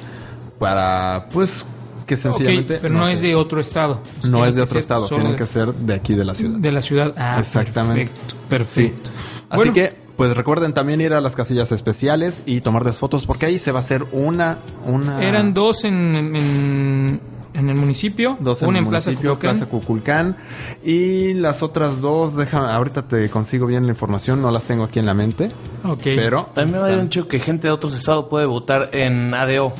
para, 0.58 1.28
pues, 1.32 1.64
que 2.10 2.16
sencillamente... 2.16 2.78
pero 2.82 2.92
no, 2.94 3.06
es 3.08 3.20
de 3.20 3.36
otro 3.36 3.60
estado. 3.60 4.00
No 4.28 4.44
es 4.44 4.54
de 4.56 4.62
otro 4.62 4.78
estado, 4.80 5.06
tienen 5.08 5.32
de- 5.32 5.36
que 5.36 5.46
ser 5.46 5.72
de 5.72 5.94
aquí 5.94 6.14
de 6.14 6.24
la 6.24 6.34
ciudad. 6.34 6.58
de 6.58 6.72
la 6.72 6.80
ciudad. 6.80 7.12
Ah, 7.16 7.36
Exactamente. 7.38 8.06
Perfecto. 8.06 8.34
perfecto. 8.48 9.10
Así 9.48 9.56
Bueno, 9.56 9.72
que, 9.72 9.94
pues 10.16 10.36
recuerden 10.36 10.74
también 10.74 11.00
ir 11.00 11.12
a 11.14 11.20
las 11.20 11.36
casillas 11.36 11.70
especiales 11.72 12.42
y 12.46 12.60
tomarles 12.62 12.96
fotos 12.98 13.26
porque 13.26 13.46
ahí 13.46 13.58
se 13.60 13.70
va 13.72 13.78
a 13.78 13.80
hacer 13.80 14.04
una, 14.12 14.58
una. 14.84 15.22
eran 15.22 15.54
dos 15.54 15.84
en, 15.84 16.34
en, 16.36 17.20
en 17.54 17.68
el 17.68 17.76
municipio, 17.76 18.36
dos 18.40 18.62
en 18.62 18.68
una 18.68 18.78
el 18.78 18.84
en 18.84 18.90
Plaza 18.90 19.10
municipio, 19.10 19.34
Cuculcán. 19.34 19.56
Plaza 19.56 19.70
Cuculcán 19.70 20.36
y 20.84 21.34
las 21.34 21.62
otras 21.62 22.00
dos, 22.00 22.36
déjame, 22.36 22.68
ahorita 22.72 23.02
te 23.02 23.28
consigo 23.28 23.66
bien 23.66 23.84
la 23.86 23.92
información, 23.92 24.40
no 24.40 24.50
las 24.50 24.64
tengo 24.64 24.84
aquí 24.84 24.98
en 24.98 25.06
la 25.06 25.14
mente, 25.14 25.50
Ok. 25.84 26.02
pero 26.04 26.48
También 26.54 26.72
me 26.72 26.76
están. 26.78 26.90
habían 26.92 27.04
dicho 27.06 27.28
que 27.28 27.38
gente 27.38 27.68
de 27.68 27.72
otros 27.72 27.94
estados 27.96 28.26
puede 28.30 28.46
votar 28.46 28.90
en 28.92 29.34
ADO. 29.34 29.72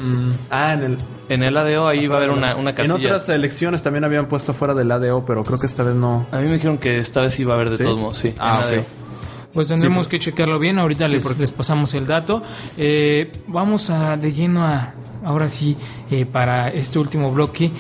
ah, 0.51 0.73
en 0.75 0.83
el 0.83 0.99
En 1.29 1.45
el 1.45 1.57
ADO 1.57 1.87
ahí 1.87 2.09
va 2.09 2.17
a 2.17 2.19
haber 2.19 2.31
una, 2.31 2.57
una 2.57 2.71
en 2.71 2.77
casilla. 2.77 2.95
otras 2.97 3.29
elecciones 3.29 3.83
también 3.85 4.03
habían 4.05 4.27
puesto 4.27 4.53
fuera 4.53 4.75
del 4.75 4.91
ADO, 4.91 5.25
pero 5.25 5.45
creo 5.45 5.61
que 5.61 5.67
esta 5.67 5.85
vez 5.85 5.95
no. 5.95 6.27
A 6.33 6.39
mí 6.39 6.47
me 6.47 6.55
dijeron 6.55 6.77
que 6.77 6.99
esta 6.99 7.21
vez 7.23 7.35
sí 7.35 7.45
va 7.45 7.53
a 7.55 7.57
haber 7.57 7.71
de 7.71 7.77
¿Sí? 7.77 7.85
todos 7.85 7.99
modos, 8.01 8.19
sí. 8.19 8.35
Ah, 8.39 8.65
en 8.69 8.75
ADO. 8.81 8.85
Pues 9.53 9.69
tendremos 9.69 10.07
Sí, 10.07 10.11
que 10.11 10.19
checarlo 10.19 10.59
bien. 10.59 10.79
Ahorita 10.79 11.09
les, 11.09 11.39
les 11.39 11.51
pasamos 11.51 11.95
el 11.95 12.07
dato. 12.07 12.43
Eh, 12.77 13.31
vamos 13.49 13.91
a 13.91 14.17
de 14.17 14.33
lleno 14.33 14.65
a 14.65 14.95
ahora 15.25 15.49
sí 15.49 15.77
eh, 16.11 16.25
para 16.27 16.69
este 16.69 16.99
último 16.99 17.31
bloque. 17.33 17.71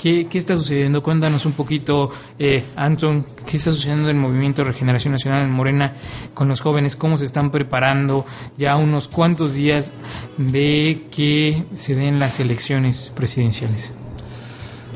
¿Qué, 0.00 0.26
qué 0.28 0.36
está 0.36 0.56
sucediendo? 0.56 1.00
Cuéntanos 1.00 1.46
un 1.46 1.52
poquito, 1.52 2.10
eh, 2.36 2.64
Anton, 2.74 3.24
qué 3.48 3.56
está 3.56 3.70
sucediendo 3.70 4.10
en 4.10 4.16
el 4.16 4.20
Movimiento 4.20 4.64
Regeneración 4.64 5.12
Nacional 5.12 5.44
en 5.44 5.52
Morena 5.52 5.94
con 6.34 6.48
los 6.48 6.60
jóvenes, 6.60 6.96
cómo 6.96 7.18
se 7.18 7.24
están 7.24 7.52
preparando 7.52 8.26
ya 8.58 8.74
unos 8.74 9.06
cuantos 9.06 9.54
días 9.54 9.92
de 10.38 11.02
que 11.14 11.62
se 11.76 11.94
den 11.94 12.18
las 12.18 12.40
elecciones 12.40 13.12
presidenciales. 13.14 13.94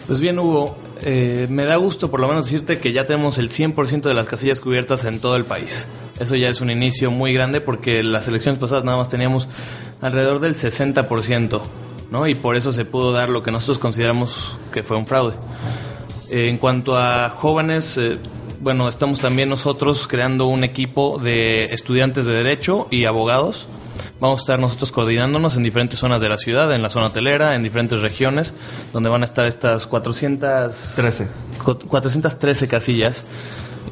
Pues 0.08 0.18
bien, 0.18 0.40
Hugo, 0.40 0.76
eh, 1.02 1.46
me 1.50 1.66
da 1.66 1.76
gusto 1.76 2.10
por 2.10 2.18
lo 2.18 2.26
menos 2.26 2.46
decirte 2.46 2.78
que 2.78 2.92
ya 2.92 3.04
tenemos 3.04 3.38
el 3.38 3.48
100% 3.48 4.02
de 4.02 4.14
las 4.14 4.26
casillas 4.26 4.60
cubiertas 4.60 5.04
en 5.04 5.20
todo 5.20 5.36
el 5.36 5.44
país. 5.44 5.86
Eso 6.20 6.34
ya 6.36 6.48
es 6.48 6.60
un 6.60 6.70
inicio 6.70 7.10
muy 7.10 7.32
grande 7.32 7.60
porque 7.60 8.02
las 8.02 8.26
elecciones 8.28 8.58
pasadas 8.58 8.84
nada 8.84 8.98
más 8.98 9.08
teníamos 9.08 9.48
alrededor 10.00 10.40
del 10.40 10.54
60%. 10.54 11.60
¿no? 12.10 12.26
Y 12.26 12.34
por 12.34 12.56
eso 12.56 12.72
se 12.72 12.84
pudo 12.84 13.12
dar 13.12 13.28
lo 13.28 13.42
que 13.42 13.50
nosotros 13.50 13.78
consideramos 13.78 14.58
que 14.72 14.82
fue 14.82 14.96
un 14.96 15.06
fraude. 15.06 15.34
Eh, 16.30 16.48
en 16.48 16.58
cuanto 16.58 16.96
a 16.96 17.30
jóvenes, 17.30 17.96
eh, 17.98 18.18
bueno, 18.60 18.88
estamos 18.88 19.20
también 19.20 19.48
nosotros 19.48 20.06
creando 20.08 20.46
un 20.46 20.64
equipo 20.64 21.18
de 21.22 21.64
estudiantes 21.66 22.26
de 22.26 22.34
Derecho 22.34 22.88
y 22.90 23.04
abogados. 23.04 23.66
Vamos 24.18 24.40
a 24.40 24.42
estar 24.42 24.58
nosotros 24.58 24.92
coordinándonos 24.92 25.56
en 25.56 25.62
diferentes 25.62 25.98
zonas 25.98 26.22
de 26.22 26.28
la 26.28 26.38
ciudad, 26.38 26.74
en 26.74 26.82
la 26.82 26.88
zona 26.88 27.06
hotelera, 27.06 27.54
en 27.54 27.62
diferentes 27.62 28.00
regiones, 28.00 28.54
donde 28.92 29.10
van 29.10 29.22
a 29.22 29.24
estar 29.26 29.44
estas 29.44 29.86
413 29.86 31.28
413 31.62 32.68
casillas. 32.68 33.24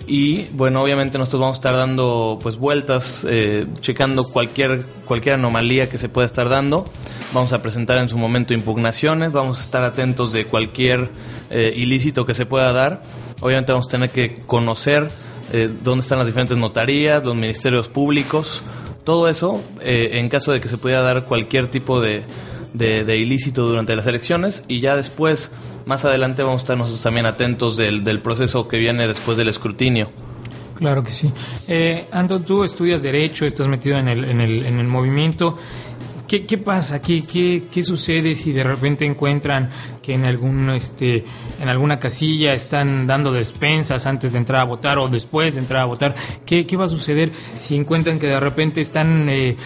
Y 0.06 0.44
bueno, 0.52 0.82
obviamente 0.82 1.18
nosotros 1.18 1.40
vamos 1.40 1.56
a 1.56 1.60
estar 1.60 1.74
dando 1.74 2.38
pues 2.42 2.56
vueltas, 2.56 3.24
eh, 3.28 3.66
checando 3.80 4.24
cualquier, 4.24 4.84
cualquier 5.06 5.36
anomalía 5.36 5.88
que 5.88 5.98
se 5.98 6.08
pueda 6.08 6.26
estar 6.26 6.48
dando. 6.48 6.84
Vamos 7.32 7.52
a 7.52 7.62
presentar 7.62 7.98
en 7.98 8.08
su 8.08 8.18
momento 8.18 8.54
impugnaciones, 8.54 9.32
vamos 9.32 9.58
a 9.60 9.64
estar 9.64 9.82
atentos 9.84 10.32
de 10.32 10.44
cualquier 10.46 11.08
eh, 11.50 11.72
ilícito 11.76 12.24
que 12.26 12.34
se 12.34 12.46
pueda 12.46 12.72
dar. 12.72 13.00
Obviamente 13.40 13.72
vamos 13.72 13.88
a 13.88 13.90
tener 13.90 14.10
que 14.10 14.38
conocer 14.46 15.06
eh, 15.52 15.70
dónde 15.82 16.02
están 16.02 16.18
las 16.18 16.26
diferentes 16.26 16.56
notarías, 16.56 17.24
los 17.24 17.34
ministerios 17.34 17.88
públicos, 17.88 18.62
todo 19.04 19.28
eso 19.28 19.62
eh, 19.80 20.18
en 20.18 20.28
caso 20.28 20.52
de 20.52 20.60
que 20.60 20.68
se 20.68 20.78
pudiera 20.78 21.02
dar 21.02 21.24
cualquier 21.24 21.66
tipo 21.68 22.00
de, 22.00 22.24
de- 22.72 23.04
de 23.04 23.16
ilícito 23.18 23.66
durante 23.66 23.94
las 23.96 24.06
elecciones 24.06 24.64
y 24.68 24.80
ya 24.80 24.96
después, 24.96 25.50
más 25.86 26.04
adelante 26.04 26.42
vamos 26.42 26.62
a 26.62 26.64
estar 26.64 26.78
nosotros 26.78 27.02
también 27.02 27.26
atentos 27.26 27.76
del, 27.76 28.04
del 28.04 28.20
proceso 28.20 28.68
que 28.68 28.76
viene 28.76 29.06
después 29.06 29.36
del 29.36 29.48
escrutinio. 29.48 30.10
Claro 30.76 31.02
que 31.04 31.10
sí. 31.10 31.32
Eh, 31.68 32.06
Anton, 32.10 32.44
tú 32.44 32.64
estudias 32.64 33.02
Derecho, 33.02 33.46
estás 33.46 33.68
metido 33.68 33.96
en 33.96 34.08
el, 34.08 34.24
en 34.24 34.40
el, 34.40 34.66
en 34.66 34.80
el 34.80 34.86
movimiento. 34.86 35.56
¿Qué, 36.26 36.46
qué 36.46 36.58
pasa? 36.58 37.00
¿Qué, 37.00 37.22
qué, 37.24 37.64
¿Qué 37.72 37.82
sucede 37.82 38.34
si 38.34 38.52
de 38.52 38.64
repente 38.64 39.04
encuentran 39.04 39.70
que 40.04 40.14
en 40.14 40.24
algún 40.24 40.70
este 40.70 41.24
en 41.60 41.68
alguna 41.68 41.98
casilla 41.98 42.50
están 42.50 43.06
dando 43.06 43.32
despensas 43.32 44.06
antes 44.06 44.32
de 44.32 44.38
entrar 44.38 44.60
a 44.60 44.64
votar 44.64 44.98
o 44.98 45.08
después 45.08 45.54
de 45.54 45.60
entrar 45.60 45.82
a 45.82 45.84
votar? 45.86 46.14
¿Qué, 46.44 46.66
qué 46.66 46.76
va 46.76 46.84
a 46.84 46.88
suceder 46.88 47.30
si 47.56 47.76
encuentran 47.76 48.18
que 48.18 48.26
de 48.26 48.40
repente 48.40 48.80
están 48.80 49.28
eh, 49.28 49.56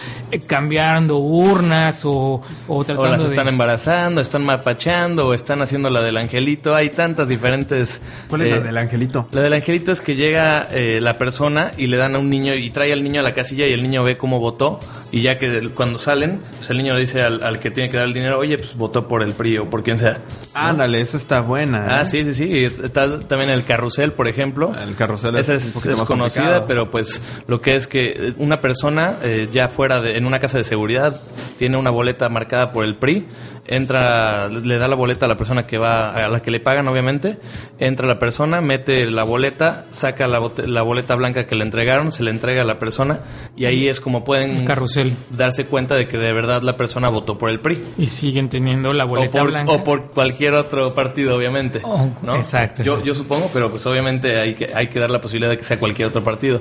cambiando 0.47 1.17
urnas 1.17 2.05
o, 2.05 2.41
o 2.67 2.83
tratando 2.83 3.09
O 3.09 3.11
las 3.11 3.19
de... 3.21 3.25
están 3.27 3.47
embarazando, 3.47 4.21
están 4.21 4.45
mapachando 4.45 5.27
o 5.27 5.33
están 5.33 5.61
haciendo 5.61 5.89
la 5.89 6.01
del 6.01 6.17
angelito. 6.17 6.75
Hay 6.75 6.89
tantas 6.89 7.27
diferentes... 7.27 8.01
¿Cuál 8.29 8.41
es 8.41 8.51
la 8.51 8.57
eh, 8.57 8.61
del 8.61 8.77
angelito? 8.77 9.27
La 9.31 9.41
del 9.41 9.53
angelito 9.53 9.91
es 9.91 10.01
que 10.01 10.15
llega 10.15 10.67
eh, 10.71 10.99
la 11.01 11.17
persona 11.17 11.71
y 11.77 11.87
le 11.87 11.97
dan 11.97 12.15
a 12.15 12.19
un 12.19 12.29
niño 12.29 12.53
y 12.53 12.69
trae 12.69 12.93
al 12.93 13.03
niño 13.03 13.19
a 13.19 13.23
la 13.23 13.33
casilla 13.33 13.67
y 13.67 13.73
el 13.73 13.83
niño 13.83 14.03
ve 14.03 14.17
cómo 14.17 14.39
votó 14.39 14.79
y 15.11 15.21
ya 15.21 15.37
que 15.37 15.69
cuando 15.69 15.97
salen, 15.97 16.41
pues 16.57 16.69
el 16.69 16.77
niño 16.77 16.93
le 16.93 17.01
dice 17.01 17.21
al, 17.21 17.43
al 17.43 17.59
que 17.59 17.71
tiene 17.71 17.89
que 17.89 17.97
dar 17.97 18.05
el 18.05 18.13
dinero, 18.13 18.39
oye, 18.39 18.57
pues 18.57 18.75
votó 18.75 19.07
por 19.07 19.23
el 19.23 19.33
PRI 19.33 19.57
o 19.57 19.69
por 19.69 19.83
quien 19.83 19.97
sea. 19.97 20.19
Ándale, 20.53 21.01
esa 21.01 21.17
está 21.17 21.41
buena. 21.41 21.87
Ah, 21.89 22.01
¿eh? 22.01 22.05
sí, 22.05 22.23
sí, 22.25 22.33
sí. 22.33 22.65
Está 22.65 23.19
también 23.21 23.49
el 23.49 23.65
carrusel, 23.65 24.11
por 24.13 24.27
ejemplo. 24.27 24.73
El 24.81 24.95
carrusel 24.95 25.35
es 25.35 25.49
un 25.49 25.55
es, 25.55 25.65
poquito 25.71 25.93
es 25.93 25.99
más 25.99 26.07
conocida, 26.07 26.41
complicado. 26.43 26.65
pero 26.67 26.91
pues 26.91 27.21
lo 27.47 27.61
que 27.61 27.75
es 27.75 27.87
que 27.87 28.09
eh, 28.09 28.33
una 28.37 28.61
persona 28.61 29.17
eh, 29.21 29.49
ya 29.51 29.67
fuera 29.67 30.01
de, 30.01 30.17
en 30.17 30.25
una 30.25 30.39
casa 30.39 30.57
de 30.57 30.63
seguridad 30.63 31.13
tiene 31.57 31.77
una 31.77 31.89
boleta 31.89 32.29
marcada 32.29 32.71
por 32.71 32.85
el 32.85 32.95
PRI, 32.95 33.27
entra, 33.71 34.47
le 34.49 34.77
da 34.79 34.87
la 34.87 34.95
boleta 34.95 35.25
a 35.25 35.29
la 35.29 35.37
persona 35.37 35.67
que 35.67 35.77
va, 35.77 36.09
a 36.11 36.27
la 36.27 36.41
que 36.41 36.49
le 36.49 36.59
pagan, 36.59 36.87
obviamente, 36.87 37.37
entra 37.77 38.07
la 38.07 38.17
persona, 38.17 38.61
mete 38.61 39.05
la 39.09 39.23
boleta, 39.23 39.85
saca 39.91 40.27
la, 40.27 40.39
bote- 40.39 40.65
la 40.67 40.81
boleta 40.81 41.13
blanca 41.15 41.45
que 41.45 41.55
le 41.55 41.63
entregaron, 41.63 42.11
se 42.11 42.23
le 42.23 42.31
entrega 42.31 42.63
a 42.63 42.65
la 42.65 42.79
persona 42.79 43.19
y 43.55 43.65
ahí 43.65 43.87
es 43.87 44.01
como 44.01 44.23
pueden 44.23 44.65
carrusel. 44.65 45.13
darse 45.29 45.65
cuenta 45.65 45.95
de 45.95 46.07
que 46.07 46.17
de 46.17 46.33
verdad 46.33 46.63
la 46.63 46.75
persona 46.75 47.09
votó 47.09 47.37
por 47.37 47.49
el 47.51 47.59
PRI. 47.59 47.79
Y 47.99 48.07
siguen 48.07 48.49
teniendo 48.49 48.91
la 48.91 49.05
O 49.05 49.09
boleta 49.09 49.39
por, 49.39 49.49
blanca. 49.51 49.71
o 49.71 49.83
por 49.83 50.11
cualquier 50.11 50.55
otro 50.55 50.91
partido, 50.95 51.35
obviamente. 51.35 51.81
Oh, 51.83 52.09
¿no? 52.23 52.35
exacto, 52.35 52.81
Yo, 52.83 53.03
yo 53.03 53.13
supongo, 53.13 53.49
pero 53.53 53.69
pues 53.69 53.85
obviamente 53.85 54.39
hay 54.39 54.55
que, 54.55 54.67
hay 54.73 54.87
que 54.87 54.99
dar 54.99 55.11
la 55.11 55.21
posibilidad 55.21 55.51
de 55.51 55.57
que 55.59 55.63
sea 55.63 55.77
cualquier 55.79 56.07
otro 56.07 56.23
partido. 56.23 56.59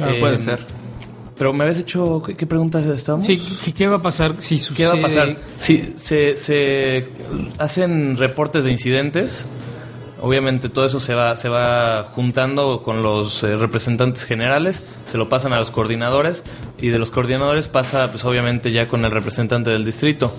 Ah, 0.00 0.10
Eh, 0.10 0.18
puede 0.20 0.38
ser. 0.38 0.58
Pero 1.38 1.52
me 1.52 1.64
habías 1.64 1.78
hecho, 1.78 2.22
¿qué, 2.24 2.34
qué 2.36 2.46
preguntas 2.46 2.84
estábamos? 2.86 3.26
Sí, 3.26 3.38
¿qué- 3.64 3.72
¿qué 3.74 3.86
va 3.86 3.96
a 3.96 4.02
pasar 4.02 4.36
si 4.38 4.58
sucede? 4.58 4.76
¿Qué 4.76 4.86
va 4.86 4.94
a 4.98 5.00
pasar? 5.02 5.36
Si 5.58 5.94
se, 5.96 6.34
se 6.36 7.08
hacen 7.58 8.16
reportes 8.16 8.64
de 8.64 8.70
incidentes, 8.70 9.58
obviamente 10.20 10.68
todo 10.70 10.86
eso 10.86 10.98
se 10.98 11.14
va, 11.14 11.36
se 11.36 11.48
va 11.50 12.04
juntando 12.14 12.82
con 12.82 13.02
los 13.02 13.42
eh, 13.42 13.54
representantes 13.56 14.24
generales, 14.24 14.76
se 14.76 15.18
lo 15.18 15.28
pasan 15.28 15.52
a 15.52 15.58
los 15.58 15.70
coordinadores 15.70 16.42
y 16.80 16.88
de 16.88 16.98
los 16.98 17.10
coordinadores 17.10 17.68
pasa 17.68 18.10
pues 18.10 18.24
obviamente 18.24 18.72
ya 18.72 18.86
con 18.86 19.04
el 19.04 19.10
representante 19.10 19.70
del 19.70 19.84
distrito 19.84 20.32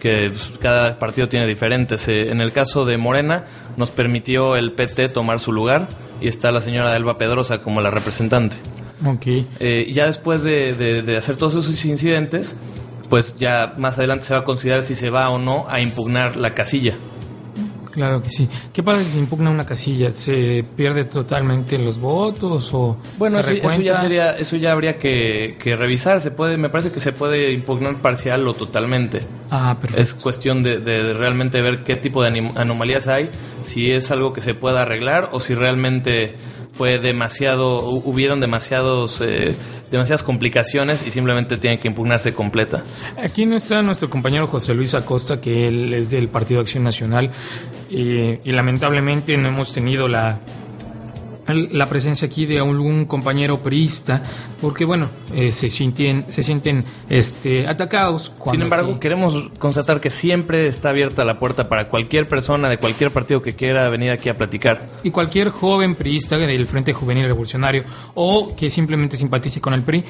que 0.00 0.30
pues, 0.30 0.58
cada 0.60 0.98
partido 0.98 1.28
tiene 1.28 1.46
diferentes. 1.46 2.06
Eh, 2.08 2.28
en 2.30 2.40
el 2.42 2.52
caso 2.52 2.84
de 2.84 2.98
Morena 2.98 3.44
nos 3.78 3.90
permitió 3.90 4.56
el 4.56 4.72
PT 4.72 5.08
tomar 5.08 5.40
su 5.40 5.50
lugar 5.52 5.88
y 6.20 6.28
está 6.28 6.52
la 6.52 6.60
señora 6.60 6.94
Elba 6.94 7.14
Pedrosa 7.14 7.58
como 7.60 7.80
la 7.80 7.90
representante. 7.90 8.56
Ok. 9.06 9.26
Eh, 9.60 9.90
ya 9.92 10.06
después 10.06 10.42
de, 10.44 10.74
de- 10.74 11.02
de 11.02 11.16
hacer 11.16 11.36
todos 11.36 11.54
esos 11.54 11.84
incidentes, 11.84 12.56
pues 13.08 13.36
ya 13.36 13.74
más 13.78 13.98
adelante 13.98 14.24
se 14.26 14.34
va 14.34 14.40
a 14.40 14.44
considerar 14.44 14.82
si 14.82 14.94
se 14.94 15.10
va 15.10 15.28
o 15.30 15.38
no 15.38 15.66
a 15.68 15.80
impugnar 15.80 16.36
la 16.36 16.50
casilla. 16.52 16.96
Claro 17.92 18.22
que 18.22 18.30
sí. 18.30 18.48
¿Qué 18.72 18.82
pasa 18.82 19.04
si 19.04 19.10
se 19.10 19.18
impugna 19.18 19.50
una 19.50 19.64
casilla? 19.66 20.12
¿Se 20.14 20.64
pierde 20.76 21.04
totalmente 21.04 21.76
los 21.78 21.98
votos 22.00 22.70
o 22.72 22.96
Bueno, 23.18 23.42
se 23.42 23.58
eso, 23.58 23.80
ya 23.82 23.94
sería, 23.96 24.36
eso 24.36 24.56
ya 24.56 24.72
habría 24.72 24.98
que, 24.98 25.58
que 25.62 25.76
revisar. 25.76 26.20
Se 26.20 26.30
puede, 26.30 26.56
me 26.56 26.70
parece 26.70 26.92
que 26.92 27.00
se 27.00 27.12
puede 27.12 27.52
impugnar 27.52 27.96
parcial 28.00 28.48
o 28.48 28.54
totalmente. 28.54 29.20
Ah, 29.50 29.76
perfecto. 29.80 30.02
Es 30.02 30.14
cuestión 30.14 30.62
de, 30.62 30.78
de 30.80 31.12
realmente 31.12 31.60
ver 31.60 31.84
qué 31.84 31.96
tipo 31.96 32.22
de 32.22 32.50
anomalías 32.56 33.08
hay, 33.08 33.28
si 33.62 33.90
es 33.92 34.10
algo 34.10 34.32
que 34.32 34.40
se 34.40 34.54
pueda 34.54 34.82
arreglar 34.82 35.28
o 35.32 35.40
si 35.40 35.54
realmente 35.54 36.34
fue 36.72 36.98
demasiado, 36.98 37.78
hu- 37.78 38.02
hubieron 38.06 38.40
demasiados, 38.40 39.20
eh, 39.20 39.54
demasiadas 39.92 40.24
complicaciones 40.24 41.06
y 41.06 41.12
simplemente 41.12 41.56
tiene 41.58 41.78
que 41.78 41.86
impugnarse 41.86 42.34
completa. 42.34 42.82
Aquí 43.22 43.46
no 43.46 43.56
está 43.56 43.82
nuestro 43.82 44.10
compañero 44.10 44.48
José 44.48 44.74
Luis 44.74 44.94
Acosta, 44.94 45.40
que 45.40 45.66
él 45.66 45.94
es 45.94 46.10
del 46.10 46.28
Partido 46.28 46.60
Acción 46.60 46.82
Nacional, 46.82 47.30
y 47.88 48.50
lamentablemente 48.50 49.36
no 49.36 49.48
hemos 49.48 49.72
tenido 49.72 50.08
la 50.08 50.40
la 51.46 51.86
presencia 51.86 52.26
aquí 52.26 52.46
de 52.46 52.58
algún 52.58 53.04
compañero 53.04 53.58
priista, 53.58 54.22
porque 54.62 54.84
bueno, 54.84 55.10
eh, 55.34 55.50
se 55.50 55.68
sienten, 55.68 56.24
se 56.28 56.44
sienten 56.44 56.84
este, 57.10 57.66
atacados. 57.66 58.30
cuando 58.30 58.52
Sin 58.52 58.62
embargo, 58.62 59.00
queremos 59.00 59.50
constatar 59.58 60.00
que 60.00 60.08
siempre 60.08 60.68
está 60.68 60.90
abierta 60.90 61.24
la 61.24 61.40
puerta 61.40 61.68
para 61.68 61.88
cualquier 61.88 62.28
persona 62.28 62.68
de 62.68 62.78
cualquier 62.78 63.10
partido 63.10 63.42
que 63.42 63.52
quiera 63.52 63.88
venir 63.88 64.12
aquí 64.12 64.28
a 64.28 64.38
platicar. 64.38 64.86
y 65.02 65.10
cualquier 65.10 65.48
joven 65.48 65.96
priista 65.96 66.38
del 66.38 66.68
Frente 66.68 66.92
Juvenil 66.92 67.26
Revolucionario 67.26 67.84
o 68.14 68.54
que 68.54 68.70
simplemente 68.70 69.16
simpatice 69.16 69.60
con 69.60 69.74
el 69.74 69.82
PRI 69.82 70.04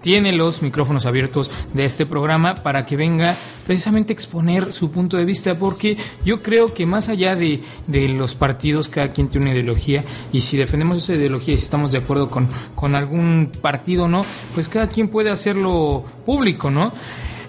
tiene 0.00 0.32
los 0.32 0.62
micrófonos 0.62 1.04
abiertos 1.04 1.50
de 1.74 1.84
este 1.84 2.06
programa 2.06 2.54
para 2.54 2.86
que 2.86 2.96
venga 2.96 3.36
precisamente 3.66 4.12
a 4.12 4.14
exponer 4.14 4.72
su 4.72 4.90
punto 4.90 5.18
de 5.18 5.26
vista 5.26 5.58
porque 5.58 5.98
yo 6.24 6.42
creo 6.42 6.72
que 6.72 6.86
más 6.86 7.10
allá 7.10 7.34
de, 7.34 7.62
de 7.86 8.08
los 8.08 8.34
partidos 8.34 8.88
cada 8.88 9.08
quien 9.08 9.28
tiene 9.28 9.46
una 9.46 9.54
ideología 9.54 10.04
y 10.32 10.40
si 10.40 10.56
defendemos 10.56 11.02
esa 11.02 11.12
ideología 11.12 11.54
y 11.54 11.58
si 11.58 11.64
estamos 11.64 11.92
de 11.92 11.98
acuerdo 11.98 12.30
con, 12.30 12.48
con 12.74 12.94
algún 12.94 13.50
partido 13.60 13.97
o 14.04 14.08
no 14.08 14.24
pues 14.54 14.68
cada 14.68 14.88
quien 14.88 15.08
puede 15.08 15.30
hacerlo 15.30 16.04
público 16.24 16.70
¿no? 16.70 16.92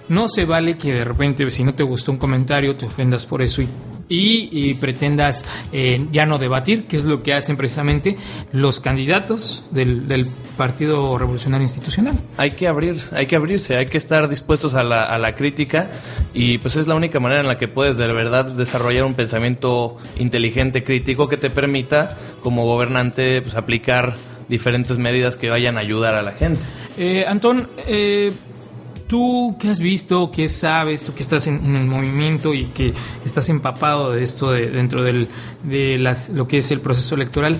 No 0.09 0.27
se 0.27 0.43
vale 0.43 0.75
que 0.75 0.91
de 0.91 1.03
repente, 1.03 1.49
si 1.51 1.63
no 1.63 1.75
te 1.75 1.83
gustó 1.83 2.11
un 2.11 2.17
comentario, 2.17 2.75
te 2.75 2.87
ofendas 2.87 3.27
por 3.27 3.43
eso 3.43 3.61
y, 3.61 3.69
y, 4.51 4.73
pretendas 4.73 5.45
eh, 5.71 6.03
ya 6.11 6.25
no 6.25 6.39
debatir, 6.39 6.87
que 6.87 6.97
es 6.97 7.03
lo 7.03 7.21
que 7.21 7.35
hacen 7.35 7.57
precisamente 7.57 8.17
los 8.51 8.79
candidatos 8.79 9.63
del, 9.69 10.07
del 10.07 10.25
Partido 10.57 11.15
Revolucionario 11.19 11.65
Institucional. 11.65 12.15
Hay 12.37 12.51
que 12.51 12.67
abrirse, 12.67 13.15
hay 13.15 13.27
que 13.27 13.35
abrirse, 13.35 13.77
hay 13.77 13.85
que 13.85 13.99
estar 13.99 14.27
dispuestos 14.27 14.73
a 14.73 14.83
la, 14.83 15.03
a 15.03 15.19
la 15.19 15.35
crítica 15.35 15.87
y 16.33 16.57
pues 16.57 16.75
es 16.75 16.87
la 16.87 16.95
única 16.95 17.19
manera 17.19 17.41
en 17.41 17.47
la 17.47 17.59
que 17.59 17.67
puedes 17.67 17.97
de 17.97 18.07
verdad 18.07 18.45
desarrollar 18.45 19.03
un 19.03 19.13
pensamiento 19.13 19.97
inteligente, 20.17 20.83
crítico, 20.83 21.29
que 21.29 21.37
te 21.37 21.51
permita 21.51 22.17
como 22.41 22.65
gobernante 22.65 23.43
pues, 23.43 23.53
aplicar 23.53 24.15
diferentes 24.49 24.97
medidas 24.97 25.37
que 25.37 25.49
vayan 25.49 25.77
a 25.77 25.81
ayudar 25.81 26.15
a 26.15 26.21
la 26.21 26.31
gente. 26.33 26.59
Eh, 26.97 27.23
Antón, 27.27 27.69
eh, 27.87 28.31
tú 29.07 29.55
qué 29.59 29.69
has 29.69 29.79
visto, 29.79 30.29
qué 30.31 30.47
sabes, 30.49 31.03
tú 31.05 31.13
que 31.13 31.23
estás 31.23 31.47
en, 31.47 31.63
en 31.65 31.75
el 31.75 31.85
movimiento 31.85 32.53
y 32.53 32.65
que 32.65 32.93
estás 33.23 33.47
empapado 33.49 34.11
de 34.11 34.23
esto 34.23 34.51
de- 34.51 34.69
dentro 34.69 35.03
del, 35.03 35.27
de 35.63 35.97
las, 35.97 36.29
lo 36.29 36.47
que 36.47 36.57
es 36.59 36.71
el 36.71 36.81
proceso 36.81 37.15
electoral, 37.15 37.55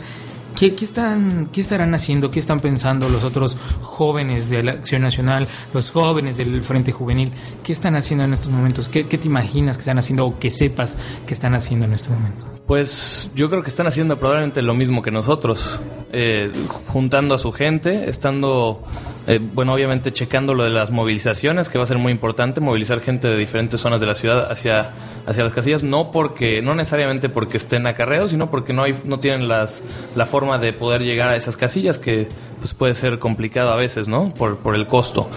¿qué, 0.59 0.75
qué 0.75 0.83
están, 0.85 1.49
¿qué 1.53 1.61
estarán 1.61 1.93
haciendo, 1.93 2.29
qué 2.31 2.39
están 2.39 2.59
pensando 2.59 3.07
los 3.07 3.23
otros 3.23 3.55
jóvenes 3.81 4.49
de 4.49 4.63
la 4.63 4.71
Acción 4.71 5.01
Nacional, 5.01 5.45
los 5.73 5.91
jóvenes 5.91 6.37
del 6.37 6.63
Frente 6.63 6.91
Juvenil? 6.91 7.31
¿Qué 7.63 7.71
están 7.71 7.95
haciendo 7.95 8.25
en 8.25 8.33
estos 8.33 8.51
momentos? 8.51 8.89
¿Qué, 8.89 9.07
qué 9.07 9.17
te 9.17 9.27
imaginas 9.27 9.77
que 9.77 9.81
están 9.81 9.97
haciendo 9.99 10.25
o 10.25 10.37
que 10.39 10.49
sepas 10.49 10.97
que 11.25 11.33
están 11.33 11.53
haciendo 11.55 11.85
en 11.85 11.93
este 11.93 12.09
momento? 12.09 12.58
Pues 12.69 13.31
yo 13.33 13.49
creo 13.49 13.63
que 13.63 13.69
están 13.69 13.87
haciendo 13.87 14.19
probablemente 14.19 14.61
lo 14.61 14.75
mismo 14.75 15.01
que 15.01 15.09
nosotros, 15.09 15.79
eh, 16.11 16.51
juntando 16.85 17.33
a 17.33 17.39
su 17.39 17.51
gente, 17.51 18.07
estando 18.07 18.83
Eh, 19.29 19.39
bueno, 19.53 19.73
obviamente 19.75 20.11
checando 20.11 20.55
lo 20.55 20.63
de 20.63 20.71
las 20.71 20.89
movilizaciones, 20.89 21.69
que 21.69 21.77
va 21.77 21.83
a 21.83 21.87
ser 21.87 21.99
muy 21.99 22.11
importante, 22.11 22.61
movilizar 22.61 22.99
gente 22.99 23.27
de 23.27 23.37
diferentes 23.37 23.79
zonas 23.79 23.99
de 23.99 24.07
la 24.07 24.15
ciudad 24.15 24.39
hacia, 24.51 24.89
hacia 25.27 25.43
las 25.43 25.53
casillas, 25.53 25.83
no 25.83 26.09
porque, 26.09 26.63
no 26.63 26.73
necesariamente 26.73 27.29
porque 27.29 27.57
estén 27.57 27.85
acarreados, 27.85 28.31
sino 28.31 28.49
porque 28.49 28.73
no 28.73 28.81
hay, 28.81 28.95
no 29.05 29.19
tienen 29.19 29.47
las, 29.47 30.13
la 30.15 30.25
forma 30.25 30.57
de 30.57 30.73
poder 30.73 31.03
llegar 31.03 31.29
a 31.29 31.35
esas 31.35 31.57
casillas, 31.57 31.99
que 31.99 32.27
pues 32.59 32.73
puede 32.73 32.93
ser 32.93 33.19
complicado 33.19 33.71
a 33.71 33.75
veces, 33.75 34.07
¿no? 34.07 34.33
Por, 34.33 34.57
por 34.57 34.75
el 34.75 34.85
costo. 34.87 35.29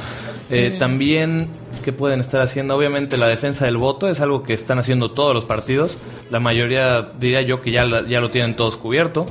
Eh, 0.51 0.77
También, 0.79 1.49
¿qué 1.85 1.93
pueden 1.93 2.21
estar 2.21 2.41
haciendo? 2.43 2.77
Obviamente 2.77 3.17
la 3.17 3.27
defensa 3.29 3.65
del 3.65 3.79
voto 3.79 4.09
es 4.09 4.21
algo 4.21 4.43
que 4.43 4.53
están 4.55 4.79
haciendo 4.79 5.13
todos 5.13 5.35
los 5.35 5.45
partidos. 5.45 5.97
La 6.31 6.41
mayoría 6.41 7.11
diría 7.19 7.41
yo 7.43 7.61
que 7.63 7.71
ya, 7.71 7.85
la- 7.85 8.07
ya 8.07 8.21
lo 8.21 8.31
tienen 8.31 8.55
todos 8.57 8.77
cubierto. 8.77 9.25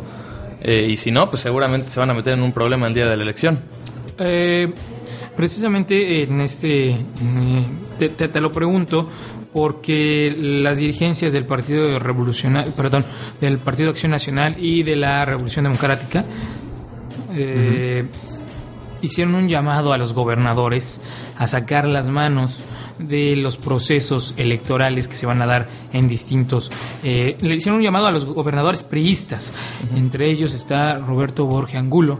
Eh, 0.64 0.88
y 0.92 0.96
si 0.98 1.12
no, 1.12 1.30
pues 1.30 1.42
seguramente 1.42 1.90
se 1.90 2.00
van 2.00 2.10
a 2.10 2.14
meter 2.14 2.34
en 2.34 2.42
un 2.44 2.52
problema 2.54 2.88
el 2.88 2.94
día 2.94 3.08
de 3.08 3.18
la 3.18 3.24
elección. 3.24 3.60
Eh, 4.20 4.72
precisamente 5.36 6.24
en 6.24 6.42
este, 6.42 6.90
eh, 6.92 6.98
te, 8.00 8.10
te- 8.10 8.28
te 8.28 8.42
lo 8.42 8.52
pregunto 8.52 9.10
porque 9.54 10.34
las 10.40 10.78
dirigencias 10.78 11.34
del 11.34 11.46
Partido 11.46 12.00
Revolucionario, 12.00 12.72
perdón, 12.76 13.04
del 13.42 13.58
Partido 13.58 13.90
Acción 13.90 14.12
Nacional 14.12 14.56
y 14.60 14.84
de 14.84 14.96
la 14.96 15.26
Revolución 15.26 15.64
Democrática 15.64 16.24
eh, 17.34 18.06
hicieron 19.02 19.36
un 19.36 19.50
llamado 19.50 19.94
a 19.94 19.98
los 19.98 20.14
gobernadores 20.14 21.02
a 21.38 21.48
sacar 21.48 21.88
las 21.88 22.08
manos 22.08 22.64
de 23.00 23.36
los 23.36 23.58
procesos 23.58 24.36
electorales 24.38 25.08
que 25.08 25.16
se 25.16 25.26
van 25.26 25.42
a 25.42 25.46
dar 25.46 25.68
en 25.92 26.08
distintos... 26.08 26.72
eh, 27.04 27.36
le 27.42 27.56
hicieron 27.56 27.78
un 27.78 27.84
llamado 27.84 28.06
a 28.08 28.12
los 28.12 28.26
gobernadores 28.26 28.84
priistas, 28.84 29.54
entre 29.96 30.30
ellos 30.30 30.54
está 30.54 31.00
Roberto 31.00 31.46
Borge 31.46 31.78
Angulo, 31.78 32.18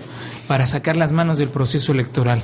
para 0.48 0.66
sacar 0.66 0.98
las 0.98 1.12
manos 1.12 1.38
del 1.38 1.50
proceso 1.50 1.92
electoral. 1.92 2.42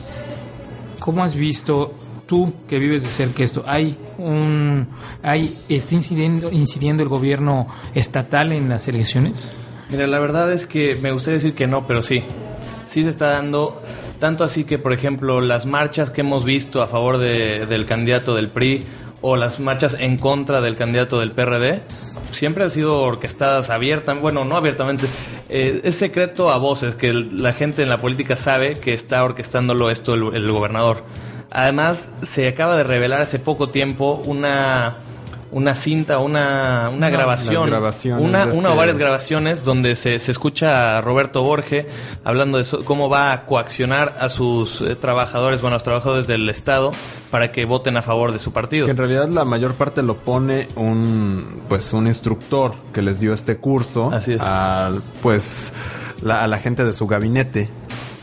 ¿Cómo 0.99 1.23
has 1.23 1.35
visto 1.35 1.95
tú 2.27 2.53
que 2.67 2.77
vives 2.77 3.01
de 3.01 3.07
cerca 3.07 3.43
esto? 3.43 3.63
¿Hay 3.65 3.97
un... 4.17 4.87
Hay, 5.23 5.49
¿Está 5.69 5.95
incidiendo, 5.95 6.51
incidiendo 6.51 7.01
el 7.01 7.09
gobierno 7.09 7.67
estatal 7.95 8.53
en 8.53 8.69
las 8.69 8.87
elecciones? 8.87 9.49
Mira, 9.89 10.05
la 10.05 10.19
verdad 10.19 10.51
es 10.51 10.67
que 10.67 10.95
me 11.01 11.11
gustaría 11.11 11.35
decir 11.35 11.53
que 11.53 11.65
no, 11.65 11.87
pero 11.87 12.03
sí. 12.03 12.23
Sí 12.87 13.03
se 13.03 13.09
está 13.09 13.27
dando, 13.31 13.81
tanto 14.19 14.43
así 14.43 14.63
que, 14.63 14.79
por 14.79 14.93
ejemplo, 14.93 15.39
las 15.41 15.65
marchas 15.65 16.09
que 16.09 16.21
hemos 16.21 16.45
visto 16.45 16.81
a 16.81 16.87
favor 16.87 17.17
de- 17.17 17.65
del 17.65 17.85
candidato 17.85 18.33
del 18.33 18.47
PRI 18.49 18.83
o 19.21 19.35
las 19.35 19.59
marchas 19.59 19.97
en 19.99 20.17
contra 20.17 20.61
del 20.61 20.75
candidato 20.75 21.19
del 21.19 21.31
PRD, 21.31 21.81
siempre 22.31 22.63
han 22.63 22.69
sido 22.71 23.01
orquestadas 23.01 23.69
abiertas, 23.69 24.19
bueno, 24.21 24.45
no 24.45 24.55
abiertamente, 24.55 25.07
eh, 25.49 25.81
es 25.83 25.95
secreto 25.95 26.49
a 26.51 26.57
voces 26.57 26.95
que 26.95 27.11
la 27.13 27.51
gente 27.51 27.83
en 27.83 27.89
la 27.89 27.99
política 27.99 28.35
sabe 28.35 28.75
que 28.75 28.93
está 28.93 29.23
orquestándolo 29.23 29.89
esto 29.89 30.13
el 30.13 30.51
gobernador. 30.51 31.03
Además, 31.51 32.09
se 32.23 32.47
acaba 32.47 32.75
de 32.77 32.83
revelar 32.83 33.21
hace 33.21 33.39
poco 33.39 33.69
tiempo 33.69 34.21
una 34.25 34.95
una 35.51 35.75
cinta, 35.75 36.19
una, 36.19 36.89
una 36.93 37.09
grabación, 37.09 37.69
una, 38.19 38.45
una 38.45 38.45
o 38.45 38.47
este- 38.51 38.75
varias 38.75 38.97
grabaciones 38.97 39.63
donde 39.63 39.95
se, 39.95 40.19
se 40.19 40.31
escucha 40.31 40.97
a 40.97 41.01
Roberto 41.01 41.41
Borge 41.43 41.87
hablando 42.23 42.57
de 42.57 42.63
so- 42.65 42.83
cómo 42.83 43.07
va 43.09 43.31
a 43.31 43.45
coaccionar 43.45 44.11
a 44.19 44.29
sus 44.29 44.81
eh, 44.81 44.95
trabajadores, 44.95 45.61
bueno, 45.61 45.75
a 45.75 45.77
los 45.77 45.83
trabajadores 45.83 46.27
del 46.27 46.49
Estado 46.49 46.91
para 47.31 47.51
que 47.51 47.65
voten 47.65 47.95
a 47.97 48.01
favor 48.01 48.31
de 48.33 48.39
su 48.39 48.51
partido. 48.51 48.85
Que 48.85 48.91
en 48.91 48.97
realidad 48.97 49.29
la 49.29 49.45
mayor 49.45 49.73
parte 49.75 50.03
lo 50.03 50.15
pone 50.17 50.67
un 50.75 51.61
pues 51.69 51.93
un 51.93 52.07
instructor 52.07 52.73
que 52.93 53.01
les 53.01 53.19
dio 53.19 53.33
este 53.33 53.57
curso 53.57 54.11
Así 54.11 54.33
es. 54.33 54.41
al 54.41 54.99
pues 55.21 55.71
la- 56.21 56.43
a 56.43 56.47
la 56.47 56.57
gente 56.59 56.83
de 56.83 56.91
su 56.93 57.07
gabinete. 57.07 57.69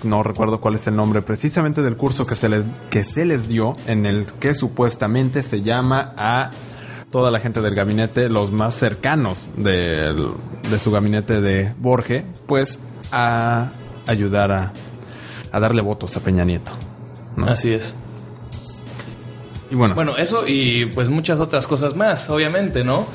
No 0.03 0.23
recuerdo 0.23 0.61
cuál 0.61 0.75
es 0.75 0.87
el 0.87 0.97
nombre 0.97 1.23
precisamente 1.23 1.81
del 1.81 1.97
curso 1.97 2.27
que 2.27 2.35
se 2.35 2.51
les 2.51 2.65
que 2.91 3.05
se 3.05 3.25
les 3.25 3.49
dio 3.49 3.75
en 3.87 4.05
el 4.05 4.27
que 4.39 4.53
supuestamente 4.53 5.43
se 5.43 5.63
llama 5.63 6.13
a 6.19 6.51
toda 7.15 7.31
la 7.31 7.39
gente 7.39 7.61
del 7.61 7.77
gabinete, 7.77 8.29
los 8.29 8.51
más 8.51 8.75
cercanos 8.75 9.49
del- 9.57 10.31
de 10.69 10.79
su 10.81 10.91
gabinete 10.91 11.41
de 11.41 11.73
Borge, 11.79 12.25
pues 12.49 12.81
a 13.13 13.69
ayudar 14.09 14.51
a, 14.51 14.73
a 15.53 15.61
darle 15.61 15.81
votos 15.81 16.17
a 16.17 16.21
Peña 16.21 16.45
Nieto. 16.45 16.73
¿no? 17.37 17.47
Así 17.47 17.73
es. 17.73 17.95
Y 19.71 19.77
bueno, 19.77 19.95
Bueno, 19.95 20.17
eso 20.17 20.45
y 20.49 20.87
pues 20.87 21.09
muchas 21.09 21.39
otras 21.39 21.69
cosas 21.69 21.95
más, 21.95 22.29
obviamente, 22.31 22.83
¿no? 22.83 23.07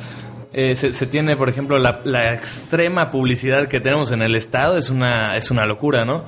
Eh, 0.54 0.78
se, 0.78 0.88
se 0.94 1.06
tiene, 1.06 1.36
por 1.36 1.50
ejemplo, 1.50 1.78
la, 1.78 2.00
la 2.06 2.34
extrema 2.34 3.12
publicidad 3.12 3.68
que 3.68 3.82
tenemos 3.82 4.12
en 4.14 4.22
el 4.22 4.34
estado 4.38 4.78
es 4.78 4.90
una, 4.90 5.36
es 5.38 5.52
una 5.52 5.66
locura, 5.66 6.06
¿no? 6.06 6.24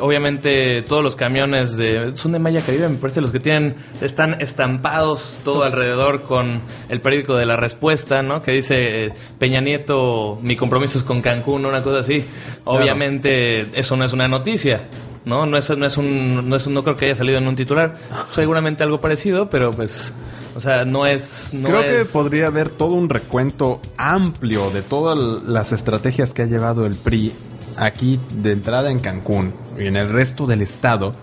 Obviamente 0.00 0.82
todos 0.82 1.02
los 1.02 1.16
camiones 1.16 1.76
de 1.76 2.16
son 2.16 2.32
de 2.32 2.38
Maya 2.38 2.60
Caribe, 2.60 2.88
me 2.88 2.96
parece 2.96 3.20
los 3.20 3.30
que 3.30 3.40
tienen 3.40 3.76
están 4.00 4.40
estampados 4.40 5.38
todo 5.44 5.62
alrededor 5.64 6.22
con 6.22 6.62
el 6.88 7.00
periódico 7.00 7.34
de 7.36 7.46
la 7.46 7.56
respuesta, 7.56 8.22
¿no? 8.22 8.40
Que 8.42 8.52
dice 8.52 9.06
eh, 9.06 9.08
Peña 9.38 9.60
Nieto, 9.60 10.38
mi 10.42 10.56
compromiso 10.56 10.98
es 10.98 11.04
con 11.04 11.22
Cancún, 11.22 11.64
una 11.66 11.82
cosa 11.82 12.00
así. 12.00 12.24
Obviamente 12.64 13.66
eso 13.74 13.96
no 13.96 14.04
es 14.04 14.12
una 14.12 14.28
noticia. 14.28 14.88
No, 15.24 15.46
no 15.46 15.56
es, 15.56 15.70
no 15.70 15.86
es 15.86 15.96
un, 15.96 16.48
no 16.50 16.56
es 16.56 16.66
un- 16.66 16.74
no 16.74 16.82
creo 16.84 16.96
que 16.96 17.06
haya 17.06 17.14
salido 17.14 17.38
en 17.38 17.46
un 17.48 17.56
titular. 17.56 17.94
Seguramente 18.30 18.82
algo 18.82 19.00
parecido, 19.00 19.48
pero 19.48 19.70
pues, 19.70 20.14
o 20.56 20.60
sea, 20.60 20.84
no 20.84 21.06
es, 21.06 21.50
no 21.54 21.68
Creo 21.68 21.80
es- 21.80 22.06
que 22.08 22.12
podría 22.12 22.46
haber 22.46 22.70
todo 22.70 22.92
un 22.94 23.08
recuento 23.08 23.80
amplio 23.96 24.70
de 24.70 24.82
todas 24.82 25.16
las 25.44 25.72
estrategias 25.72 26.32
que 26.32 26.42
ha 26.42 26.46
llevado 26.46 26.86
el 26.86 26.94
PRI 26.94 27.32
aquí 27.78 28.20
de 28.42 28.52
entrada 28.52 28.90
en 28.90 28.98
Cancún 29.00 29.52
y 29.78 29.86
en 29.86 29.96
el 29.96 30.08
resto 30.10 30.46
del 30.46 30.62
estado 30.62 31.14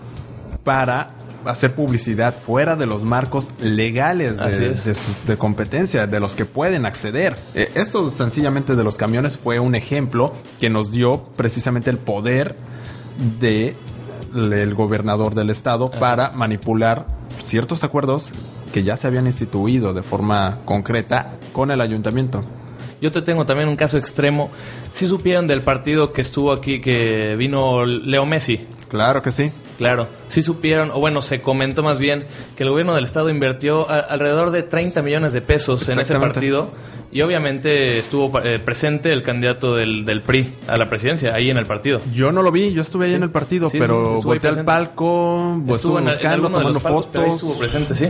para 0.64 1.14
hacer 1.44 1.74
publicidad 1.74 2.36
fuera 2.38 2.76
de 2.76 2.86
los 2.86 3.02
marcos 3.02 3.48
legales 3.60 4.36
de, 4.36 4.72
es. 4.74 4.84
de 4.84 4.94
su- 4.94 5.10
de 5.26 5.36
competencia, 5.36 6.06
de 6.06 6.20
los 6.20 6.34
que 6.36 6.44
pueden 6.44 6.86
acceder. 6.86 7.34
Eh, 7.56 7.68
esto 7.74 8.12
sencillamente 8.16 8.76
de 8.76 8.84
los 8.84 8.94
camiones 8.94 9.36
fue 9.38 9.58
un 9.58 9.74
ejemplo 9.74 10.34
que 10.60 10.70
nos 10.70 10.92
dio 10.92 11.24
precisamente 11.36 11.90
el 11.90 11.98
poder 11.98 12.54
de 13.40 13.74
el 14.34 14.74
gobernador 14.74 15.34
del 15.34 15.50
estado 15.50 15.90
para 15.90 16.30
manipular 16.30 17.06
ciertos 17.44 17.82
acuerdos 17.84 18.30
que 18.72 18.82
ya 18.82 18.96
se 18.96 19.06
habían 19.06 19.26
instituido 19.26 19.92
de 19.94 20.02
forma 20.02 20.58
concreta 20.64 21.36
con 21.52 21.70
el 21.70 21.80
ayuntamiento. 21.80 22.42
Yo 23.00 23.10
te 23.10 23.20
tengo 23.22 23.44
también 23.44 23.68
un 23.68 23.76
caso 23.76 23.98
extremo. 23.98 24.48
Si 24.92 25.08
supieron 25.08 25.46
del 25.48 25.60
partido 25.62 26.12
que 26.12 26.20
estuvo 26.20 26.52
aquí, 26.52 26.80
que 26.80 27.34
vino 27.36 27.84
Leo 27.84 28.26
Messi. 28.26 28.60
Claro 28.88 29.22
que 29.22 29.32
sí. 29.32 29.50
Claro, 29.78 30.06
sí 30.28 30.42
supieron, 30.42 30.90
o 30.92 31.00
bueno, 31.00 31.22
se 31.22 31.40
comentó 31.40 31.82
más 31.82 31.98
bien 31.98 32.26
que 32.56 32.62
el 32.62 32.70
gobierno 32.70 32.94
del 32.94 33.04
estado 33.04 33.30
invirtió 33.30 33.90
a- 33.90 33.98
alrededor 34.00 34.50
de 34.52 34.62
30 34.62 35.02
millones 35.02 35.32
de 35.32 35.40
pesos 35.40 35.88
en 35.88 35.98
ese 35.98 36.14
partido 36.18 36.70
y 37.10 37.22
obviamente 37.22 37.98
estuvo 37.98 38.38
eh, 38.40 38.58
presente 38.58 39.12
el 39.12 39.22
candidato 39.22 39.74
del, 39.74 40.04
del 40.04 40.22
PRI 40.22 40.46
a 40.68 40.76
la 40.76 40.88
presidencia, 40.88 41.34
ahí 41.34 41.50
en 41.50 41.56
el 41.56 41.66
partido. 41.66 41.98
Yo 42.14 42.30
no 42.32 42.42
lo 42.42 42.52
vi, 42.52 42.72
yo 42.72 42.82
estuve 42.82 43.06
ahí 43.06 43.10
Sí. 43.12 43.16
en 43.16 43.22
el 43.24 43.30
partido, 43.30 43.68
Sí, 43.70 43.72
sí, 43.72 43.80
pero 43.80 44.14
estuvo 44.14 44.32
ahí 44.32 44.38
volteé 44.38 44.50
al 44.50 44.64
palco, 44.64 45.60
pues, 45.66 45.76
estuve 45.80 45.94
en- 46.02 46.08
en 46.08 46.14
buscando, 46.14 46.34
alguno 46.34 46.48
de 46.48 46.52
tomando 46.64 46.74
los 46.74 46.82
palcos, 46.82 47.08
pero 47.10 47.24
ahí 47.24 47.30
fotos. 47.30 47.42
estuvo 47.42 47.58
presente, 47.58 47.94
sí. 47.94 48.08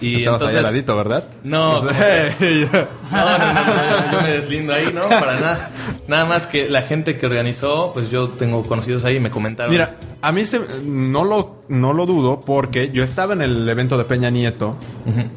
Y 0.00 0.16
Estabas 0.16 0.40
ahí 0.42 0.48
entonces- 0.48 0.56
al 0.56 0.62
ladito, 0.74 0.96
¿verdad? 0.96 1.24
No, 1.44 1.80
Pues, 2.38 2.66
No, 3.12 3.38
no, 3.38 3.38
no, 3.38 3.52
no, 3.64 4.12
yo 4.12 4.22
me 4.22 4.30
deslindo 4.32 4.72
ahí, 4.72 4.90
¿no? 4.94 5.08
Para 5.08 5.38
nada. 5.40 5.70
Nada 6.08 6.24
más 6.24 6.46
que 6.46 6.68
la 6.70 6.82
gente 6.82 7.18
que 7.18 7.26
organizó, 7.26 7.90
pues 7.92 8.10
yo 8.10 8.28
tengo 8.28 8.62
conocidos 8.62 9.04
ahí 9.04 9.16
y 9.16 9.20
me 9.20 9.30
comentaron. 9.30 9.70
Mira, 9.70 9.96
a 10.22 10.32
mí 10.32 10.46
se- 10.46 10.60
no, 10.84 11.24
lo, 11.24 11.62
no 11.68 11.92
lo 11.92 12.06
dudo 12.06 12.40
porque 12.40 12.90
yo 12.92 13.04
estaba 13.04 13.34
en 13.34 13.42
el 13.42 13.68
evento 13.68 13.98
de 13.98 14.04
Peña 14.04 14.30
Nieto, 14.30 14.76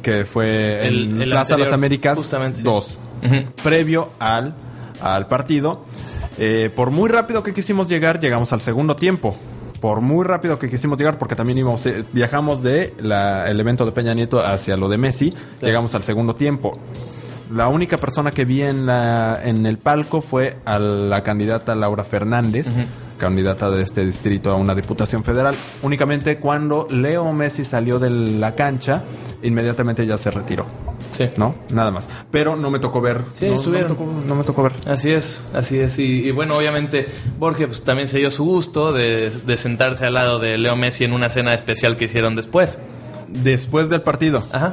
que 0.02 0.24
fue 0.24 0.86
El- 0.86 1.04
en 1.16 1.22
el 1.22 1.28
Plaza 1.30 1.40
anterior, 1.54 1.66
Las 1.68 1.72
Américas 1.74 2.16
justamente, 2.16 2.58
sí. 2.58 2.64
2, 2.64 2.98
Ujú. 3.24 3.36
previo 3.62 4.10
al, 4.18 4.54
al 5.02 5.26
partido. 5.26 5.84
Eh, 6.38 6.70
por 6.74 6.90
muy 6.90 7.08
rápido 7.10 7.42
que 7.42 7.52
quisimos 7.52 7.88
llegar, 7.88 8.18
llegamos 8.18 8.52
al 8.52 8.60
segundo 8.60 8.96
tiempo. 8.96 9.36
Por 9.84 10.00
muy 10.00 10.24
rápido 10.24 10.58
que 10.58 10.70
quisimos 10.70 10.96
llegar, 10.96 11.18
porque 11.18 11.36
también 11.36 11.58
íbamos, 11.58 11.84
eh, 11.84 12.06
viajamos 12.10 12.62
de 12.62 12.94
la- 13.00 13.50
el 13.50 13.60
evento 13.60 13.84
de 13.84 13.92
Peña 13.92 14.14
Nieto 14.14 14.40
hacia 14.42 14.78
lo 14.78 14.88
de 14.88 14.96
Messi, 14.96 15.34
llegamos 15.60 15.94
al 15.94 16.02
segundo 16.04 16.34
tiempo. 16.34 16.78
La 17.54 17.68
única 17.68 17.98
persona 17.98 18.30
que 18.30 18.46
vi 18.46 18.62
en, 18.62 18.86
la, 18.86 19.38
en 19.44 19.66
el 19.66 19.76
palco 19.76 20.22
fue 20.22 20.56
a 20.64 20.78
la 20.78 21.22
candidata 21.22 21.74
Laura 21.74 22.02
Fernández, 22.02 22.66
candidata 23.18 23.70
de 23.70 23.82
este 23.82 24.06
distrito 24.06 24.50
a 24.50 24.54
una 24.54 24.74
diputación 24.74 25.22
federal. 25.22 25.54
Únicamente 25.82 26.38
cuando 26.38 26.86
Leo 26.88 27.30
Messi 27.34 27.66
salió 27.66 27.98
de 27.98 28.08
la 28.08 28.54
cancha, 28.54 29.02
inmediatamente 29.42 30.06
ya 30.06 30.16
se 30.16 30.30
retiró. 30.30 30.64
Sí. 31.14 31.28
¿No? 31.36 31.54
Nada 31.70 31.90
más. 31.92 32.08
Pero 32.30 32.56
no 32.56 32.70
me 32.70 32.78
tocó 32.80 33.00
ver. 33.00 33.22
Sí, 33.34 33.44
no, 33.44 33.50
no 33.50 33.52
me 33.52 33.56
estuvieron. 33.58 33.88
tocó, 33.96 34.04
no 34.26 34.34
me 34.34 34.44
tocó 34.44 34.62
ver. 34.64 34.72
Así 34.86 35.10
es, 35.12 35.42
así 35.54 35.78
es. 35.78 35.98
Y, 35.98 36.26
y 36.26 36.30
bueno, 36.32 36.56
obviamente 36.56 37.06
Borges 37.38 37.66
pues, 37.68 37.84
también 37.84 38.08
se 38.08 38.18
dio 38.18 38.30
su 38.30 38.44
gusto 38.44 38.92
de, 38.92 39.30
de 39.30 39.56
sentarse 39.56 40.06
al 40.06 40.14
lado 40.14 40.38
de 40.38 40.58
Leo 40.58 40.74
Messi 40.76 41.04
en 41.04 41.12
una 41.12 41.28
cena 41.28 41.54
especial 41.54 41.94
que 41.96 42.06
hicieron 42.06 42.34
después. 42.34 42.78
Después 43.28 43.88
del 43.88 44.00
partido. 44.02 44.40
Ajá. 44.52 44.72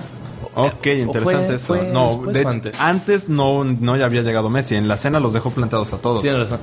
Ok, 0.54 0.86
Eh, 0.88 1.02
¿o 1.04 1.06
interesante 1.06 1.46
fue- 1.46 1.56
eso. 1.56 1.66
fue 1.86 1.94
no, 1.94 2.08
después 2.10 2.34
de 2.34 2.40
hecho, 2.42 2.50
antes? 2.50 2.80
antes 2.82 3.30
no, 3.30 3.64
no 3.64 3.96
ya 3.98 4.06
había 4.06 4.22
llegado 4.22 4.50
Messi. 4.50 4.76
En 4.76 4.88
la 4.88 4.98
cena 4.98 5.20
los 5.20 5.32
dejó 5.34 5.52
plantados 5.52 5.94
a 5.94 5.98
todos. 6.00 6.22
Tienes 6.22 6.42
razón. 6.42 6.60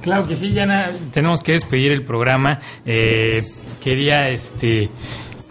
Claro 0.00 0.24
que 0.26 0.34
sí, 0.34 0.52
ya 0.52 0.90
tenemos 1.12 1.42
que 1.42 1.52
despedir 1.52 1.92
el 1.92 2.02
programa. 2.02 2.58
Eh, 2.84 3.40
quería 3.80 4.28
este 4.30 4.90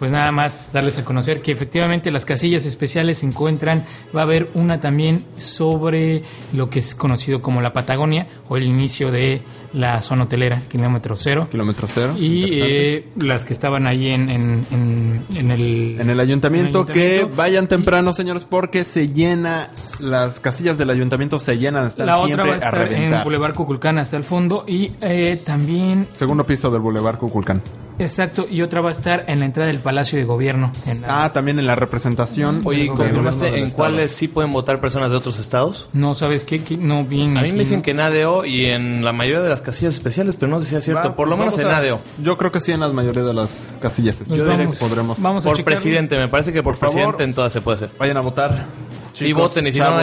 pues 0.02 0.10
nada 0.10 0.32
más 0.32 0.70
darles 0.72 0.98
a 0.98 1.04
conocer 1.04 1.42
que 1.42 1.52
efectivamente 1.52 2.10
las 2.10 2.26
casillas 2.26 2.66
especiales 2.66 3.18
se 3.18 3.26
encuentran, 3.26 3.86
va 4.12 4.22
a 4.22 4.24
haber 4.24 4.50
una 4.54 4.80
también 4.80 5.24
sobre 5.36 6.24
lo 6.52 6.70
que 6.70 6.80
es 6.80 6.96
conocido 6.96 7.40
como 7.40 7.60
la 7.60 7.72
Patagonia 7.72 8.26
o 8.48 8.56
el 8.56 8.64
inicio 8.64 9.12
de 9.12 9.42
la 9.72 10.02
zona 10.02 10.24
hotelera, 10.24 10.60
kilómetro 10.68 11.16
cero. 11.16 11.46
Kilómetro 11.52 11.86
cero. 11.86 12.16
Y 12.18 12.60
eh, 12.60 13.06
las 13.16 13.44
que 13.44 13.52
estaban 13.52 13.86
ahí 13.86 14.08
en, 14.08 14.28
en, 14.28 14.66
en, 14.72 15.24
en 15.36 15.50
el, 15.52 16.00
En 16.00 16.10
el 16.10 16.18
ayuntamiento, 16.18 16.80
en 16.80 16.92
que 16.92 17.28
vayan 17.36 17.68
temprano, 17.68 18.12
señores, 18.12 18.44
porque 18.44 18.82
se 18.82 19.06
llena, 19.06 19.70
las 20.00 20.40
casillas 20.40 20.76
del 20.78 20.90
ayuntamiento 20.90 21.38
se 21.38 21.58
llenan 21.58 21.86
hasta 21.86 22.04
La 22.04 22.18
otra 22.18 22.26
siempre 22.26 22.48
va 22.48 22.52
a 22.52 22.54
a 22.54 22.56
estar 22.58 22.74
en 22.74 22.88
reventar. 22.88 23.22
Boulevard 23.22 23.54
Cuculcán 23.54 23.98
hasta 23.98 24.16
el 24.16 24.24
fondo 24.24 24.64
y 24.66 24.90
eh, 25.00 25.38
también, 25.46 26.08
Segundo 26.12 26.44
piso 26.44 26.72
del 26.72 26.80
Boulevard 26.80 27.18
Cuculcán. 27.18 27.62
Exacto, 28.02 28.46
y 28.50 28.62
otra 28.62 28.80
va 28.80 28.88
a 28.88 28.92
estar 28.92 29.24
en 29.28 29.40
la 29.40 29.46
entrada 29.46 29.68
del 29.68 29.78
Palacio 29.80 30.18
de 30.18 30.24
Gobierno. 30.24 30.70
en 30.86 31.00
la- 31.02 31.24
Ah, 31.24 31.32
también 31.32 31.58
en 31.58 31.66
la 31.66 31.74
representación. 31.74 32.60
Oye, 32.64 32.84
¿y 32.84 32.88
confirmaste 32.88 33.58
en 33.58 33.70
cuáles 33.70 34.12
sí 34.12 34.28
pueden 34.28 34.50
votar 34.50 34.80
personas 34.80 35.10
de 35.10 35.16
otros 35.16 35.38
estados? 35.38 35.88
No, 35.92 36.14
¿sabes 36.14 36.44
qué? 36.44 36.62
Que 36.62 36.76
No 36.76 37.04
bien. 37.04 37.36
A 37.36 37.42
mí 37.42 37.50
me 37.52 37.58
dicen 37.60 37.78
¿no? 37.78 37.82
que 37.84 37.92
en 37.92 38.00
ADO 38.00 38.44
y 38.44 38.66
en 38.66 39.04
la 39.04 39.12
mayoría 39.12 39.40
de 39.40 39.48
las 39.48 39.62
casillas 39.62 39.94
especiales, 39.94 40.36
pero 40.38 40.50
no 40.50 40.60
sé 40.60 40.66
si 40.66 40.74
es 40.76 40.84
cierto. 40.84 41.08
Va, 41.10 41.16
Por 41.16 41.28
lo 41.28 41.36
pues 41.36 41.46
menos 41.54 41.60
en 41.60 41.70
a- 41.72 41.76
ADO. 41.78 42.00
Yo 42.22 42.36
creo 42.36 42.50
que 42.52 42.60
sí 42.60 42.72
en 42.72 42.80
la 42.80 42.88
mayoría 42.88 43.22
de 43.22 43.34
las 43.34 43.72
casillas 43.80 44.16
Pues 44.16 44.30
especiales 44.30 44.66
vamos, 44.66 44.78
podremos. 44.78 45.22
vamos 45.22 45.46
a 45.46 45.48
Por 45.48 45.56
checarlo. 45.56 45.76
presidente, 45.76 46.16
me 46.18 46.28
parece 46.28 46.52
que 46.52 46.62
por, 46.62 46.78
Por 46.78 46.88
favor. 46.90 46.94
presidente 47.16 47.24
en 47.24 47.34
todas 47.34 47.52
se 47.52 47.60
puede 47.60 47.76
hacer. 47.76 47.90
Vayan 47.98 48.16
a 48.16 48.20
votar. 48.20 48.66
Sí, 49.12 49.26
Chicos, 49.26 49.42
voten 49.42 49.66
y 49.66 49.72
si 49.72 49.78
no 49.78 49.84
chavos. 49.86 50.00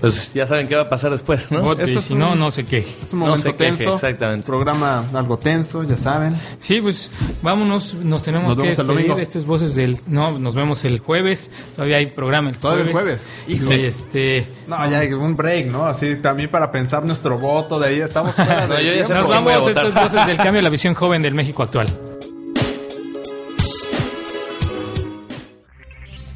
Pues 0.00 0.32
ya 0.32 0.46
saben 0.46 0.68
qué 0.68 0.76
va 0.76 0.82
a 0.82 0.88
pasar 0.88 1.10
después, 1.10 1.50
¿no? 1.50 1.60
Vote, 1.62 1.84
Esto 1.84 1.98
es 1.98 2.04
si 2.04 2.12
un- 2.12 2.20
no, 2.20 2.34
no 2.34 2.50
sé 2.50 2.64
qué. 2.64 2.78
Es 3.02 3.12
un 3.12 3.20
No 3.20 3.26
momento 3.26 3.42
se 3.50 3.56
queje, 3.56 3.76
tenso. 3.76 3.94
exactamente. 3.94 4.44
Programa 4.46 5.04
algo 5.12 5.38
tenso, 5.38 5.82
ya 5.82 5.96
saben. 5.96 6.36
Sí, 6.58 6.80
pues 6.80 7.10
vámonos, 7.42 7.94
nos 7.94 8.22
tenemos 8.22 8.56
Nos 8.56 8.62
que 8.62 8.68
despedir. 8.70 8.86
domingo. 8.94 9.18
Esto 9.18 9.38
es 9.38 9.44
Voces 9.44 9.74
del... 9.74 9.98
No, 10.06 10.38
nos 10.38 10.54
vemos 10.54 10.84
el 10.84 11.00
jueves. 11.00 11.50
Todavía 11.74 11.96
hay 11.98 12.06
programa 12.06 12.50
el 12.50 12.58
Todavía 12.58 12.84
el 12.84 12.92
jueves. 12.92 13.28
jueves. 13.46 13.48
Y 13.48 13.62
Híjole. 13.62 13.86
este... 13.88 14.46
No, 14.66 14.76
ya 14.90 15.00
hay 15.00 15.12
un 15.12 15.34
break, 15.34 15.72
¿no? 15.72 15.86
Así 15.86 16.16
también 16.16 16.50
para 16.50 16.70
pensar 16.70 17.04
nuestro 17.04 17.38
voto 17.38 17.78
de 17.78 17.88
ahí. 17.88 18.00
Estamos 18.00 18.34
fuera 18.34 18.66
No, 18.68 18.74
de 18.74 18.84
yo 18.84 18.92
ya 18.92 18.98
sé 19.04 19.12
tiempo. 19.12 19.14
Nos 19.14 19.24
a 19.24 19.40
vamos, 19.40 19.52
esto 19.52 19.68
votar. 19.68 19.86
es 19.86 19.94
Voces 20.12 20.26
del 20.26 20.36
Cambio, 20.36 20.62
la 20.62 20.70
visión 20.70 20.94
joven 20.94 21.22
del 21.22 21.34
México 21.34 21.62
actual. 21.62 21.88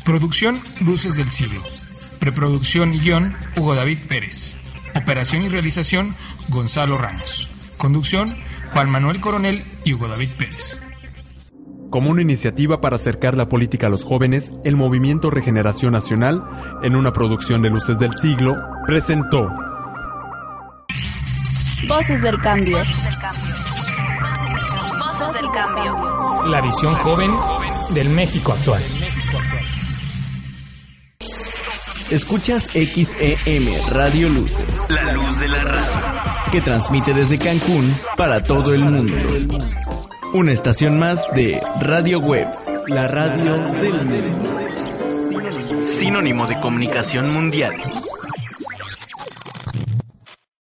Producción 0.04 0.60
Luces 0.80 1.16
del 1.16 1.30
Siglo. 1.30 1.60
Preproducción 2.22 2.94
y 2.94 3.00
guion 3.00 3.36
Hugo 3.56 3.74
David 3.74 4.06
Pérez. 4.06 4.54
Operación 4.94 5.42
y 5.42 5.48
realización 5.48 6.14
Gonzalo 6.50 6.96
Ramos. 6.96 7.48
Conducción 7.78 8.36
Juan 8.72 8.90
Manuel 8.90 9.20
Coronel 9.20 9.64
y 9.84 9.94
Hugo 9.94 10.06
David 10.06 10.30
Pérez. 10.38 10.78
Como 11.90 12.10
una 12.10 12.22
iniciativa 12.22 12.80
para 12.80 12.94
acercar 12.94 13.36
la 13.36 13.48
política 13.48 13.88
a 13.88 13.90
los 13.90 14.04
jóvenes, 14.04 14.52
el 14.64 14.76
Movimiento 14.76 15.32
Regeneración 15.32 15.94
Nacional, 15.94 16.44
en 16.84 16.94
una 16.94 17.12
producción 17.12 17.60
de 17.60 17.70
Luces 17.70 17.98
del 17.98 18.16
Siglo, 18.16 18.54
presentó 18.86 19.52
Voces 21.88 22.22
del 22.22 22.38
cambio. 22.38 22.78
Voces 24.96 25.34
del 25.34 25.50
cambio. 25.52 26.46
La 26.46 26.60
visión 26.60 26.94
joven 26.94 27.32
del 27.92 28.10
México 28.10 28.52
actual. 28.52 28.80
Escuchas 32.12 32.68
XEM 32.74 33.64
Radio 33.90 34.28
Luces. 34.28 34.66
La 34.90 35.12
luz 35.12 35.40
de 35.40 35.48
la 35.48 35.60
radio. 35.60 36.52
Que 36.52 36.60
transmite 36.60 37.14
desde 37.14 37.38
Cancún 37.38 37.90
para 38.18 38.42
todo 38.42 38.74
el 38.74 38.84
mundo. 38.84 39.16
Una 40.34 40.52
estación 40.52 40.98
más 40.98 41.26
de 41.34 41.58
Radio 41.80 42.18
Web. 42.18 42.48
La 42.88 43.08
radio 43.08 43.56
del 43.80 44.04
mundo. 44.04 44.58
Sinónimo 45.98 46.46
de 46.46 46.60
comunicación 46.60 47.32
mundial. 47.32 47.76